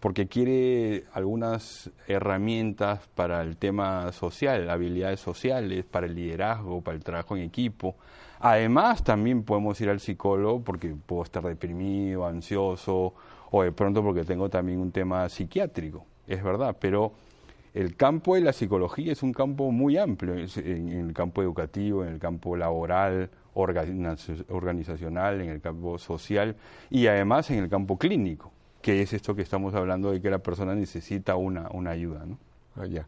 porque 0.01 0.26
quiere 0.26 1.05
algunas 1.12 1.91
herramientas 2.09 3.07
para 3.14 3.43
el 3.43 3.57
tema 3.57 4.11
social, 4.12 4.68
habilidades 4.70 5.20
sociales, 5.20 5.84
para 5.84 6.07
el 6.07 6.14
liderazgo, 6.14 6.80
para 6.80 6.97
el 6.97 7.05
trabajo 7.05 7.36
en 7.36 7.43
equipo. 7.43 7.97
Además, 8.41 9.05
también 9.05 9.43
podemos 9.43 9.78
ir 9.82 9.91
al 9.91 10.01
psicólogo 10.01 10.62
porque 10.62 10.95
puedo 11.07 11.22
estar 11.22 11.43
deprimido, 11.43 12.26
ansioso, 12.26 13.12
o 13.51 13.62
de 13.62 13.72
pronto 13.72 14.03
porque 14.03 14.24
tengo 14.24 14.49
también 14.49 14.78
un 14.80 14.91
tema 14.91 15.28
psiquiátrico, 15.28 16.07
es 16.26 16.43
verdad, 16.43 16.76
pero 16.80 17.12
el 17.73 17.97
campo 17.97 18.35
de 18.35 18.41
la 18.41 18.53
psicología 18.53 19.12
es 19.12 19.23
un 19.23 19.33
campo 19.33 19.71
muy 19.71 19.97
amplio, 19.97 20.35
en, 20.35 20.89
el 20.89 21.12
campo 21.14 21.43
educativo, 21.43 22.05
en 22.05 22.14
el 22.14 22.18
campo 22.18 22.57
laboral, 22.57 23.31
organizacional, 23.55 25.41
en 25.41 25.51
el 25.51 25.61
campo 25.61 25.99
social 25.99 26.57
y 26.89 27.07
además 27.07 27.51
en 27.51 27.61
el 27.61 27.68
campo 27.68 27.97
clínico, 27.97 28.53
que 28.83 29.03
es 29.03 29.12
esto 29.12 29.35
que 29.35 29.43
estamos 29.43 29.75
hablando 29.75 30.11
de 30.11 30.21
que 30.21 30.31
la 30.31 30.39
persona 30.39 30.75
necesita 30.75 31.37
una, 31.37 31.68
una 31.71 31.91
ayuda. 31.91 32.25
¿no? 32.27 32.39
Ah, 32.77 32.87
ya. 32.87 33.07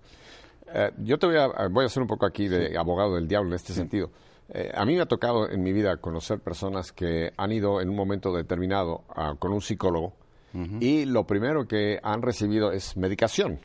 Eh, 0.73 0.93
yo 0.99 1.19
te 1.19 1.27
voy 1.27 1.37
a, 1.37 1.49
voy 1.69 1.85
a 1.85 1.87
hacer 1.87 2.03
un 2.03 2.09
poco 2.09 2.27
aquí 2.27 2.47
de 2.47 2.79
abogado 2.79 3.17
del 3.17 3.27
diablo 3.27 3.51
en 3.51 3.57
este 3.57 3.73
sentido. 3.73 4.11
Eh, 4.49 4.71
a 4.75 4.85
mí 4.85 4.95
me 4.95 5.03
ha 5.03 5.07
tocado 5.07 5.51
en 5.51 5.63
mi 5.63 5.73
vida 5.73 5.97
conocer 5.97 6.39
personas 6.39 6.93
que 6.93 7.33
han 7.37 7.51
ido 7.51 7.81
en 7.81 7.89
un 7.89 7.97
momento 7.97 8.33
determinado 8.33 9.03
con 9.39 9.53
un 9.53 9.61
psicólogo 9.61 10.15
y 10.81 11.07
lo 11.07 11.27
primero 11.27 11.67
que 11.67 11.99
han 12.03 12.21
recibido 12.21 12.73
es 12.73 12.95
medicación 12.99 13.61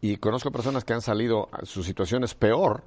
y 0.00 0.16
conozco 0.16 0.50
personas 0.50 0.84
que 0.84 0.92
han 0.92 1.02
salido, 1.02 1.48
su 1.62 1.82
situación 1.82 2.24
es 2.24 2.34
peor 2.34 2.82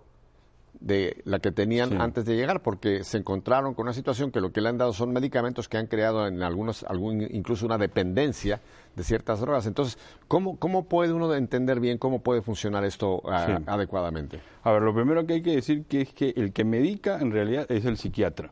de 0.79 1.21
la 1.25 1.39
que 1.39 1.51
tenían 1.51 2.01
antes 2.01 2.25
de 2.25 2.35
llegar, 2.35 2.61
porque 2.61 3.03
se 3.03 3.17
encontraron 3.17 3.73
con 3.73 3.83
una 3.83 3.93
situación 3.93 4.31
que 4.31 4.41
lo 4.41 4.51
que 4.51 4.59
le 4.59 4.69
han 4.69 4.77
dado 4.77 4.91
son 4.91 5.13
medicamentos 5.13 5.69
que 5.69 5.77
han 5.77 5.87
creado 5.87 6.27
en 6.27 6.41
algunos, 6.41 6.83
algún, 6.83 7.21
incluso 7.21 7.65
una 7.65 7.77
dependencia 7.77 8.59
de 8.95 9.03
ciertas 9.03 9.39
drogas. 9.39 9.65
Entonces, 9.65 9.97
¿cómo, 10.27 10.57
cómo 10.57 10.85
puede 10.85 11.13
uno 11.13 11.33
entender 11.33 11.79
bien 11.79 11.97
cómo 11.97 12.21
puede 12.21 12.41
funcionar 12.41 12.83
esto 12.83 13.21
ah, 13.25 13.61
adecuadamente? 13.65 14.41
A 14.63 14.71
ver, 14.71 14.81
lo 14.81 14.93
primero 14.93 15.25
que 15.25 15.33
hay 15.33 15.41
que 15.41 15.55
decir 15.55 15.85
que 15.85 16.01
es 16.01 16.13
que 16.13 16.33
el 16.35 16.51
que 16.51 16.65
medica 16.65 17.19
en 17.19 17.31
realidad 17.31 17.65
es 17.71 17.85
el 17.85 17.97
psiquiatra, 17.97 18.51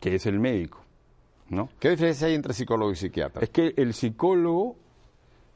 que 0.00 0.14
es 0.14 0.26
el 0.26 0.38
médico. 0.38 0.82
¿no? 1.48 1.68
¿Qué 1.78 1.90
diferencia 1.90 2.28
hay 2.28 2.34
entre 2.34 2.54
psicólogo 2.54 2.92
y 2.92 2.96
psiquiatra? 2.96 3.42
Es 3.42 3.50
que 3.50 3.74
el 3.76 3.92
psicólogo 3.92 4.76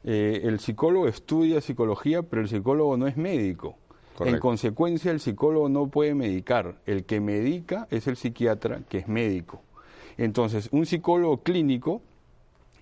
eh, 0.09 0.47
el 0.47 0.61
psicólogo 0.61 1.09
estudia 1.09 1.59
psicología, 1.59 2.23
pero 2.23 2.41
el 2.41 2.47
psicólogo 2.47 2.95
no 2.95 3.07
es 3.07 3.17
médico. 3.17 3.75
En 4.21 4.39
consecuencia, 4.39 5.11
el 5.11 5.19
psicólogo 5.19 5.67
no 5.67 5.87
puede 5.87 6.15
medicar. 6.15 6.75
El 6.85 7.03
que 7.03 7.19
medica 7.19 7.89
es 7.91 8.07
el 8.07 8.15
psiquiatra, 8.15 8.83
que 8.87 8.99
es 8.99 9.09
médico. 9.09 9.61
Entonces, 10.17 10.69
un 10.71 10.85
psicólogo 10.85 11.43
clínico 11.43 12.01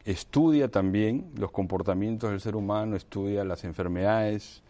estudia 0.06 0.70
también 0.70 1.32
los 1.36 1.50
comportamientos 1.50 2.30
del 2.30 2.40
ser 2.40 2.56
humano, 2.56 2.96
estudia 2.96 3.44
las 3.44 3.64
enfermedades 3.64 4.62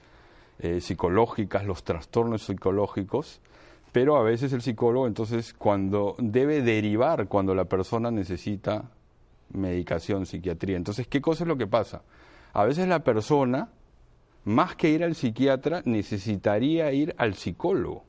eh, 0.60 0.80
psicológicas, 0.80 1.66
los 1.66 1.84
trastornos 1.84 2.44
psicológicos, 2.44 3.42
pero 3.92 4.16
a 4.16 4.24
veces 4.24 4.54
el 4.54 4.62
psicólogo, 4.62 5.08
entonces, 5.08 5.54
cuando 5.54 6.16
debe 6.20 6.62
derivar, 6.62 7.28
cuando 7.28 7.54
la 7.54 7.66
persona 7.66 8.12
necesita 8.12 8.92
medicación, 9.52 10.26
psiquiatría. 10.26 10.78
Entonces, 10.78 11.06
¿qué 11.08 11.20
cosa 11.20 11.44
es 11.44 11.50
lo 11.50 11.58
que 11.58 11.68
pasa? 11.68 12.02
A 12.56 12.64
veces 12.64 12.88
la 12.88 13.04
persona, 13.04 13.68
más 14.46 14.78
que 14.78 14.90
ir 14.90 15.04
al 15.04 15.14
psiquiatra, 15.14 15.82
necesitaría 15.84 16.90
ir 16.94 17.14
al 17.18 17.34
psicólogo, 17.34 18.06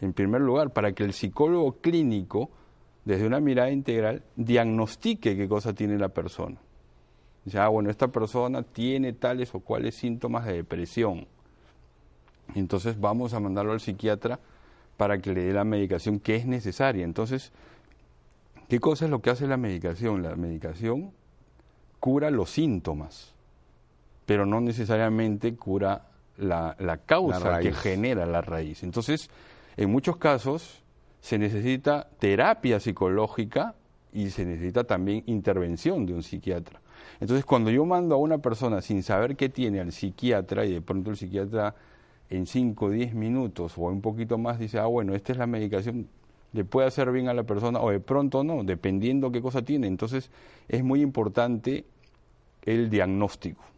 en 0.00 0.12
primer 0.12 0.40
lugar, 0.40 0.72
para 0.72 0.90
que 0.94 1.04
el 1.04 1.12
psicólogo 1.12 1.74
clínico, 1.74 2.50
desde 3.04 3.24
una 3.24 3.38
mirada 3.38 3.70
integral, 3.70 4.24
diagnostique 4.34 5.36
qué 5.36 5.48
cosa 5.48 5.74
tiene 5.74 5.96
la 5.96 6.08
persona. 6.08 6.56
Dice, 7.44 7.60
ah, 7.60 7.68
bueno, 7.68 7.88
esta 7.88 8.08
persona 8.08 8.64
tiene 8.64 9.12
tales 9.12 9.54
o 9.54 9.60
cuales 9.60 9.94
síntomas 9.94 10.44
de 10.46 10.54
depresión. 10.54 11.28
Entonces 12.56 12.98
vamos 12.98 13.32
a 13.32 13.38
mandarlo 13.38 13.70
al 13.70 13.80
psiquiatra 13.80 14.40
para 14.96 15.18
que 15.18 15.32
le 15.32 15.44
dé 15.44 15.52
la 15.52 15.62
medicación 15.62 16.18
que 16.18 16.34
es 16.34 16.46
necesaria. 16.46 17.04
Entonces, 17.04 17.52
¿qué 18.68 18.80
cosa 18.80 19.04
es 19.04 19.12
lo 19.12 19.22
que 19.22 19.30
hace 19.30 19.46
la 19.46 19.56
medicación? 19.56 20.24
La 20.24 20.34
medicación 20.34 21.12
cura 22.00 22.32
los 22.32 22.50
síntomas 22.50 23.33
pero 24.26 24.46
no 24.46 24.60
necesariamente 24.60 25.54
cura 25.56 26.06
la, 26.36 27.00
causa 27.06 27.60
que 27.60 27.72
genera 27.72 28.26
la 28.26 28.40
raíz. 28.40 28.82
Entonces, 28.82 29.30
en 29.76 29.90
muchos 29.90 30.16
casos 30.16 30.82
se 31.20 31.38
necesita 31.38 32.08
terapia 32.18 32.80
psicológica 32.80 33.74
y 34.12 34.30
se 34.30 34.44
necesita 34.44 34.84
también 34.84 35.22
intervención 35.26 36.06
de 36.06 36.14
un 36.14 36.22
psiquiatra. 36.22 36.80
Entonces, 37.20 37.44
cuando 37.44 37.70
yo 37.70 37.84
mando 37.84 38.14
a 38.14 38.18
una 38.18 38.38
persona 38.38 38.80
sin 38.80 39.02
saber 39.02 39.36
qué 39.36 39.48
tiene 39.48 39.80
al 39.80 39.92
psiquiatra 39.92 40.64
y 40.64 40.72
de 40.72 40.80
pronto 40.80 41.10
el 41.10 41.16
psiquiatra 41.16 41.74
en 42.30 42.46
5 42.46 42.84
o 42.84 42.90
10 42.90 43.14
minutos 43.14 43.74
o 43.76 43.82
un 43.82 44.00
poquito 44.00 44.38
más 44.38 44.58
dice, 44.58 44.78
ah, 44.78 44.86
bueno, 44.86 45.14
esta 45.14 45.32
es 45.32 45.38
la 45.38 45.46
medicación, 45.46 46.08
le 46.52 46.64
puede 46.64 46.86
hacer 46.86 47.10
bien 47.10 47.28
a 47.28 47.34
la 47.34 47.42
persona 47.42 47.80
o 47.80 47.90
de 47.90 48.00
pronto 48.00 48.44
no, 48.44 48.62
dependiendo 48.64 49.30
qué 49.32 49.42
cosa 49.42 49.62
tiene. 49.62 49.86
Entonces, 49.86 50.30
es 50.68 50.82
muy 50.82 51.02
importante 51.02 51.84
el 52.62 52.90
diagnóstico. 52.90 53.73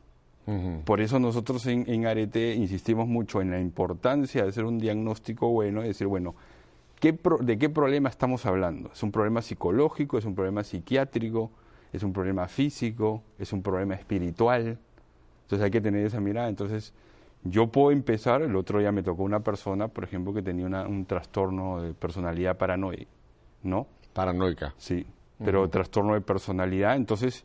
Por 0.84 1.00
eso 1.00 1.18
nosotros 1.18 1.66
en, 1.66 2.06
Arete 2.06 2.54
insistimos 2.54 3.08
mucho 3.08 3.40
en 3.40 3.50
la 3.50 3.60
importancia 3.60 4.44
de 4.44 4.48
hacer 4.48 4.64
un 4.64 4.78
diagnóstico 4.78 5.48
bueno 5.48 5.84
y 5.84 5.88
decir, 5.88 6.06
bueno, 6.06 6.36
¿de 7.00 7.58
qué 7.58 7.68
problema 7.68 8.08
estamos 8.08 8.46
hablando? 8.46 8.90
¿Es 8.92 9.02
un 9.02 9.10
problema 9.10 9.42
psicológico? 9.42 10.18
¿Es 10.18 10.24
un 10.24 10.36
problema 10.36 10.62
psiquiátrico? 10.62 11.50
¿Es 11.92 12.04
un 12.04 12.12
problema 12.12 12.46
físico? 12.46 13.24
¿Es 13.40 13.52
un 13.52 13.62
problema 13.62 13.94
espiritual? 13.94 14.78
Entonces 15.42 15.64
hay 15.64 15.70
que 15.72 15.80
tener 15.80 16.06
esa 16.06 16.20
mirada. 16.20 16.48
Entonces 16.48 16.92
yo 17.42 17.66
puedo 17.68 17.90
empezar, 17.90 18.42
el 18.42 18.54
otro 18.54 18.78
día 18.78 18.92
me 18.92 19.02
tocó 19.02 19.24
una 19.24 19.40
persona, 19.40 19.88
por 19.88 20.04
ejemplo, 20.04 20.32
que 20.32 20.42
tenía 20.42 20.66
un 20.66 21.06
trastorno 21.06 21.82
de 21.82 21.92
personalidad 21.92 22.56
paranoica, 22.56 23.10
¿no? 23.62 23.86
Paranoica. 24.12 24.74
Sí, 24.78 25.06
pero 25.44 25.68
trastorno 25.68 26.14
de 26.14 26.20
personalidad, 26.20 26.96
entonces 26.96 27.44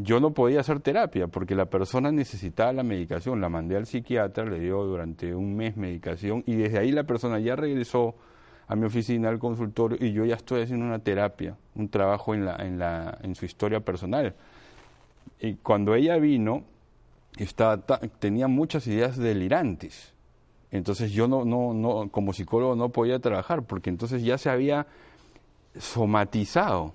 yo 0.00 0.20
no 0.20 0.32
podía 0.32 0.60
hacer 0.60 0.80
terapia 0.80 1.26
porque 1.26 1.54
la 1.54 1.66
persona 1.66 2.12
necesitaba 2.12 2.72
la 2.72 2.82
medicación. 2.82 3.40
La 3.40 3.48
mandé 3.48 3.76
al 3.76 3.86
psiquiatra, 3.86 4.44
le 4.44 4.60
dio 4.60 4.84
durante 4.84 5.34
un 5.34 5.56
mes 5.56 5.76
medicación 5.76 6.44
y 6.46 6.54
desde 6.54 6.78
ahí 6.78 6.92
la 6.92 7.04
persona 7.04 7.40
ya 7.40 7.56
regresó 7.56 8.14
a 8.68 8.76
mi 8.76 8.84
oficina, 8.84 9.28
al 9.28 9.38
consultorio 9.38 9.98
y 10.00 10.12
yo 10.12 10.24
ya 10.24 10.36
estoy 10.36 10.62
haciendo 10.62 10.84
una 10.84 10.98
terapia, 10.98 11.56
un 11.74 11.88
trabajo 11.88 12.34
en, 12.34 12.44
la, 12.44 12.56
en, 12.56 12.78
la, 12.78 13.18
en 13.22 13.34
su 13.34 13.44
historia 13.44 13.80
personal. 13.80 14.34
Y 15.40 15.54
cuando 15.54 15.94
ella 15.94 16.16
vino, 16.18 16.64
estaba, 17.36 17.78
tenía 18.18 18.46
muchas 18.46 18.86
ideas 18.86 19.16
delirantes. 19.16 20.12
Entonces 20.70 21.12
yo 21.12 21.28
no, 21.28 21.44
no, 21.44 21.72
no, 21.72 22.10
como 22.10 22.32
psicólogo 22.32 22.76
no 22.76 22.90
podía 22.90 23.18
trabajar 23.20 23.62
porque 23.62 23.90
entonces 23.90 24.22
ya 24.22 24.36
se 24.36 24.50
había 24.50 24.86
somatizado 25.78 26.92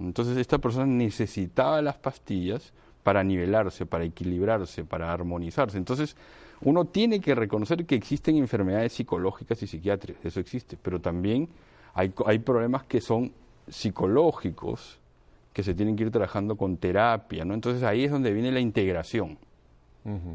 entonces 0.00 0.36
esta 0.36 0.58
persona 0.58 0.86
necesitaba 0.86 1.82
las 1.82 1.96
pastillas 1.96 2.72
para 3.02 3.24
nivelarse, 3.24 3.86
para 3.86 4.04
equilibrarse, 4.04 4.84
para 4.84 5.12
armonizarse. 5.12 5.78
Entonces 5.78 6.16
uno 6.60 6.84
tiene 6.84 7.20
que 7.20 7.34
reconocer 7.34 7.86
que 7.86 7.94
existen 7.94 8.36
enfermedades 8.36 8.92
psicológicas 8.92 9.62
y 9.62 9.66
psiquiátricas, 9.66 10.24
eso 10.24 10.40
existe, 10.40 10.76
pero 10.80 11.00
también 11.00 11.48
hay, 11.94 12.12
hay 12.26 12.38
problemas 12.38 12.84
que 12.84 13.00
son 13.00 13.32
psicológicos 13.68 14.98
que 15.52 15.62
se 15.62 15.74
tienen 15.74 15.96
que 15.96 16.04
ir 16.04 16.10
trabajando 16.10 16.56
con 16.56 16.76
terapia, 16.76 17.44
¿no? 17.44 17.54
Entonces 17.54 17.82
ahí 17.82 18.04
es 18.04 18.10
donde 18.10 18.32
viene 18.32 18.52
la 18.52 18.60
integración. 18.60 19.38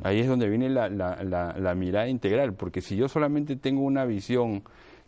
Ahí 0.03 0.19
es 0.19 0.27
donde 0.27 0.47
viene 0.49 0.69
la, 0.69 0.87
la, 0.87 1.23
la, 1.23 1.75
mirada 1.75 2.07
integral, 2.07 2.53
porque 2.53 2.79
si 2.79 2.95
yo 2.95 3.09
solamente 3.09 3.55
tengo 3.55 3.81
una 3.81 4.05
visión 4.05 4.61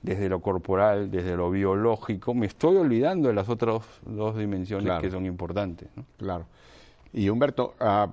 desde 0.06 0.30
lo 0.30 0.39
corporal, 0.39 1.10
desde 1.10 1.36
lo 1.36 1.49
biológico, 1.49 2.34
me 2.34 2.45
estoy 2.45 2.78
olvidando 2.78 3.28
de 3.28 3.34
las 3.34 3.49
otras 3.49 3.84
dos 4.06 4.38
dimensiones 4.38 5.01
que 5.01 5.10
son 5.10 5.26
importantes. 5.26 5.89
¿no? 5.95 6.06
Claro. 6.18 6.45
Y 7.14 7.30
Humberto, 7.30 7.74
uh, 7.80 8.12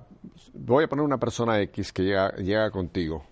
voy 0.53 0.85
a 0.85 0.87
poner 0.87 1.05
una 1.05 1.17
persona 1.17 1.59
X 1.61 1.93
que 1.93 2.03
llega, 2.03 2.35
llega 2.35 2.71
contigo. 2.71 3.23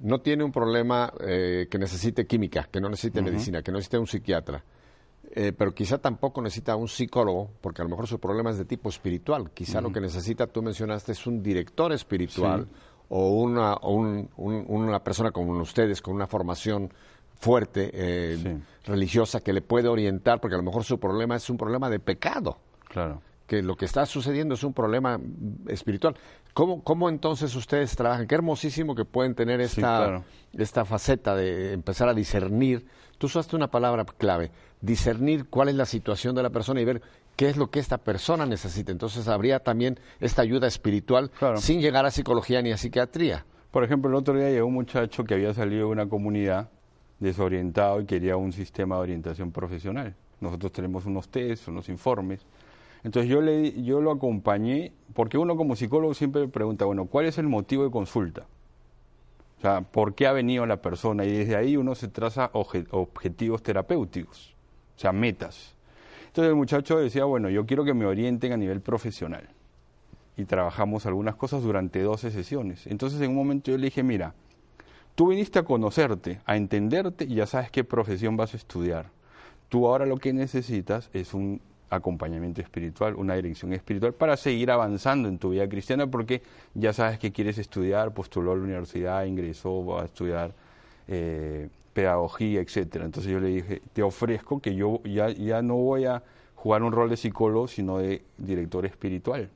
No 0.00 0.20
tiene 0.20 0.42
un 0.42 0.50
problema 0.50 1.12
eh, 1.20 1.68
que 1.70 1.78
necesite 1.78 2.26
química, 2.26 2.68
que 2.70 2.80
no 2.80 2.88
necesite 2.88 3.22
medicina, 3.22 3.62
que 3.62 3.70
no 3.70 3.76
necesite 3.76 3.98
un 3.98 4.06
psiquiatra 4.06 4.64
eh, 5.34 5.52
pero 5.56 5.74
quizá 5.74 5.96
tampoco 5.96 6.42
necesita 6.42 6.76
un 6.76 6.88
psicólogo, 6.88 7.50
porque 7.62 7.80
a 7.80 7.84
lo 7.84 7.90
mejor 7.90 8.06
su 8.06 8.18
problema 8.20 8.50
es 8.50 8.58
de 8.58 8.66
tipo 8.66 8.90
espiritual. 8.90 9.50
Quizá 9.52 9.80
lo 9.80 9.90
que 9.90 10.00
necesita, 10.00 10.46
tú 10.46 10.62
mencionaste, 10.62 11.12
es 11.12 11.26
un 11.26 11.42
director 11.42 11.90
espiritual 11.92 12.68
o, 13.08 13.30
una, 13.30 13.78
una 13.78 15.02
persona 15.02 15.30
como 15.30 15.58
ustedes, 15.58 16.02
con 16.02 16.14
una 16.14 16.26
formación 16.26 16.92
fuerte, 17.42 17.90
eh, 17.92 18.60
religiosa, 18.84 19.40
que 19.40 19.52
le 19.52 19.62
puede 19.62 19.88
orientar, 19.88 20.40
porque 20.40 20.54
a 20.54 20.58
lo 20.58 20.62
mejor 20.62 20.84
su 20.84 21.00
problema 21.00 21.34
es 21.34 21.50
un 21.50 21.56
problema 21.56 21.90
de 21.90 21.98
pecado. 21.98 22.58
Claro. 22.88 23.20
Que 23.48 23.62
lo 23.62 23.74
que 23.74 23.84
está 23.84 24.06
sucediendo 24.06 24.54
es 24.54 24.62
un 24.62 24.72
problema 24.72 25.18
espiritual. 25.66 26.14
¿Cómo, 26.54 26.84
cómo 26.84 27.08
entonces 27.08 27.52
ustedes 27.56 27.96
trabajan? 27.96 28.28
Qué 28.28 28.36
hermosísimo 28.36 28.94
que 28.94 29.04
pueden 29.04 29.34
tener 29.34 29.60
esta, 29.60 30.22
esta 30.52 30.84
faceta 30.84 31.34
de 31.34 31.72
empezar 31.72 32.08
a 32.08 32.14
discernir. 32.14 32.86
Tú 33.18 33.26
usaste 33.26 33.56
una 33.56 33.72
palabra 33.72 34.04
clave, 34.04 34.52
discernir 34.80 35.48
cuál 35.48 35.68
es 35.68 35.74
la 35.74 35.84
situación 35.86 36.36
de 36.36 36.44
la 36.44 36.50
persona 36.50 36.80
y 36.80 36.84
ver 36.84 37.02
qué 37.34 37.48
es 37.48 37.56
lo 37.56 37.70
que 37.70 37.80
esta 37.80 37.98
persona 37.98 38.46
necesita. 38.46 38.92
Entonces 38.92 39.26
habría 39.26 39.58
también 39.58 39.98
esta 40.20 40.42
ayuda 40.42 40.68
espiritual 40.68 41.32
sin 41.56 41.80
llegar 41.80 42.06
a 42.06 42.12
psicología 42.12 42.62
ni 42.62 42.70
a 42.70 42.76
psiquiatría. 42.76 43.44
Por 43.72 43.82
ejemplo, 43.82 44.08
el 44.10 44.14
otro 44.14 44.34
día 44.34 44.50
llegó 44.50 44.68
un 44.68 44.74
muchacho 44.74 45.24
que 45.24 45.34
había 45.34 45.52
salido 45.52 45.86
de 45.86 45.92
una 45.92 46.08
comunidad 46.08 46.70
desorientado 47.22 48.00
y 48.00 48.06
quería 48.06 48.36
un 48.36 48.52
sistema 48.52 48.96
de 48.96 49.02
orientación 49.02 49.52
profesional. 49.52 50.14
Nosotros 50.40 50.72
tenemos 50.72 51.06
unos 51.06 51.28
test, 51.28 51.68
unos 51.68 51.88
informes. 51.88 52.44
Entonces 53.04 53.30
yo, 53.30 53.40
le, 53.40 53.82
yo 53.82 54.00
lo 54.00 54.10
acompañé, 54.10 54.92
porque 55.14 55.38
uno 55.38 55.56
como 55.56 55.76
psicólogo 55.76 56.14
siempre 56.14 56.46
pregunta, 56.48 56.84
bueno, 56.84 57.06
¿cuál 57.06 57.26
es 57.26 57.38
el 57.38 57.48
motivo 57.48 57.84
de 57.84 57.90
consulta? 57.90 58.46
O 59.58 59.60
sea, 59.60 59.82
¿por 59.82 60.14
qué 60.14 60.26
ha 60.26 60.32
venido 60.32 60.66
la 60.66 60.82
persona? 60.82 61.24
Y 61.24 61.30
desde 61.32 61.56
ahí 61.56 61.76
uno 61.76 61.94
se 61.94 62.08
traza 62.08 62.50
objetivos 62.52 63.62
terapéuticos 63.62 64.54
o 64.96 65.00
sea, 65.00 65.12
metas. 65.12 65.74
Entonces 66.26 66.50
el 66.50 66.56
muchacho 66.56 66.98
decía, 66.98 67.24
bueno, 67.24 67.50
yo 67.50 67.66
quiero 67.66 67.84
que 67.84 67.94
me 67.94 68.06
orienten 68.06 68.52
a 68.52 68.56
nivel 68.56 68.80
profesional. 68.80 69.48
Y 70.36 70.44
trabajamos 70.44 71.06
algunas 71.06 71.36
cosas 71.36 71.62
durante 71.62 72.00
12 72.00 72.30
sesiones. 72.30 72.86
Entonces 72.86 73.20
en 73.20 73.30
un 73.30 73.36
momento 73.36 73.70
yo 73.70 73.78
le 73.78 73.84
dije, 73.84 74.02
mira, 74.02 74.34
tú 75.14 75.28
viniste 75.28 75.58
a 75.58 75.64
conocerte, 75.64 76.40
a 76.44 76.56
entenderte 76.56 77.24
y 77.24 77.36
ya 77.36 77.46
sabes 77.46 77.70
qué 77.70 77.84
profesión 77.84 78.36
vas 78.36 78.54
a 78.54 78.56
estudiar. 78.56 79.10
Tú 79.68 79.86
ahora 79.86 80.06
lo 80.06 80.18
que 80.18 80.32
necesitas 80.32 81.10
es 81.12 81.34
un 81.34 81.60
acompañamiento 81.90 82.62
espiritual, 82.62 83.14
una 83.16 83.34
dirección 83.34 83.72
espiritual 83.72 84.14
para 84.14 84.36
seguir 84.36 84.70
avanzando 84.70 85.28
en 85.28 85.38
tu 85.38 85.50
vida 85.50 85.68
cristiana 85.68 86.06
porque 86.06 86.42
ya 86.74 86.92
sabes 86.92 87.18
que 87.18 87.32
quieres 87.32 87.58
estudiar, 87.58 88.14
postuló 88.14 88.52
a 88.52 88.56
la 88.56 88.62
universidad, 88.62 89.24
ingresó 89.24 89.98
a 89.98 90.06
estudiar 90.06 90.54
eh, 91.08 91.68
pedagogía, 91.92 92.60
etcétera. 92.60 93.04
Entonces 93.04 93.30
yo 93.30 93.40
le 93.40 93.48
dije, 93.48 93.82
te 93.92 94.02
ofrezco 94.02 94.60
que 94.60 94.74
yo 94.74 95.02
ya, 95.04 95.30
ya 95.30 95.60
no 95.60 95.76
voy 95.76 96.06
a 96.06 96.22
jugar 96.54 96.82
un 96.82 96.92
rol 96.92 97.10
de 97.10 97.16
psicólogo, 97.16 97.68
sino 97.68 97.98
de 97.98 98.22
director 98.38 98.86
espiritual. 98.86 99.50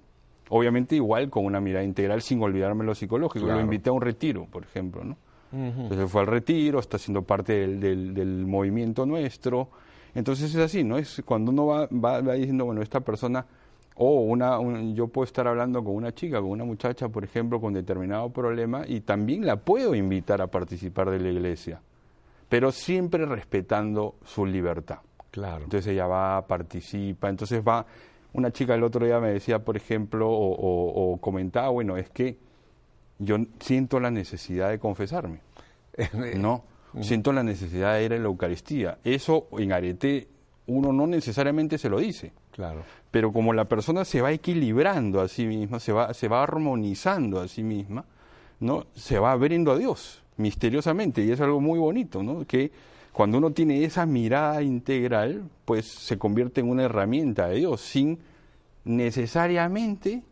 Obviamente 0.48 0.94
igual 0.94 1.30
con 1.30 1.44
una 1.44 1.60
mirada 1.60 1.84
integral 1.84 2.20
sin 2.20 2.42
olvidarme 2.42 2.84
lo 2.84 2.94
psicológico. 2.94 3.46
Lo 3.46 3.60
invité 3.60 3.88
a 3.88 3.92
un 3.92 4.02
retiro, 4.02 4.46
por 4.50 4.62
ejemplo, 4.62 5.02
¿no? 5.02 5.16
Entonces 5.56 6.10
fue 6.10 6.20
al 6.20 6.26
retiro, 6.26 6.78
está 6.78 6.98
siendo 6.98 7.22
parte 7.22 7.66
del, 7.66 8.14
del, 8.14 8.46
movimiento 8.46 9.06
nuestro. 9.06 9.68
Entonces 10.14 10.54
es 10.54 10.60
así, 10.60 10.84
¿no? 10.84 10.98
Es 10.98 11.22
cuando 11.24 11.50
uno 11.50 11.66
va, 11.66 11.88
va, 11.88 12.34
diciendo, 12.34 12.64
bueno, 12.64 12.82
esta 12.82 13.00
persona, 13.00 13.46
o 13.96 14.20
una, 14.20 14.58
yo 14.94 15.08
puedo 15.08 15.24
estar 15.24 15.46
hablando 15.46 15.82
con 15.82 15.94
una 15.94 16.12
chica, 16.12 16.40
con 16.40 16.50
una 16.50 16.64
muchacha, 16.64 17.08
por 17.08 17.24
ejemplo, 17.24 17.60
con 17.60 17.72
determinado 17.72 18.30
problema, 18.30 18.84
y 18.86 19.00
también 19.00 19.44
la 19.44 19.56
puedo 19.56 19.94
invitar 19.94 20.40
a 20.40 20.46
participar 20.46 21.10
de 21.10 21.20
la 21.20 21.30
iglesia 21.30 21.80
pero 22.48 22.72
siempre 22.72 23.26
respetando 23.26 24.16
su 24.24 24.46
libertad. 24.46 24.98
Claro. 25.30 25.64
Entonces 25.64 25.92
ella 25.92 26.06
va, 26.06 26.46
participa, 26.46 27.28
entonces 27.28 27.62
va. 27.66 27.86
Una 28.32 28.50
chica 28.50 28.74
el 28.74 28.84
otro 28.84 29.04
día 29.04 29.18
me 29.18 29.32
decía, 29.32 29.58
por 29.64 29.76
ejemplo, 29.76 30.28
o, 30.30 31.18
comentaba, 31.20 31.70
bueno, 31.70 31.96
es 31.96 32.10
que 32.10 32.38
yo 33.18 33.36
siento 33.60 34.00
la 34.00 34.10
necesidad 34.10 34.70
de 34.70 34.78
confesarme. 34.78 35.40
no, 36.36 36.64
siento 37.00 37.32
la 37.32 37.42
necesidad 37.42 37.94
de 37.94 38.04
ir 38.04 38.12
a 38.12 38.18
la 38.18 38.24
Eucaristía. 38.24 38.98
Eso 39.04 39.48
en 39.58 39.72
arete 39.72 40.28
uno 40.66 40.92
no 40.92 41.06
necesariamente 41.06 41.78
se 41.78 41.88
lo 41.88 41.98
dice. 41.98 42.32
Claro. 42.52 42.82
Pero 43.10 43.32
como 43.32 43.52
la 43.52 43.66
persona 43.66 44.04
se 44.04 44.20
va 44.20 44.32
equilibrando 44.32 45.20
a 45.20 45.28
sí 45.28 45.46
misma, 45.46 45.80
se 45.80 45.92
va, 45.92 46.12
se 46.14 46.28
va 46.28 46.42
armonizando 46.42 47.40
a 47.40 47.48
sí 47.48 47.62
misma, 47.62 48.04
¿no? 48.60 48.86
se 48.94 49.18
va 49.18 49.32
abriendo 49.32 49.72
a 49.72 49.78
Dios 49.78 50.22
misteriosamente 50.36 51.24
y 51.24 51.30
es 51.30 51.40
algo 51.40 51.60
muy 51.60 51.78
bonito, 51.78 52.22
¿no? 52.22 52.46
Que 52.46 52.70
cuando 53.12 53.38
uno 53.38 53.52
tiene 53.52 53.84
esa 53.84 54.04
mirada 54.04 54.62
integral, 54.62 55.48
pues 55.64 55.86
se 55.86 56.18
convierte 56.18 56.60
en 56.60 56.68
una 56.68 56.82
herramienta 56.82 57.48
de 57.48 57.56
Dios 57.56 57.80
sin 57.80 58.18
necesariamente 58.84 60.22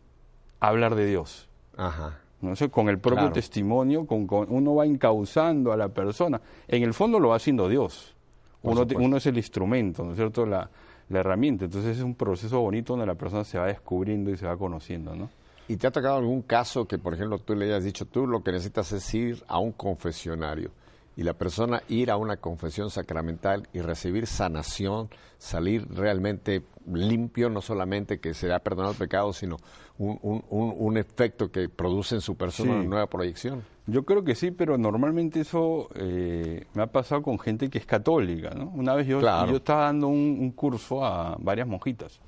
hablar 0.59 0.95
de 0.95 1.07
Dios. 1.07 1.49
Ajá. 1.77 2.19
¿No? 2.41 2.55
sé, 2.55 2.69
con 2.69 2.89
el 2.89 2.99
propio 2.99 3.31
testimonio, 3.31 4.05
con, 4.05 4.27
uno 4.29 4.75
va 4.75 4.85
encauzando 4.85 5.71
a 5.71 5.77
la 5.77 5.89
persona. 5.89 6.41
En 6.67 6.83
el 6.83 6.93
fondo 6.93 7.19
lo 7.19 7.29
va 7.29 7.35
haciendo 7.35 7.67
Dios. 7.67 8.15
Uno, 8.61 8.85
uno, 8.95 9.17
es 9.17 9.25
el 9.27 9.37
instrumento, 9.37 10.03
¿no 10.03 10.11
es 10.11 10.17
cierto? 10.17 10.45
La, 10.45 10.69
la 11.09 11.19
herramienta. 11.19 11.65
Entonces 11.65 11.97
es 11.97 12.03
un 12.03 12.15
proceso 12.15 12.59
bonito 12.61 12.93
donde 12.93 13.05
la 13.05 13.15
persona 13.15 13.43
se 13.43 13.59
va 13.59 13.67
descubriendo 13.67 14.31
y 14.31 14.37
se 14.37 14.45
va 14.45 14.57
conociendo, 14.57 15.15
¿no? 15.15 15.29
¿Y 15.67 15.77
te 15.77 15.87
ha 15.87 15.91
tocado 15.91 16.17
algún 16.17 16.43
caso 16.43 16.87
que, 16.87 16.97
por 16.97 17.13
ejemplo, 17.13 17.39
tú 17.39 17.55
le 17.55 17.65
hayas 17.65 17.83
dicho, 17.83 18.05
tú 18.05 18.27
lo 18.27 18.43
que 18.43 18.51
necesitas 18.51 18.91
es 18.91 19.13
ir 19.13 19.43
a 19.47 19.59
un 19.59 19.71
confesionario 19.71 20.71
y 21.15 21.23
la 21.23 21.33
persona 21.33 21.81
ir 21.87 22.11
a 22.11 22.17
una 22.17 22.37
confesión 22.37 22.89
sacramental 22.89 23.67
y 23.73 23.81
recibir 23.81 24.27
sanación, 24.27 25.09
salir 25.37 25.87
realmente 25.89 26.63
limpio, 26.91 27.49
no 27.49 27.61
solamente 27.61 28.19
que 28.19 28.33
se 28.33 28.51
ha 28.53 28.59
perdonado 28.59 28.91
el 28.91 28.97
pecado, 28.97 29.33
sino 29.33 29.57
un, 29.97 30.19
un, 30.21 30.43
un, 30.77 30.97
efecto 30.97 31.51
que 31.51 31.69
produce 31.69 32.15
en 32.15 32.21
su 32.21 32.35
persona 32.35 32.73
una 32.73 32.83
nueva 32.83 33.07
proyección? 33.07 33.63
Yo 33.87 34.03
creo 34.03 34.23
que 34.23 34.35
sí, 34.35 34.51
pero 34.51 34.77
normalmente 34.77 35.39
eso 35.39 35.89
eh, 35.95 36.65
me 36.73 36.83
ha 36.83 36.87
pasado 36.87 37.21
con 37.21 37.39
gente 37.39 37.69
que 37.69 37.77
es 37.77 37.85
católica. 37.85 38.51
¿no? 38.51 38.71
Una 38.75 38.93
vez 38.93 39.07
yo, 39.07 39.21
yo 39.21 39.55
estaba 39.55 39.85
dando 39.85 40.07
un 40.07 40.51
curso 40.51 41.05
a 41.05 41.37
varias 41.39 41.67
monjitas 41.67 42.19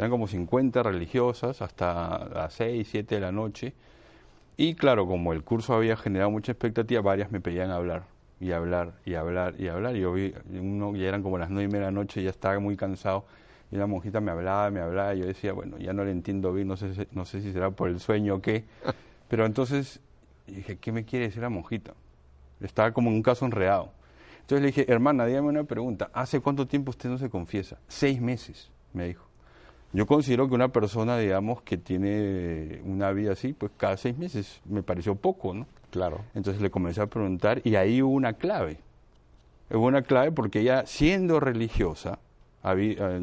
eran 0.00 0.10
como 0.10 0.26
50 0.26 0.82
religiosas 0.82 1.60
hasta 1.60 2.26
las 2.32 2.54
6, 2.54 2.88
7 2.90 3.16
de 3.16 3.20
la 3.20 3.32
noche. 3.32 3.74
Y 4.62 4.74
claro, 4.74 5.06
como 5.06 5.32
el 5.32 5.42
curso 5.42 5.72
había 5.72 5.96
generado 5.96 6.30
mucha 6.30 6.52
expectativa, 6.52 7.00
varias 7.00 7.32
me 7.32 7.40
pedían 7.40 7.70
hablar 7.70 8.04
y 8.40 8.52
hablar 8.52 8.92
y 9.06 9.14
hablar 9.14 9.54
y 9.58 9.68
hablar. 9.68 9.96
Y 9.96 10.00
yo 10.00 10.12
vi, 10.12 10.34
uno, 10.50 10.94
ya 10.94 11.08
eran 11.08 11.22
como 11.22 11.38
las 11.38 11.48
9 11.48 11.64
y 11.64 11.66
media 11.68 11.86
de 11.86 11.92
la 11.92 11.98
noche, 11.98 12.22
ya 12.22 12.28
estaba 12.28 12.58
muy 12.58 12.76
cansado. 12.76 13.24
Y 13.72 13.76
la 13.76 13.86
monjita 13.86 14.20
me 14.20 14.30
hablaba, 14.30 14.70
me 14.70 14.80
hablaba, 14.80 15.14
y 15.14 15.20
yo 15.20 15.26
decía, 15.26 15.54
bueno, 15.54 15.78
ya 15.78 15.94
no 15.94 16.04
le 16.04 16.10
entiendo 16.10 16.52
bien, 16.52 16.68
no 16.68 16.76
sé, 16.76 17.08
no 17.12 17.24
sé 17.24 17.40
si 17.40 17.54
será 17.54 17.70
por 17.70 17.88
el 17.88 18.00
sueño 18.00 18.34
o 18.34 18.42
qué. 18.42 18.66
Pero 19.28 19.46
entonces 19.46 20.00
dije, 20.46 20.76
¿qué 20.76 20.92
me 20.92 21.06
quiere 21.06 21.28
decir 21.28 21.40
la 21.40 21.48
monjita? 21.48 21.94
Estaba 22.60 22.92
como 22.92 23.08
en 23.08 23.16
un 23.16 23.22
caso 23.22 23.46
enredado. 23.46 23.92
Entonces 24.42 24.60
le 24.60 24.66
dije, 24.66 24.92
hermana, 24.92 25.24
dígame 25.24 25.48
una 25.48 25.64
pregunta, 25.64 26.10
¿hace 26.12 26.38
cuánto 26.40 26.66
tiempo 26.66 26.90
usted 26.90 27.08
no 27.08 27.16
se 27.16 27.30
confiesa? 27.30 27.78
Seis 27.88 28.20
meses, 28.20 28.70
me 28.92 29.08
dijo. 29.08 29.29
Yo 29.92 30.06
considero 30.06 30.48
que 30.48 30.54
una 30.54 30.68
persona, 30.68 31.18
digamos, 31.18 31.62
que 31.62 31.76
tiene 31.76 32.80
una 32.84 33.10
vida 33.10 33.32
así, 33.32 33.52
pues 33.52 33.72
cada 33.76 33.96
seis 33.96 34.16
meses 34.16 34.60
me 34.64 34.82
pareció 34.82 35.16
poco, 35.16 35.52
¿no? 35.52 35.66
Claro. 35.90 36.20
Entonces 36.34 36.62
le 36.62 36.70
comencé 36.70 37.00
a 37.00 37.06
preguntar 37.06 37.60
y 37.64 37.74
ahí 37.74 38.00
hubo 38.00 38.12
una 38.12 38.34
clave. 38.34 38.78
Hubo 39.70 39.86
una 39.86 40.02
clave 40.02 40.30
porque 40.30 40.60
ella, 40.60 40.86
siendo 40.86 41.40
religiosa, 41.40 42.18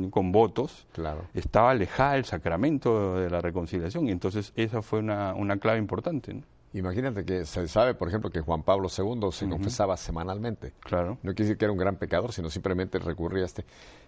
con 0.10 0.32
votos, 0.32 0.88
claro. 0.94 1.26
estaba 1.34 1.72
alejada 1.72 2.14
del 2.14 2.26
sacramento 2.26 3.18
de 3.18 3.30
la 3.30 3.40
reconciliación 3.40 4.08
y 4.08 4.12
entonces 4.12 4.52
esa 4.56 4.82
fue 4.82 5.00
una, 5.00 5.34
una 5.36 5.58
clave 5.58 5.78
importante, 5.78 6.34
¿no? 6.34 6.42
Imagínate 6.74 7.24
que 7.24 7.46
se 7.46 7.68
sabe, 7.68 7.94
por 7.94 8.08
ejemplo, 8.08 8.30
que 8.30 8.42
Juan 8.42 8.64
Pablo 8.64 8.90
II 8.96 9.32
se 9.32 9.48
confesaba 9.48 9.96
semanalmente. 9.98 10.74
Claro. 10.82 11.18
No 11.24 11.34
quiere 11.34 11.46
decir 11.46 11.58
que 11.58 11.66
era 11.66 11.72
un 11.72 11.78
gran 11.78 11.96
pecador, 11.96 12.34
sino 12.34 12.50
simplemente 12.50 13.00
recurría 13.00 13.44
a 13.44 13.46
este. 13.46 13.66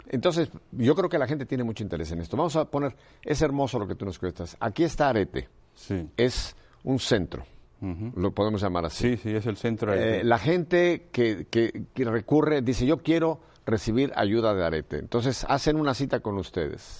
Entonces, 0.09 0.49
yo 0.71 0.95
creo 0.95 1.09
que 1.09 1.17
la 1.17 1.27
gente 1.27 1.45
tiene 1.45 1.63
mucho 1.63 1.83
interés 1.83 2.11
en 2.11 2.19
esto. 2.19 2.35
Vamos 2.35 2.55
a 2.55 2.65
poner, 2.65 2.95
es 3.23 3.41
hermoso 3.41 3.79
lo 3.79 3.87
que 3.87 3.95
tú 3.95 4.05
nos 4.05 4.19
cuentas. 4.19 4.57
Aquí 4.59 4.83
está 4.83 5.09
Arete. 5.09 5.47
Sí. 5.73 6.09
Es 6.17 6.55
un 6.83 6.99
centro. 6.99 7.43
Lo 7.81 8.33
podemos 8.33 8.61
llamar 8.61 8.85
así. 8.85 9.15
Sí, 9.15 9.17
sí, 9.17 9.35
es 9.35 9.45
el 9.45 9.55
centro. 9.55 9.93
Eh, 9.93 10.21
la 10.25 10.37
gente 10.37 11.07
que, 11.13 11.47
que, 11.49 11.87
recurre 11.95 12.61
dice, 12.61 12.85
yo 12.85 12.97
quiero 12.97 13.39
recibir 13.65 14.11
ayuda 14.15 14.53
de 14.53 14.65
Arete. 14.65 14.97
Entonces, 14.97 15.45
hacen 15.47 15.77
una 15.77 15.93
cita 15.93 16.19
con 16.19 16.37
ustedes. 16.37 16.99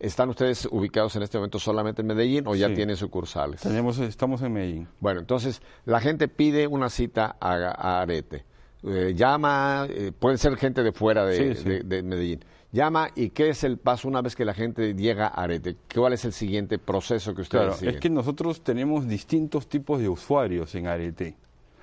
¿Están 0.00 0.28
ustedes 0.28 0.68
ubicados 0.70 1.16
en 1.16 1.22
este 1.24 1.38
momento 1.38 1.58
solamente 1.58 2.02
en 2.02 2.06
Medellín 2.06 2.46
o 2.46 2.54
ya 2.54 2.72
tienen 2.72 2.96
sucursales? 2.96 3.60
Tenemos, 3.60 3.98
estamos 3.98 4.40
en 4.42 4.52
Medellín. 4.52 4.88
Bueno, 5.00 5.18
entonces 5.18 5.60
la 5.86 6.00
gente 6.00 6.28
pide 6.28 6.68
una 6.68 6.88
cita 6.88 7.36
a, 7.40 8.00
Arete. 8.00 8.44
Eh, 8.84 9.14
llama, 9.16 9.88
eh, 9.90 10.12
puede 10.16 10.38
ser 10.38 10.56
gente 10.56 10.84
de 10.84 10.92
fuera 10.92 11.26
de, 11.26 12.02
Medellín. 12.04 12.44
Llama 12.70 13.08
y 13.16 13.30
¿qué 13.30 13.48
es 13.48 13.64
el 13.64 13.78
paso 13.78 14.06
una 14.06 14.20
vez 14.20 14.36
que 14.36 14.44
la 14.44 14.54
gente 14.54 14.94
llega 14.94 15.26
a 15.26 15.42
Arete? 15.42 15.76
¿Cuál 15.92 16.12
es 16.12 16.24
el 16.24 16.32
siguiente 16.32 16.78
proceso 16.78 17.34
que 17.34 17.42
ustedes 17.42 17.78
claro, 17.78 17.96
Es 17.96 18.00
que 18.00 18.10
nosotros 18.10 18.62
tenemos 18.62 19.08
distintos 19.08 19.68
tipos 19.68 19.98
de 20.00 20.08
usuarios 20.08 20.74
en 20.76 20.86
Arete 20.86 21.34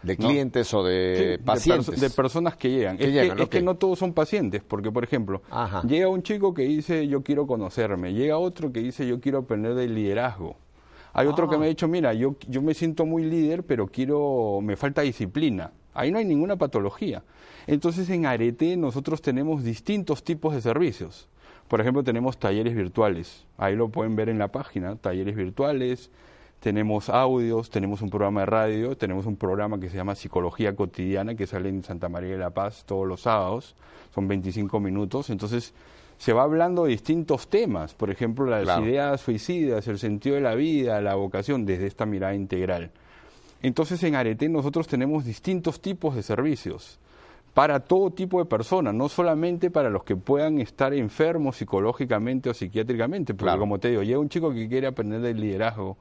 de 0.05 0.17
clientes 0.17 0.73
o 0.73 0.83
de 0.83 1.39
pacientes. 1.43 1.99
De, 1.99 2.09
personas 2.09 2.55
que 2.55 2.69
llegan. 2.69 2.97
es, 2.99 3.49
que, 3.49 3.61
no 3.61 3.75
todos 3.75 3.99
son 3.99 4.13
pacientes, 4.13 4.61
porque 4.63 4.91
por 4.91 5.03
ejemplo, 5.03 5.41
llega 5.87 6.07
un 6.07 6.23
chico 6.23 6.53
que 6.53 6.63
dice 6.63 7.07
yo 7.07 7.23
quiero 7.23 7.47
conocerme, 7.47 8.13
llega 8.13 8.37
otro 8.37 8.71
que 8.71 8.81
dice 8.81 9.07
yo 9.07 9.19
quiero 9.19 9.39
aprender 9.39 9.75
del 9.75 9.95
liderazgo. 9.95 10.57
Hay 11.13 11.27
otro 11.27 11.49
que 11.49 11.57
me 11.57 11.63
ha 11.63 11.67
ah. 11.67 11.69
dicho, 11.69 11.87
mira, 11.87 12.13
yo, 12.13 12.35
yo 12.49 12.61
me 12.61 12.73
siento 12.73 13.05
muy 13.05 13.23
líder, 13.23 13.63
pero 13.63 13.87
quiero, 13.87 14.59
me 14.61 14.75
falta 14.75 15.01
disciplina. 15.01 15.71
Ahí 15.93 16.11
no 16.11 16.17
hay 16.17 16.25
ninguna 16.25 16.57
patología. 16.57 17.23
Entonces 17.67 18.09
en 18.09 18.25
Arete 18.25 18.75
nosotros 18.75 19.21
tenemos 19.21 19.63
distintos 19.63 20.25
tipos 20.25 20.53
de 20.53 20.61
servicios. 20.61 21.29
Por 21.69 21.81
ejemplo, 21.81 22.03
tenemos 22.03 22.37
talleres 22.37 22.75
virtuales. 22.75 23.45
Ahí 23.57 23.75
lo 23.75 23.89
pueden 23.89 24.15
ver 24.15 24.29
en 24.29 24.37
la 24.37 24.49
página, 24.49 24.97
talleres 24.97 25.35
virtuales, 25.35 26.11
tenemos 26.65 27.09
audios, 27.09 27.69
tenemos 27.69 28.01
un 28.01 28.09
programa 28.09 28.39
de 28.39 28.47
radio, 28.47 28.97
tenemos 28.97 29.27
un 29.27 29.35
programa 29.35 29.79
que 29.79 29.87
se 29.87 29.97
llama 29.97 30.15
Psicología 30.15 30.75
Cotidiana, 30.75 31.35
que 31.35 31.45
sale 31.45 31.69
en 31.69 31.83
Santa 31.83 32.09
María 32.09 32.31
de 32.31 32.39
la 32.39 32.49
Paz 32.49 32.85
todos 32.87 33.07
los 33.07 33.21
sábados, 33.21 33.75
son 34.15 34.27
25 34.27 34.79
minutos, 34.79 35.29
entonces 35.29 35.75
se 36.17 36.33
va 36.33 36.41
hablando 36.41 36.85
de 36.85 36.89
distintos 36.89 37.49
temas, 37.49 37.93
por 37.93 38.09
ejemplo, 38.09 38.47
las 38.47 38.81
ideas 38.81 39.21
suicidas, 39.21 39.87
el 39.87 39.99
sentido 39.99 40.37
de 40.37 40.41
la 40.41 40.55
vida, 40.55 40.99
la 41.01 41.13
vocación, 41.13 41.67
desde 41.67 41.85
esta 41.85 42.07
mirada 42.07 42.33
integral. 42.33 42.89
Entonces 43.61 44.01
en 44.01 44.15
Arete 44.15 44.49
nosotros 44.49 44.87
tenemos 44.87 45.23
distintos 45.23 45.79
tipos 45.79 46.15
de 46.15 46.23
servicios 46.23 46.97
para 47.53 47.81
todo 47.81 48.09
tipo 48.09 48.39
de 48.39 48.45
personas, 48.45 48.95
no 48.95 49.07
solamente 49.07 49.69
para 49.69 49.91
los 49.91 50.03
que 50.03 50.15
puedan 50.15 50.59
estar 50.59 50.95
enfermos 50.95 51.57
psicológicamente 51.57 52.49
o 52.49 52.55
psiquiátricamente, 52.55 53.35
porque 53.35 53.55
como 53.55 53.79
te 53.79 53.89
digo, 53.89 54.01
llega 54.01 54.17
un 54.17 54.29
chico 54.29 54.51
que 54.51 54.67
quiere 54.67 54.87
aprender 54.87 55.21
del 55.21 55.39
liderazgo, 55.39 55.95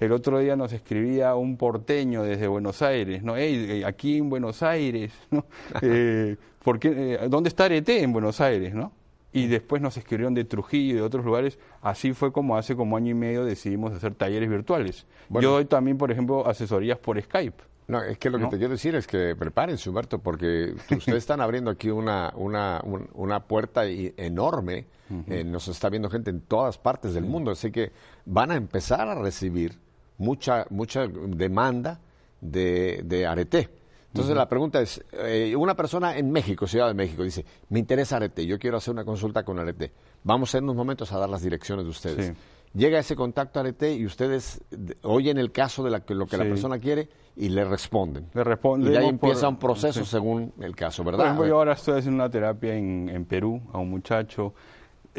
el 0.00 0.12
otro 0.12 0.38
día 0.38 0.56
nos 0.56 0.72
escribía 0.72 1.34
un 1.34 1.56
porteño 1.56 2.22
desde 2.22 2.46
Buenos 2.46 2.82
Aires, 2.82 3.22
¿no? 3.22 3.36
Hey, 3.36 3.82
aquí 3.84 4.18
en 4.18 4.30
Buenos 4.30 4.62
Aires, 4.62 5.12
¿no? 5.30 5.44
Eh, 5.82 6.36
eh, 6.82 7.26
¿Dónde 7.28 7.48
está 7.48 7.64
Arete 7.64 8.02
en 8.02 8.12
Buenos 8.12 8.40
Aires, 8.40 8.74
no? 8.74 8.92
Y 9.32 9.46
después 9.46 9.82
nos 9.82 9.96
escribieron 9.96 10.34
de 10.34 10.44
Trujillo 10.44 10.94
y 10.94 10.96
de 10.96 11.02
otros 11.02 11.24
lugares. 11.24 11.58
Así 11.82 12.12
fue 12.12 12.32
como 12.32 12.56
hace 12.56 12.74
como 12.76 12.96
año 12.96 13.10
y 13.10 13.14
medio 13.14 13.44
decidimos 13.44 13.92
hacer 13.92 14.14
talleres 14.14 14.48
virtuales. 14.48 15.06
Yo 15.28 15.52
doy 15.52 15.66
también, 15.66 15.98
por 15.98 16.10
ejemplo, 16.10 16.46
asesorías 16.46 16.98
por 16.98 17.20
Skype. 17.20 17.62
No, 17.88 18.02
es 18.02 18.18
que 18.18 18.28
lo 18.28 18.38
que 18.38 18.46
te 18.46 18.58
quiero 18.58 18.72
decir 18.72 18.94
es 18.94 19.06
que 19.06 19.34
prepárense, 19.34 19.88
Humberto, 19.88 20.18
porque 20.18 20.74
ustedes 20.90 21.18
están 21.18 21.40
abriendo 21.40 21.70
aquí 21.70 21.88
una, 21.88 22.32
una, 22.36 22.82
una 23.14 23.44
puerta 23.44 23.86
enorme. 23.86 24.86
Eh, 25.26 25.42
nos 25.42 25.68
está 25.68 25.88
viendo 25.88 26.10
gente 26.10 26.28
en 26.28 26.42
todas 26.42 26.76
partes 26.76 27.14
del 27.14 27.24
mundo, 27.24 27.50
así 27.50 27.70
que 27.72 27.92
van 28.26 28.50
a 28.50 28.56
empezar 28.56 29.08
a 29.08 29.14
recibir 29.14 29.78
mucha, 30.18 30.66
mucha 30.70 31.06
demanda 31.08 32.00
de, 32.40 33.02
de 33.04 33.26
arete. 33.26 33.70
Entonces 34.08 34.34
la 34.34 34.48
pregunta 34.48 34.80
es, 34.80 35.04
eh, 35.12 35.54
una 35.54 35.74
persona 35.74 36.16
en 36.16 36.30
México, 36.30 36.66
Ciudad 36.66 36.88
de 36.88 36.94
México, 36.94 37.22
dice, 37.22 37.44
me 37.68 37.78
interesa 37.78 38.16
arete, 38.16 38.46
yo 38.46 38.58
quiero 38.58 38.78
hacer 38.78 38.92
una 38.92 39.04
consulta 39.04 39.44
con 39.44 39.58
arete. 39.58 39.92
Vamos 40.24 40.54
en 40.54 40.64
unos 40.64 40.76
momentos 40.76 41.12
a 41.12 41.18
dar 41.18 41.28
las 41.28 41.42
direcciones 41.42 41.84
de 41.84 41.90
ustedes. 41.90 42.32
Llega 42.74 42.98
ese 42.98 43.16
contacto 43.16 43.58
a 43.58 43.62
arete 43.62 43.94
y 43.94 44.04
ustedes 44.04 44.62
oyen 45.02 45.38
el 45.38 45.52
caso 45.52 45.82
de 45.82 45.90
la, 45.90 46.02
lo 46.08 46.26
que 46.26 46.36
la 46.36 46.44
persona 46.44 46.78
quiere 46.78 47.08
y 47.36 47.48
le 47.48 47.64
responden. 47.64 48.26
Le 48.34 48.44
responden. 48.44 48.92
Y 48.92 48.96
ahí 48.96 49.08
empieza 49.08 49.48
un 49.48 49.58
proceso 49.58 50.04
según 50.04 50.52
el 50.60 50.74
caso, 50.74 51.04
¿verdad? 51.04 51.18
Por 51.18 51.26
ejemplo, 51.26 51.46
yo 51.46 51.56
ahora 51.56 51.74
estoy 51.74 51.98
haciendo 51.98 52.22
una 52.22 52.30
terapia 52.30 52.74
en, 52.74 53.08
en 53.08 53.24
Perú 53.24 53.62
a 53.72 53.78
un 53.78 53.90
muchacho 53.90 54.54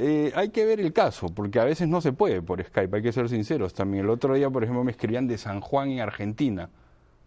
eh, 0.02 0.32
hay 0.36 0.50
que 0.50 0.66
ver 0.66 0.80
el 0.80 0.94
caso, 0.94 1.28
porque 1.28 1.60
a 1.60 1.66
veces 1.66 1.88
no 1.88 2.02
se 2.02 2.14
puede 2.14 2.42
por 2.42 2.64
Skype, 2.64 2.98
hay 2.98 3.04
que 3.04 3.12
ser 3.12 3.28
sinceros. 3.30 3.74
También 3.74 4.06
el 4.06 4.10
otro 4.10 4.34
día, 4.34 4.50
por 4.50 4.64
ejemplo, 4.64 4.84
me 4.84 4.92
escribían 4.92 5.28
de 5.28 5.38
San 5.38 5.62
Juan 5.62 5.92
en 5.92 6.00
Argentina, 6.00 6.70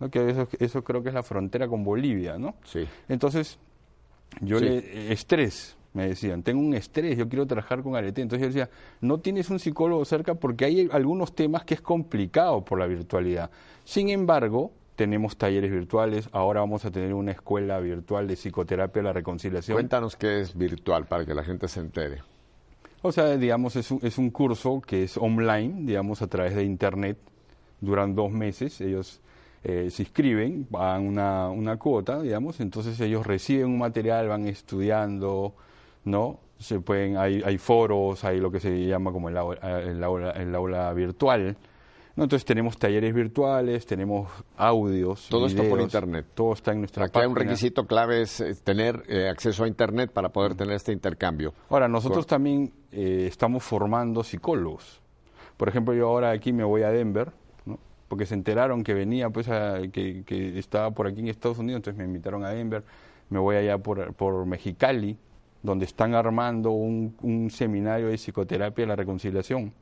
¿no? 0.01 0.11
que 0.11 0.31
eso, 0.31 0.49
eso 0.59 0.83
creo 0.83 1.03
que 1.03 1.11
es 1.11 1.15
la 1.15 1.23
frontera 1.23 1.69
con 1.69 1.85
Bolivia, 1.85 2.39
¿no? 2.39 2.55
Sí. 2.65 2.87
Entonces, 3.09 3.59
yo 4.41 4.59
le... 4.59 5.13
Estrés, 5.13 5.77
me 5.93 6.09
decían, 6.09 6.43
tengo 6.43 6.61
un 6.61 6.75
estrés, 6.75 7.19
yo 7.19 7.29
quiero 7.29 7.47
trabajar 7.47 7.83
con 7.83 7.97
Arete. 7.97 8.23
Entonces 8.23 8.43
yo 8.43 8.47
decía, 8.49 8.71
no 9.01 9.19
tienes 9.21 9.51
un 9.51 9.59
psicólogo 9.59 10.05
cerca 10.05 10.35
porque 10.35 10.65
hay 10.65 10.89
algunos 10.91 11.35
temas 11.35 11.65
que 11.65 11.75
es 11.75 11.81
complicado 11.81 12.65
por 12.65 12.79
la 12.79 12.87
virtualidad. 12.87 13.51
Sin 13.85 14.09
embargo, 14.09 14.73
tenemos 14.97 15.37
talleres 15.37 15.71
virtuales, 15.71 16.29
ahora 16.33 16.61
vamos 16.61 16.85
a 16.85 16.91
tener 16.91 17.13
una 17.15 17.33
escuela 17.33 17.79
virtual 17.81 18.27
de 18.27 18.37
psicoterapia 18.37 19.03
de 19.03 19.09
la 19.09 19.13
reconciliación. 19.13 19.75
Cuéntanos 19.75 20.17
qué 20.17 20.41
es 20.41 20.57
virtual 20.57 21.07
para 21.07 21.25
que 21.25 21.35
la 21.35 21.45
gente 21.45 21.69
se 21.69 21.81
entere. 21.81 22.23
O 23.03 23.11
sea, 23.11 23.37
digamos, 23.37 23.75
es 23.77 23.91
un, 23.91 23.99
es 24.03 24.17
un 24.17 24.31
curso 24.31 24.81
que 24.81 25.03
es 25.03 25.17
online, 25.17 25.83
digamos, 25.83 26.23
a 26.23 26.29
través 26.29 26.55
de 26.55 26.65
Internet. 26.65 27.19
Duran 27.81 28.15
dos 28.15 28.31
meses, 28.31 28.81
ellos 28.81 29.21
eh, 29.65 29.89
se 29.91 30.05
inscriben, 30.05 30.65
pagan 30.71 31.07
una, 31.07 31.51
una 31.51 31.77
cuota, 31.79 32.23
digamos, 32.23 32.61
entonces 32.61 32.99
ellos 33.01 33.27
reciben 33.27 33.67
un 33.67 33.79
material, 33.79 34.29
van 34.29 34.47
estudiando, 34.47 35.55
¿no? 36.05 36.39
Se 36.59 36.79
pueden, 36.79 37.17
hay, 37.17 37.43
hay 37.45 37.59
foros, 37.59 38.23
hay 38.23 38.39
lo 38.39 38.53
que 38.53 38.61
se 38.61 38.87
llama 38.87 39.11
como 39.11 39.29
el 39.29 39.37
el 39.37 40.05
aula, 40.05 40.31
el 40.31 40.55
aula 40.55 40.93
virtual, 40.93 41.57
entonces 42.17 42.45
tenemos 42.45 42.79
talleres 42.79 43.15
virtuales, 43.15 43.87
tenemos 43.87 44.31
audios. 44.57 45.29
Todo 45.31 45.47
esto 45.47 45.65
por 45.65 45.81
internet. 45.81 46.27
Todo 46.35 46.53
está 46.53 46.73
en 46.73 46.81
nuestra 46.81 47.07
Aquí 47.07 47.19
hay 47.19 47.27
un 47.27 47.37
requisito 47.37 47.87
clave 47.87 48.23
es 48.23 48.41
eh, 48.41 48.55
tener 48.63 49.03
eh, 49.09 49.29
acceso 49.29 49.65
a 49.65 49.69
internet 49.69 50.11
para 50.13 50.29
poder 50.29 50.55
tener 50.55 50.75
este 50.75 50.93
intercambio. 50.93 51.55
Ahora, 51.71 51.89
nosotros 51.89 52.27
también 52.27 52.73
eh, 52.91 53.27
estamos 53.27 53.63
formando 53.63 54.23
psicólogos. 54.23 55.01
Por 55.57 55.69
ejemplo, 55.69 55.95
yo 55.95 56.09
ahora 56.09 56.31
aquí 56.31 56.53
me 56.53 56.65
voy 56.65 56.83
a 56.83 56.91
Denver, 56.91 57.33
¿no? 57.65 57.79
porque 58.09 58.27
se 58.27 58.35
enteraron 58.35 58.85
que 58.85 58.93
venía, 58.93 59.31
pues, 59.31 59.49
que, 59.93 60.23
que, 60.27 60.59
estaba 60.59 60.91
por 60.91 61.07
aquí 61.07 61.21
en 61.21 61.29
Estados 61.29 61.59
Unidos, 61.59 61.79
entonces 61.79 61.99
me 61.99 62.05
invitaron 62.05 62.45
a 62.45 62.51
Denver. 62.51 62.85
Me 63.31 63.39
voy 63.39 63.57
allá 63.57 63.79
por, 63.79 64.13
por 64.15 64.45
Mexicali, 64.45 65.17
donde 65.63 65.87
están 65.87 66.15
armando 66.15 66.73
un, 66.73 67.17
un 67.23 67.49
seminario 67.49 68.09
de 68.09 68.19
psicoterapia 68.19 68.83
de 68.83 68.89
la 68.89 68.97
reconciliación 68.97 69.73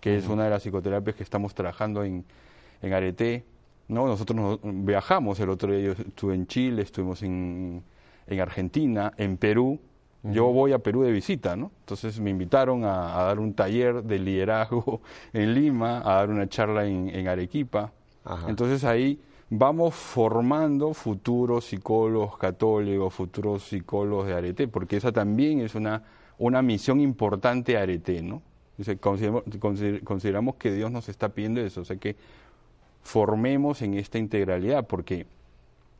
que 0.00 0.16
es 0.16 0.28
una 0.28 0.44
de 0.44 0.50
las 0.50 0.62
psicoterapias 0.62 1.16
que 1.16 1.22
estamos 1.22 1.54
trabajando 1.54 2.04
en, 2.04 2.24
en 2.82 2.92
Arete. 2.92 3.44
¿no? 3.88 4.06
Nosotros 4.06 4.60
viajamos, 4.62 5.40
el 5.40 5.50
otro 5.50 5.72
día 5.72 5.80
yo 5.80 5.92
estuve 5.92 6.34
en 6.34 6.46
Chile, 6.46 6.82
estuvimos 6.82 7.22
en, 7.22 7.82
en 8.26 8.40
Argentina, 8.40 9.12
en 9.16 9.36
Perú. 9.36 9.80
Yo 10.24 10.46
voy 10.52 10.72
a 10.72 10.80
Perú 10.80 11.02
de 11.02 11.12
visita, 11.12 11.54
¿no? 11.56 11.70
Entonces 11.80 12.18
me 12.20 12.30
invitaron 12.30 12.84
a, 12.84 13.22
dar 13.22 13.38
un 13.38 13.54
taller 13.54 14.02
de 14.02 14.18
liderazgo 14.18 15.00
en 15.32 15.54
Lima, 15.54 16.00
a 16.00 16.16
dar 16.16 16.30
una 16.30 16.48
charla 16.48 16.84
en, 16.86 17.08
en 17.08 17.28
Arequipa. 17.28 17.92
Entonces 18.46 18.84
ahí 18.84 19.18
vamos 19.48 19.94
formando 19.94 20.92
futuros 20.92 21.66
psicólogos 21.66 22.36
católicos, 22.36 23.14
futuros 23.14 23.62
psicólogos 23.62 24.26
de 24.26 24.34
Arete, 24.34 24.68
porque 24.68 24.96
esa 24.96 25.12
también 25.12 25.60
es 25.60 25.74
una, 25.74 26.02
una 26.36 26.60
misión 26.62 27.00
importante 27.00 27.72
de 27.72 27.78
Arete, 27.78 28.20
¿no? 28.20 28.42
Consideramos, 29.00 30.56
que 30.56 30.72
Dios 30.72 30.90
nos 30.90 31.08
está 31.08 31.30
pidiendo 31.30 31.60
eso, 31.60 31.80
o 31.80 31.84
sea 31.84 31.96
que 31.96 32.16
formemos 33.02 33.82
en 33.82 33.94
esta 33.94 34.18
integralidad, 34.18 34.86
porque 34.86 35.26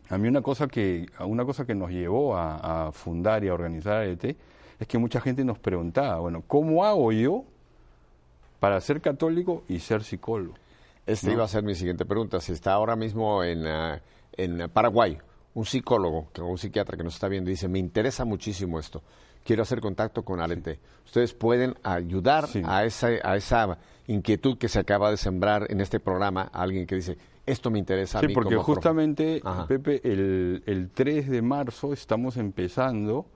a 0.08 0.18
mí 0.18 0.28
una 0.28 0.42
cosa 0.42 0.68
que, 0.68 1.06
una 1.20 1.44
cosa 1.44 1.64
que 1.64 1.74
nos 1.74 1.90
llevó 1.90 2.36
a, 2.36 2.90
fundar 2.92 3.44
y 3.44 3.48
a 3.48 3.54
organizar 3.54 4.04
ET 4.04 4.24
es 4.24 4.86
que 4.86 4.98
mucha 4.98 5.20
gente 5.20 5.44
nos 5.44 5.58
preguntaba, 5.58 6.20
bueno, 6.20 6.42
¿cómo 6.46 6.84
hago 6.84 7.12
yo 7.12 7.44
para 8.60 8.80
ser 8.80 9.00
católico 9.00 9.64
y 9.68 9.80
ser 9.80 10.04
psicólogo? 10.04 10.54
Esta 11.06 11.32
iba 11.32 11.44
a 11.44 11.48
ser 11.48 11.62
mi 11.62 11.74
siguiente 11.74 12.04
pregunta. 12.04 12.38
Si 12.38 12.52
está 12.52 12.74
ahora 12.74 12.94
mismo 12.94 13.42
en, 13.42 13.66
ah, 13.66 14.00
en 14.36 14.68
Paraguay 14.70 15.18
un 15.54 15.64
psicólogo 15.64 16.28
o 16.38 16.44
un 16.44 16.58
psiquiatra 16.58 16.96
que 16.96 17.02
nos 17.02 17.14
está 17.14 17.28
viendo 17.28 17.50
y 17.50 17.54
dice, 17.54 17.66
me 17.66 17.78
interesa 17.78 18.24
muchísimo 18.24 18.78
esto, 18.78 19.02
quiero 19.44 19.62
hacer 19.62 19.80
contacto 19.80 20.22
con 20.24 20.40
Arete. 20.40 20.78
Ustedes 21.04 21.34
pueden 21.34 21.74
ayudar 21.82 22.48
a, 22.64 22.84
esa, 22.84 23.08
a 23.22 23.36
esa 23.36 23.78
inquietud 24.06 24.58
que 24.58 24.68
se 24.68 24.78
acaba 24.78 25.10
de 25.10 25.16
sembrar 25.16 25.66
en 25.70 25.80
este 25.80 26.00
programa 26.00 26.50
a 26.52 26.62
alguien 26.62 26.86
que 26.86 26.96
dice, 26.96 27.16
esto 27.46 27.70
me 27.70 27.78
interesa 27.78 28.18
a 28.18 28.22
mí. 28.22 28.28
Sí, 28.28 28.34
porque 28.34 28.56
justamente, 28.56 29.40
Pepe, 29.66 30.00
el, 30.04 30.62
el, 30.66 30.90
3 30.90 31.30
de 31.30 31.42
marzo 31.42 31.92
estamos 31.92 32.36
empezando, 32.36 33.26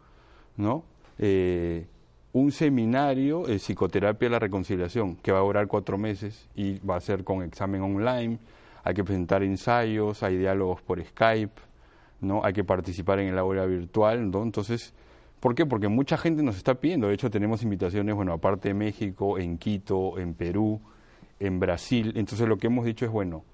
¿no? 0.57 0.85
Eh, 1.19 1.87
un 2.33 2.51
seminario 2.53 3.45
de 3.45 3.59
psicoterapia 3.59 4.29
de 4.29 4.33
la 4.33 4.39
reconciliación 4.39 5.17
que 5.17 5.33
va 5.33 5.39
a 5.39 5.43
durar 5.43 5.67
cuatro 5.67 5.99
meses 5.99 6.49
y 6.55 6.79
va 6.81 6.97
a 6.97 7.01
ser 7.01 7.25
con 7.25 7.43
examen 7.43 7.83
online, 7.83 8.39
hay 8.85 8.95
que 8.95 9.05
presentar 9.05 9.43
ensayos, 9.43 10.23
hay 10.23 10.39
diálogos 10.39 10.83
por 10.83 11.03
Skype, 11.03 11.61
¿no? 12.21 12.45
Hay 12.45 12.53
que 12.53 12.65
participar 12.65 13.21
en 13.21 13.29
el 13.29 13.39
aula 13.39 13.67
virtual, 13.67 14.31
¿no? 14.31 14.43
Entonces, 14.43 14.95
¿Por 15.43 15.57
qué? 15.57 15.67
Porque 15.67 15.89
mucha 15.89 16.17
gente 16.17 16.41
nos 16.45 16.57
está 16.57 16.77
pidiendo. 16.77 17.09
De 17.09 17.15
hecho, 17.15 17.29
tenemos 17.29 17.65
invitaciones, 17.65 18.15
bueno, 18.15 18.33
aparte 18.33 18.69
de 18.69 18.75
México, 18.75 19.41
en 19.41 19.59
Quito, 19.59 20.17
en 20.21 20.35
Perú, 20.35 20.81
en 21.41 21.59
Brasil. 21.59 22.13
Entonces, 22.15 22.47
lo 22.47 22.59
que 22.59 22.69
hemos 22.69 22.85
dicho 22.85 23.05
es, 23.05 23.11
bueno, 23.11 23.45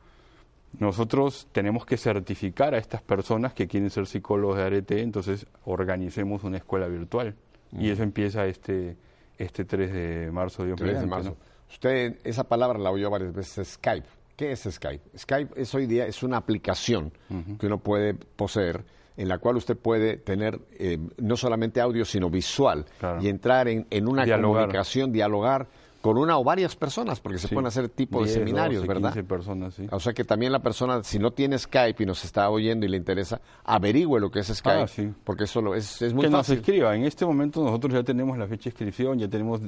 nosotros 0.79 1.49
tenemos 1.51 1.87
que 1.87 1.97
certificar 1.97 2.75
a 2.75 2.77
estas 2.77 3.01
personas 3.01 3.55
que 3.55 3.67
quieren 3.67 3.89
ser 3.89 4.07
psicólogos 4.07 4.59
de 4.59 4.65
arete, 4.65 5.01
entonces 5.01 5.47
organicemos 5.65 6.45
una 6.45 6.59
escuela 6.59 6.89
virtual. 6.89 7.35
Y 7.73 7.89
eso 7.89 8.03
empieza 8.03 8.45
este, 8.45 8.99
este 9.39 9.65
3 9.65 9.91
de 9.91 10.31
marzo, 10.31 10.67
Dios 10.67 10.79
3 10.79 11.01
de 11.01 11.07
marzo. 11.07 11.39
Usted 11.71 12.19
esa 12.23 12.45
palabra 12.45 12.79
la 12.79 12.91
oyó 12.91 13.09
varias 13.09 13.33
veces, 13.33 13.67
Skype. 13.67 14.09
¿Qué 14.37 14.53
es 14.53 14.69
Skype? 14.71 15.19
Skype 15.19 15.59
es 15.59 15.75
hoy 15.75 15.87
día 15.87 16.07
es 16.07 16.23
una 16.23 16.37
aplicación 16.37 17.13
que 17.59 17.65
uno 17.65 17.79
puede 17.79 18.13
poseer 18.13 18.85
en 19.19 19.29
la 19.29 19.39
cual 19.39 19.57
usted 19.57 19.77
puede 19.77 20.17
tener 20.17 20.61
eh, 20.79 20.97
no 21.19 21.37
solamente 21.37 21.81
audio, 21.81 22.05
sino 22.05 22.31
visual 22.31 22.87
y 23.21 23.29
entrar 23.29 23.67
en, 23.67 23.85
una 24.09 24.25
comunicación, 24.25 25.11
dialogar 25.11 25.67
con 26.01 26.17
una 26.17 26.39
o 26.39 26.45
varias 26.45 26.77
personas, 26.77 27.19
porque 27.19 27.39
se 27.39 27.49
pueden 27.49 27.67
hacer 27.67 27.89
tipo 27.89 28.23
de 28.23 28.29
seminarios, 28.29 28.87
¿verdad? 28.87 29.13
personas, 29.25 29.75
sí. 29.75 29.89
O 29.91 29.99
sea 29.99 30.13
que 30.13 30.23
también 30.23 30.53
la 30.53 30.61
persona, 30.61 31.03
si 31.03 31.19
no 31.19 31.33
tiene 31.33 31.59
Skype 31.59 32.01
y 32.01 32.07
nos 32.07 32.25
está 32.25 32.49
oyendo 32.49 32.87
y 32.87 32.89
le 32.89 32.97
interesa, 32.97 33.41
averigüe 33.65 34.21
lo 34.21 34.31
que 34.31 34.39
es 34.39 34.47
Skype, 34.47 34.85
ah, 34.85 35.13
porque 35.25 35.45
eso 35.45 35.75
es, 35.75 36.01
es 36.01 36.15
muy 36.15 36.27
que 36.27 36.31
nos 36.31 36.49
escriba. 36.49 36.95
En 36.95 37.03
este 37.03 37.27
momento 37.27 37.65
nosotros 37.65 37.93
ya 37.93 38.05
tenemos 38.05 38.39
la 38.39 38.47
fecha 38.47 38.65
de 38.65 38.71
inscripción, 38.71 39.19
ya 39.19 39.27
tenemos 39.27 39.63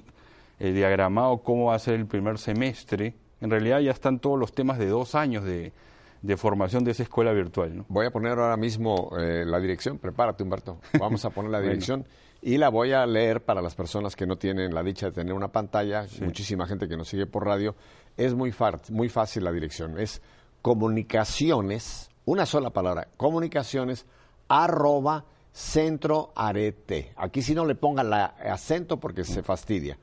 eh, 0.61 0.73
diagramado 0.73 1.39
cómo 1.39 1.67
va 1.67 1.75
a 1.75 1.79
ser 1.81 1.95
el 1.95 2.07
primer 2.07 2.39
semestre. 2.39 3.17
En 3.41 3.51
realidad 3.51 3.81
ya 3.81 3.91
están 3.91 4.21
todos 4.21 4.39
los 4.39 4.53
temas 4.53 4.79
de 4.79 4.87
dos 4.87 5.17
años 5.17 5.43
de, 5.43 5.73
de 6.23 6.37
formación 6.37 6.85
de 6.85 6.93
esa 6.93 7.03
escuela 7.03 7.33
virtual. 7.33 7.77
¿no? 7.77 7.87
Voy 7.89 8.07
a 8.07 8.11
poner 8.11 8.39
ahora 8.39 8.57
mismo 8.57 9.11
eh, 9.19 9.45
la 9.47 9.59
dirección, 9.59 9.99
prepárate 9.99 10.43
Humberto, 10.43 10.81
vamos 10.99 11.25
a 11.25 11.31
poner 11.31 11.51
la 11.51 11.61
dirección 11.61 12.07
y 12.43 12.59
la 12.59 12.69
voy 12.69 12.93
a 12.93 13.07
leer 13.07 13.45
para 13.45 13.63
las 13.63 13.75
personas 13.75 14.17
que 14.17 14.27
no 14.27 14.37
tienen 14.37 14.75
la 14.75 14.83
dicha 14.83 15.07
de 15.07 15.13
tener 15.13 15.35
una 15.35 15.49
pantalla, 15.49 16.07
muchísima 16.23 16.67
gente 16.67 16.89
que 16.89 16.97
nos 16.97 17.09
sigue 17.09 17.27
por 17.27 17.47
radio, 17.47 17.75
es 18.17 18.35
muy, 18.35 18.55
muy 18.91 19.09
fácil 19.09 19.45
la 19.45 19.53
dirección, 19.53 19.99
es 19.99 20.23
comunicaciones, 20.63 22.11
una 22.25 22.47
sola 22.47 22.71
palabra, 22.71 23.09
comunicaciones 23.17 24.07
arroba 24.49 25.25
centro 25.53 26.33
arete. 26.35 27.13
Aquí 27.17 27.43
si 27.43 27.55
no 27.55 27.67
le 27.67 27.75
pongan 27.75 28.11
la 28.11 28.25
acento 28.25 28.99
porque 28.99 29.25
se 29.25 29.43
fastidia. 29.43 29.99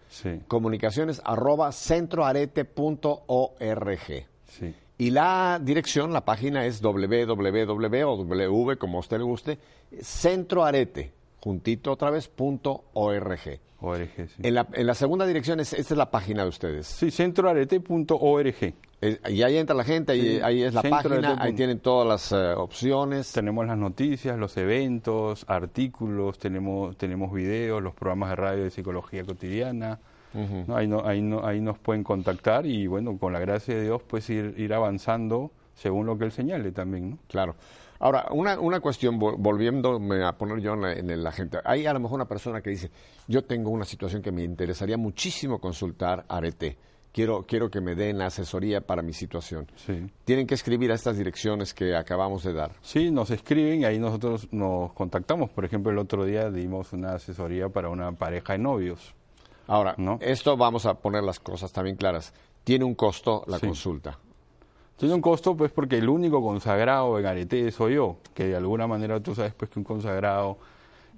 Comunicaciones 0.47 1.21
arroba 1.23 1.71
centroarete.org. 1.71 4.27
Sí. 4.45 4.75
Y 4.97 5.11
la 5.11 5.59
dirección, 5.61 6.11
la 6.11 6.25
página 6.25 6.65
es 6.65 6.81
www 6.81 8.03
o 8.07 8.17
w, 8.17 8.77
como 8.77 8.97
a 8.97 8.99
usted 8.99 9.17
le 9.17 9.23
guste, 9.23 9.59
centroarete, 10.01 11.13
juntito 11.39 11.91
otra 11.91 12.09
vez, 12.09 12.27
punto 12.27 12.85
org. 12.93 13.59
ORG, 13.79 14.09
sí. 14.15 14.41
En 14.41 14.55
la, 14.55 14.67
en 14.73 14.87
la 14.87 14.95
segunda 14.95 15.27
dirección, 15.27 15.59
es, 15.59 15.71
esta 15.73 15.93
es 15.93 15.97
la 15.97 16.09
página 16.09 16.41
de 16.41 16.49
ustedes. 16.49 16.87
Sí, 16.87 17.11
centroarete.org. 17.11 18.73
y 19.29 19.41
ahí 19.43 19.57
entra 19.57 19.75
la 19.75 19.83
gente, 19.83 20.13
ahí, 20.13 20.39
ahí 20.43 20.63
es 20.63 20.73
la 20.73 20.81
página, 20.81 21.37
ahí 21.39 21.53
tienen 21.53 21.79
todas 21.79 22.07
las 22.07 22.31
eh, 22.31 22.55
opciones. 22.55 23.31
Tenemos 23.31 23.67
las 23.67 23.77
noticias, 23.77 24.35
los 24.39 24.57
eventos, 24.57 25.45
artículos, 25.47 26.39
tenemos, 26.39 26.97
tenemos 26.97 27.31
videos, 27.31 27.83
los 27.83 27.93
programas 27.93 28.31
de 28.31 28.35
radio 28.35 28.63
de 28.63 28.71
psicología 28.71 29.23
cotidiana 29.23 29.99
ahí, 30.73 30.87
no, 30.87 31.05
ahí, 31.05 31.21
no, 31.21 31.45
ahí 31.45 31.61
nos 31.61 31.79
pueden 31.79 32.03
contactar 32.03 32.65
y 32.65 32.87
bueno, 32.87 33.17
con 33.17 33.33
la 33.33 33.39
gracia 33.39 33.75
de 33.75 33.83
Dios 33.83 34.01
pues 34.07 34.29
ir, 34.29 34.53
ir 34.57 34.73
avanzando 34.73 35.51
según 35.73 36.05
lo 36.05 36.17
que 36.17 36.25
Él 36.25 36.31
señale 36.31 36.71
también. 36.71 37.11
¿no? 37.11 37.17
Claro. 37.27 37.55
Ahora, 37.99 38.27
una, 38.31 38.59
una 38.59 38.79
cuestión, 38.79 39.17
volviéndome 39.17 40.23
a 40.23 40.33
poner 40.33 40.59
yo 40.59 40.73
en 40.73 41.23
la, 41.23 41.31
gente, 41.31 41.57
hay 41.63 41.85
a 41.87 41.93
lo 41.93 41.99
mejor 41.99 42.15
una 42.15 42.27
persona 42.27 42.61
que 42.61 42.69
dice, 42.69 42.91
yo 43.27 43.43
tengo 43.43 43.71
una 43.71 43.85
situación 43.85 44.21
que 44.21 44.31
me 44.31 44.43
interesaría 44.43 44.97
muchísimo 44.97 45.59
consultar 45.59 46.23
Arete, 46.27 46.77
quiero, 47.11 47.43
quiero 47.47 47.71
que 47.71 47.81
me 47.81 47.95
den 47.95 48.21
asesoría 48.21 48.81
para 48.81 49.01
mi 49.01 49.13
situación. 49.13 49.65
Sí. 49.75 50.05
Tienen 50.25 50.45
que 50.45 50.53
escribir 50.53 50.91
a 50.91 50.95
estas 50.95 51.17
direcciones 51.17 51.73
que 51.73 51.95
acabamos 51.95 52.43
de 52.43 52.53
dar. 52.53 52.73
Sí, 52.81 53.09
nos 53.09 53.31
escriben 53.31 53.81
y 53.81 53.85
ahí 53.85 53.97
nosotros 53.97 54.47
nos 54.51 54.93
contactamos. 54.93 55.49
Por 55.49 55.65
ejemplo, 55.65 55.91
el 55.91 55.97
otro 55.97 56.23
día 56.23 56.51
dimos 56.51 56.93
una 56.93 57.13
asesoría 57.13 57.69
para 57.69 57.89
una 57.89 58.11
pareja 58.11 58.53
de 58.53 58.59
novios. 58.59 59.15
Ahora, 59.67 59.95
esto 60.21 60.55
vamos 60.55 60.85
a 60.85 60.95
poner 60.95 61.23
las 61.23 61.39
cosas 61.39 61.71
también 61.71 61.97
claras. 61.97 62.33
Tiene 62.63 62.85
un 62.85 62.95
costo 62.95 63.43
la 63.47 63.59
consulta. 63.59 64.17
Tiene 64.95 65.13
un 65.13 65.21
costo, 65.21 65.55
pues, 65.55 65.71
porque 65.71 65.97
el 65.97 66.09
único 66.09 66.41
consagrado 66.41 67.19
en 67.19 67.25
Arete 67.25 67.69
soy 67.71 67.95
yo, 67.95 68.17
que 68.33 68.45
de 68.45 68.55
alguna 68.55 68.87
manera 68.87 69.19
tú 69.19 69.35
sabes, 69.35 69.53
pues, 69.53 69.69
que 69.69 69.79
un 69.79 69.85
consagrado... 69.85 70.57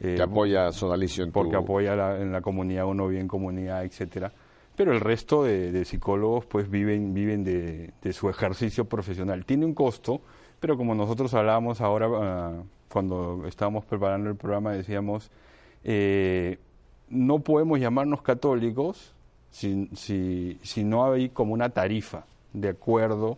Eh, 0.01 0.15
que 0.15 0.21
apoya 0.21 0.71
Sodalicio 0.71 1.23
en 1.23 1.31
Porque 1.31 1.55
apoya 1.55 2.17
en 2.17 2.31
la 2.31 2.41
comunidad, 2.41 2.85
uno 2.85 3.07
vive 3.07 3.21
en 3.21 3.27
comunidad, 3.27 3.85
etcétera. 3.85 4.31
Pero 4.75 4.93
el 4.93 4.99
resto 4.99 5.43
de, 5.43 5.85
psicólogos, 5.85 6.45
pues, 6.45 6.69
viven, 6.69 7.13
viven 7.13 7.43
de, 7.43 8.13
su 8.13 8.29
ejercicio 8.29 8.85
profesional. 8.85 9.45
Tiene 9.45 9.65
un 9.65 9.73
costo, 9.73 10.21
pero 10.59 10.75
como 10.75 10.95
nosotros 10.95 11.33
hablábamos 11.33 11.81
ahora, 11.81 12.07
ah, 12.11 12.63
cuando 12.91 13.45
estábamos 13.47 13.85
preparando 13.85 14.29
el 14.29 14.35
programa, 14.35 14.73
decíamos... 14.73 15.31
Eh, 15.83 16.57
no 17.09 17.39
podemos 17.39 17.79
llamarnos 17.79 18.21
católicos 18.21 19.13
si, 19.51 19.89
si, 19.95 20.59
si, 20.61 20.83
no 20.83 21.11
hay 21.11 21.29
como 21.29 21.53
una 21.53 21.69
tarifa 21.69 22.25
de 22.53 22.69
acuerdo 22.69 23.37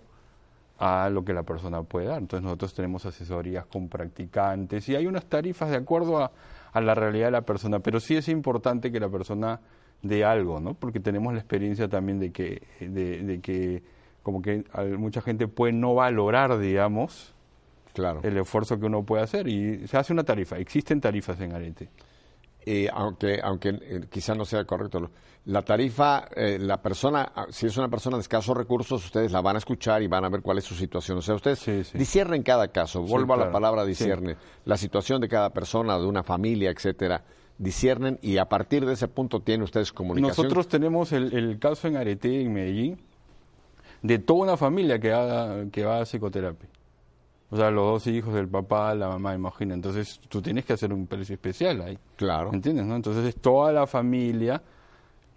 a 0.78 1.10
lo 1.10 1.24
que 1.24 1.34
la 1.34 1.44
persona 1.44 1.84
puede 1.84 2.08
dar. 2.08 2.20
Entonces 2.20 2.44
nosotros 2.44 2.74
tenemos 2.74 3.06
asesorías 3.06 3.66
con 3.66 3.88
practicantes 3.88 4.90
y 4.90 4.96
hay 4.96 5.08
unas 5.08 5.26
tarifas 5.26 5.70
de 5.70 5.78
acuerdo 5.78 6.20
a, 6.20 6.32
a 6.74 6.82
la 6.82 6.96
realidad 6.96 7.28
de 7.28 7.32
la 7.32 7.42
persona, 7.42 7.80
pero 7.80 8.00
sí 8.00 8.16
es 8.16 8.28
importante 8.28 8.92
que 8.92 9.00
la 9.00 9.10
persona 9.10 9.60
dé 10.02 10.26
algo, 10.26 10.60
¿no? 10.60 10.74
Porque 10.74 11.00
tenemos 11.00 11.34
la 11.34 11.40
experiencia 11.40 11.88
también 11.88 12.20
de 12.20 12.32
que, 12.32 12.64
de, 12.80 13.24
de 13.24 13.40
que 13.40 13.84
como 14.24 14.42
que 14.42 14.64
mucha 14.98 15.22
gente 15.22 15.48
puede 15.48 15.74
no 15.74 15.96
valorar, 15.96 16.60
digamos, 16.60 17.34
claro. 17.94 18.20
el 18.24 18.38
esfuerzo 18.38 18.80
que 18.80 18.86
uno 18.86 19.04
puede 19.04 19.24
hacer 19.24 19.48
y 19.48 19.88
se 19.88 19.98
hace 19.98 20.14
una 20.14 20.24
tarifa. 20.24 20.58
Existen 20.58 21.00
tarifas 21.02 21.40
en 21.40 21.54
Arete 21.54 21.90
aunque, 22.94 23.40
aunque 23.44 23.70
eh, 23.70 24.02
quizá 24.10 24.36
no 24.36 24.46
sea 24.46 24.66
correcto, 24.66 25.10
la 25.46 25.64
tarifa, 25.64 26.28
eh, 26.36 26.60
la 26.60 26.82
persona, 26.82 27.32
ah, 27.36 27.48
si 27.50 27.66
es 27.66 27.76
una 27.78 27.90
persona 27.90 28.18
de 28.18 28.22
escasos 28.22 28.56
recursos, 28.56 29.04
ustedes 29.04 29.32
la 29.32 29.42
van 29.42 29.56
a 29.56 29.60
escuchar 29.60 30.04
y 30.04 30.08
van 30.08 30.24
a 30.24 30.30
ver 30.30 30.42
cuál 30.42 30.60
es 30.60 30.66
su 30.66 30.76
situación. 30.76 31.18
O 31.18 31.22
sea, 31.22 31.36
ustedes 31.36 31.60
sí, 31.60 31.98
disciernen 31.98 32.44
cada 32.44 32.68
caso, 32.68 33.02
vuelvo 33.02 33.34
a 33.34 33.38
la 33.38 33.52
palabra 33.52 33.84
discierne, 33.84 34.38
la 34.66 34.78
situación 34.78 35.20
de 35.20 35.28
cada 35.28 35.50
persona, 35.52 35.98
de 35.98 36.06
una 36.06 36.24
familia, 36.24 36.70
etcétera, 36.70 37.24
disciernen 37.58 38.20
y 38.22 38.38
a 38.38 38.46
partir 38.46 38.86
de 38.86 38.94
ese 38.94 39.08
punto 39.08 39.40
tienen 39.40 39.64
ustedes 39.64 39.92
comunicación. 39.92 40.46
Nosotros 40.46 40.68
tenemos 40.68 41.12
el, 41.12 41.34
el 41.34 41.58
caso 41.58 41.88
en 41.88 41.98
Arete, 41.98 42.42
en 42.42 42.54
Medellín, 42.54 43.00
de 44.04 44.20
toda 44.20 44.42
una 44.42 44.58
familia 44.58 45.00
que, 45.00 45.12
haga, 45.12 45.66
que 45.72 45.86
va 45.86 46.02
a 46.02 46.06
psicoterapia. 46.06 46.70
O 47.52 47.58
sea, 47.58 47.70
los 47.70 47.86
dos 47.86 48.08
hijos 48.08 48.34
del 48.34 48.48
papá, 48.48 48.96
la 48.96 49.10
mamá, 49.10 49.36
imagina. 49.36 49.74
Entonces, 49.74 50.22
tú 50.30 50.42
tienes 50.42 50.64
que 50.64 50.72
hacer 50.72 50.94
un 50.94 51.06
precio 51.06 51.34
especial 51.34 51.82
ahí. 51.82 52.00
Claro. 52.16 52.50
¿Entiendes? 52.54 52.86
No? 52.86 52.96
Entonces, 52.96 53.26
es 53.26 53.36
toda 53.42 53.74
la 53.74 53.86
familia 53.86 54.62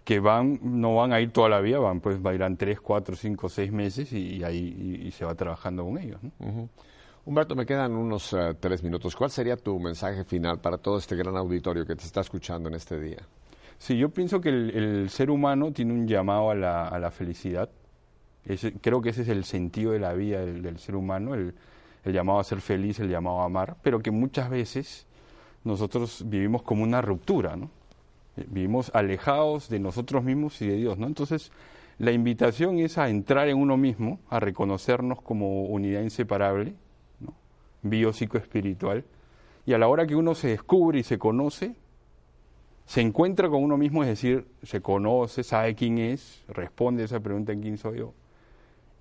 que 0.05 0.21
van, 0.21 0.59
no 0.61 0.95
van 0.95 1.11
a 1.11 1.19
ir 1.19 1.31
toda 1.31 1.49
la 1.49 1.59
vida, 1.59 1.79
van, 1.79 1.99
pues, 1.99 2.17
irán 2.33 2.55
tres, 2.55 2.79
cuatro, 2.79 3.17
cinco, 3.17 3.49
seis 3.49 3.69
meses 3.69 4.13
y, 4.13 4.41
ahí 4.45 5.01
y, 5.03 5.11
se 5.11 5.25
va 5.25 5.35
trabajando 5.35 5.83
con 5.83 5.97
ellos. 5.97 6.19
¿no? 6.23 6.69
Humberto, 7.25 7.53
me 7.53 7.65
quedan 7.65 7.91
unos 7.93 8.31
eh, 8.31 8.55
tres 8.61 8.81
minutos. 8.81 9.13
¿Cuál 9.13 9.31
sería 9.31 9.57
tu 9.57 9.77
mensaje 9.77 10.23
final 10.23 10.59
para 10.59 10.77
todo 10.77 10.99
este 10.99 11.17
gran 11.17 11.35
auditorio 11.35 11.85
que 11.85 11.95
te 11.97 12.05
está 12.05 12.21
escuchando 12.21 12.69
en 12.69 12.75
este 12.75 12.97
día? 12.97 13.27
Sí, 13.77 13.97
yo 13.97 14.07
pienso 14.09 14.39
que 14.39 14.49
el, 14.49 15.09
ser 15.09 15.29
humano 15.29 15.73
tiene 15.73 15.91
un 15.91 16.07
llamado 16.07 16.51
a 16.51 16.55
la, 16.55 16.87
a 16.87 16.97
la 16.97 17.11
felicidad. 17.11 17.69
creo 18.79 19.01
que 19.01 19.09
ese 19.09 19.23
es 19.23 19.27
el 19.27 19.43
sentido 19.43 19.91
de 19.91 19.99
la 19.99 20.13
vida 20.13 20.45
del, 20.45 20.61
del 20.61 20.77
ser 20.79 20.95
humano, 20.95 21.33
el, 21.33 21.55
el 22.05 22.13
llamado 22.13 22.39
a 22.39 22.43
ser 22.43 22.61
feliz, 22.61 22.99
el 22.99 23.09
llamado 23.09 23.41
a 23.41 23.45
amar, 23.45 23.75
pero 23.81 23.99
que 23.99 24.11
muchas 24.11 24.49
veces 24.49 25.05
nosotros 25.63 26.23
vivimos 26.27 26.61
como 26.61 26.83
una 26.83 27.01
ruptura, 27.01 27.55
¿no? 27.55 27.69
Eh, 28.37 28.45
vivimos 28.47 28.91
alejados 28.93 29.67
de 29.69 29.79
nosotros 29.79 30.23
mismos 30.23 30.61
y 30.61 30.67
de 30.67 30.75
Dios, 30.75 30.97
¿no? 30.97 31.07
Entonces, 31.07 31.51
la 31.97 32.11
invitación 32.11 32.79
es 32.79 32.97
a 32.97 33.09
entrar 33.09 33.47
en 33.49 33.57
uno 33.57 33.75
mismo, 33.77 34.19
a 34.29 34.39
reconocernos 34.39 35.21
como 35.21 35.63
unidad 35.63 36.01
inseparable, 36.01 36.75
¿no? 37.19 37.33
espiritual 38.37 39.03
y 39.65 39.73
a 39.73 39.77
la 39.77 39.87
hora 39.87 40.05
que 40.05 40.15
uno 40.15 40.35
se 40.35 40.49
descubre 40.49 40.99
y 40.99 41.03
se 41.03 41.17
conoce, 41.17 41.75
se 42.85 43.01
encuentra 43.01 43.49
con 43.49 43.63
uno 43.63 43.77
mismo, 43.77 44.03
es 44.03 44.09
decir, 44.09 44.45
se 44.61 44.81
conoce, 44.81 45.43
sabe 45.43 45.73
quién 45.73 45.97
es, 45.97 46.43
responde 46.47 47.01
a 47.01 47.05
esa 47.05 47.19
pregunta, 47.19 47.53
¿quién 47.55 47.77
soy 47.77 47.99
yo? 47.99 48.13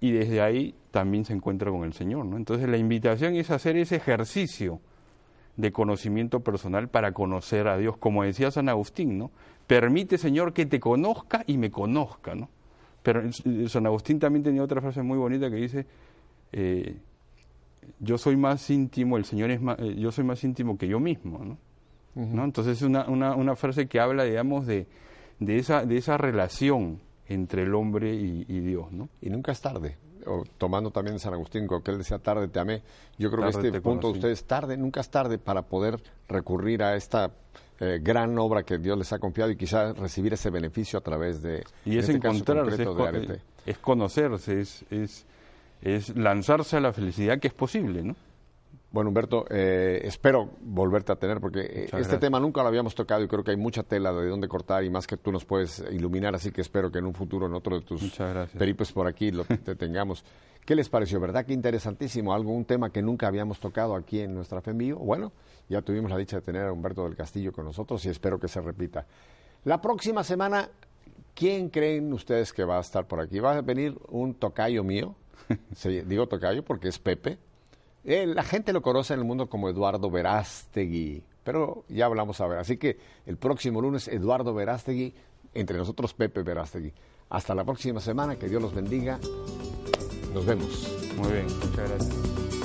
Y 0.04 0.12
desde 0.12 0.42
ahí 0.42 0.74
también 0.90 1.24
se 1.24 1.32
encuentra 1.32 1.70
con 1.70 1.82
el 1.82 1.94
Señor. 1.94 2.26
¿no? 2.26 2.36
Entonces 2.36 2.68
la 2.68 2.76
invitación 2.76 3.36
es 3.36 3.50
hacer 3.50 3.78
ese 3.78 3.96
ejercicio 3.96 4.78
de 5.56 5.72
conocimiento 5.72 6.40
personal 6.40 6.88
para 6.88 7.12
conocer 7.12 7.68
a 7.68 7.78
Dios, 7.78 7.96
como 7.96 8.22
decía 8.22 8.50
San 8.50 8.68
Agustín, 8.68 9.16
¿no? 9.16 9.30
Permite, 9.66 10.18
Señor, 10.18 10.52
que 10.52 10.66
te 10.66 10.78
conozca 10.78 11.42
y 11.46 11.56
me 11.56 11.70
conozca, 11.70 12.34
¿no? 12.34 12.50
Pero 13.02 13.22
eh, 13.22 13.68
San 13.68 13.86
Agustín 13.86 14.18
también 14.18 14.42
tenía 14.42 14.62
otra 14.62 14.82
frase 14.82 15.00
muy 15.00 15.16
bonita 15.16 15.48
que 15.48 15.56
dice, 15.56 15.86
eh, 16.52 16.98
yo 17.98 18.18
soy 18.18 18.36
más 18.36 18.68
íntimo, 18.68 19.16
el 19.16 19.24
Señor 19.24 19.52
es 19.52 19.62
más, 19.62 19.78
eh, 19.78 19.94
yo 19.96 20.12
soy 20.12 20.24
más 20.24 20.44
íntimo 20.44 20.76
que 20.76 20.86
yo 20.86 21.00
mismo, 21.00 21.38
¿no? 21.42 21.56
¿no? 22.14 22.44
Entonces 22.44 22.76
es 22.76 22.82
una, 22.82 23.08
una, 23.08 23.34
una, 23.36 23.56
frase 23.56 23.86
que 23.86 24.00
habla, 24.00 24.24
digamos, 24.24 24.66
de, 24.66 24.86
de, 25.38 25.56
esa, 25.56 25.86
de 25.86 25.96
esa 25.96 26.18
relación 26.18 27.00
entre 27.28 27.62
el 27.62 27.74
hombre 27.74 28.14
y, 28.14 28.60
Dios, 28.60 28.92
¿no? 28.92 29.08
Y 29.20 29.30
nunca 29.30 29.52
es 29.52 29.60
tarde. 29.60 29.96
O, 30.26 30.44
tomando 30.56 30.90
también 30.90 31.18
San 31.18 31.34
Agustín, 31.34 31.68
que 31.68 31.90
él 31.90 31.98
decía 31.98 32.18
tarde 32.18 32.48
te 32.48 32.58
amé, 32.58 32.82
yo 33.18 33.30
creo 33.30 33.42
que 33.42 33.68
este 33.68 33.80
punto 33.80 34.08
de 34.08 34.14
ustedes 34.14 34.44
tarde, 34.44 34.76
nunca 34.76 35.00
es 35.00 35.10
tarde 35.10 35.38
para 35.38 35.62
poder 35.62 36.02
recurrir 36.28 36.82
a 36.82 36.96
esta 36.96 37.30
eh, 37.80 37.98
gran 38.00 38.38
obra 38.38 38.62
que 38.62 38.78
Dios 38.78 38.96
les 38.96 39.12
ha 39.12 39.18
confiado 39.18 39.50
y 39.50 39.56
quizás 39.56 39.98
recibir 39.98 40.32
ese 40.32 40.48
beneficio 40.48 40.98
a 40.98 41.02
través 41.02 41.42
de 41.42 41.64
y 41.84 41.98
es 41.98 42.08
este 42.08 42.16
encontrarse 42.16 42.84
es, 42.84 43.40
es, 43.66 43.78
conocerse 43.78 44.60
es, 44.60 44.84
es, 44.90 45.26
es 45.82 46.16
lanzarse 46.16 46.76
a 46.76 46.80
la 46.80 46.92
felicidad 46.92 47.40
que 47.40 47.48
es 47.48 47.54
posible 47.54 48.04
no 48.04 48.14
bueno, 48.94 49.08
Humberto, 49.08 49.44
eh, 49.50 50.02
espero 50.04 50.50
volverte 50.60 51.10
a 51.10 51.16
tener 51.16 51.40
porque 51.40 51.62
eh, 51.62 51.88
este 51.98 52.16
tema 52.18 52.38
nunca 52.38 52.62
lo 52.62 52.68
habíamos 52.68 52.94
tocado 52.94 53.24
y 53.24 53.26
creo 53.26 53.42
que 53.42 53.50
hay 53.50 53.56
mucha 53.56 53.82
tela 53.82 54.12
de 54.12 54.28
dónde 54.28 54.46
cortar 54.46 54.84
y 54.84 54.88
más 54.88 55.08
que 55.08 55.16
tú 55.16 55.32
nos 55.32 55.44
puedes 55.44 55.82
iluminar, 55.90 56.36
así 56.36 56.52
que 56.52 56.60
espero 56.60 56.92
que 56.92 57.00
en 57.00 57.06
un 57.06 57.12
futuro, 57.12 57.46
en 57.46 57.54
otro 57.54 57.80
de 57.80 57.84
tus 57.84 58.16
peripos 58.56 58.92
por 58.92 59.08
aquí, 59.08 59.32
lo 59.32 59.44
te 59.46 59.74
tengamos. 59.74 60.24
¿Qué 60.64 60.76
les 60.76 60.88
pareció? 60.88 61.18
¿Verdad 61.18 61.44
que 61.44 61.52
interesantísimo? 61.52 62.32
Algo, 62.32 62.52
un 62.52 62.66
tema 62.66 62.90
que 62.90 63.02
nunca 63.02 63.26
habíamos 63.26 63.58
tocado 63.58 63.96
aquí 63.96 64.20
en 64.20 64.32
nuestra 64.32 64.60
fe 64.60 64.70
Bueno, 64.72 65.32
ya 65.68 65.82
tuvimos 65.82 66.08
la 66.08 66.16
dicha 66.16 66.36
de 66.36 66.42
tener 66.42 66.62
a 66.62 66.72
Humberto 66.72 67.02
del 67.02 67.16
Castillo 67.16 67.52
con 67.52 67.64
nosotros 67.64 68.06
y 68.06 68.10
espero 68.10 68.38
que 68.38 68.46
se 68.46 68.60
repita. 68.60 69.06
La 69.64 69.80
próxima 69.80 70.22
semana, 70.22 70.68
¿quién 71.34 71.68
creen 71.68 72.12
ustedes 72.12 72.52
que 72.52 72.62
va 72.62 72.78
a 72.78 72.80
estar 72.80 73.08
por 73.08 73.18
aquí? 73.18 73.40
Va 73.40 73.56
a 73.56 73.60
venir 73.60 73.98
un 74.10 74.34
tocayo 74.34 74.84
mío, 74.84 75.16
digo 76.06 76.28
tocayo 76.28 76.64
porque 76.64 76.86
es 76.86 77.00
Pepe, 77.00 77.38
eh, 78.04 78.26
la 78.26 78.42
gente 78.42 78.72
lo 78.72 78.82
conoce 78.82 79.14
en 79.14 79.20
el 79.20 79.26
mundo 79.26 79.48
como 79.48 79.68
Eduardo 79.68 80.10
Verástegui, 80.10 81.22
pero 81.42 81.84
ya 81.88 82.06
hablamos 82.06 82.40
a 82.40 82.46
ver. 82.46 82.58
Así 82.58 82.76
que 82.76 82.98
el 83.26 83.36
próximo 83.36 83.80
lunes, 83.80 84.08
Eduardo 84.08 84.54
Verástegui, 84.54 85.14
entre 85.54 85.78
nosotros 85.78 86.14
Pepe 86.14 86.42
Verástegui. 86.42 86.92
Hasta 87.30 87.54
la 87.54 87.64
próxima 87.64 88.00
semana, 88.00 88.36
que 88.36 88.48
Dios 88.48 88.60
los 88.60 88.74
bendiga. 88.74 89.18
Nos 90.32 90.44
vemos. 90.44 90.88
Muy 91.16 91.32
bien, 91.32 91.46
muchas 91.46 91.88
gracias. 91.88 92.63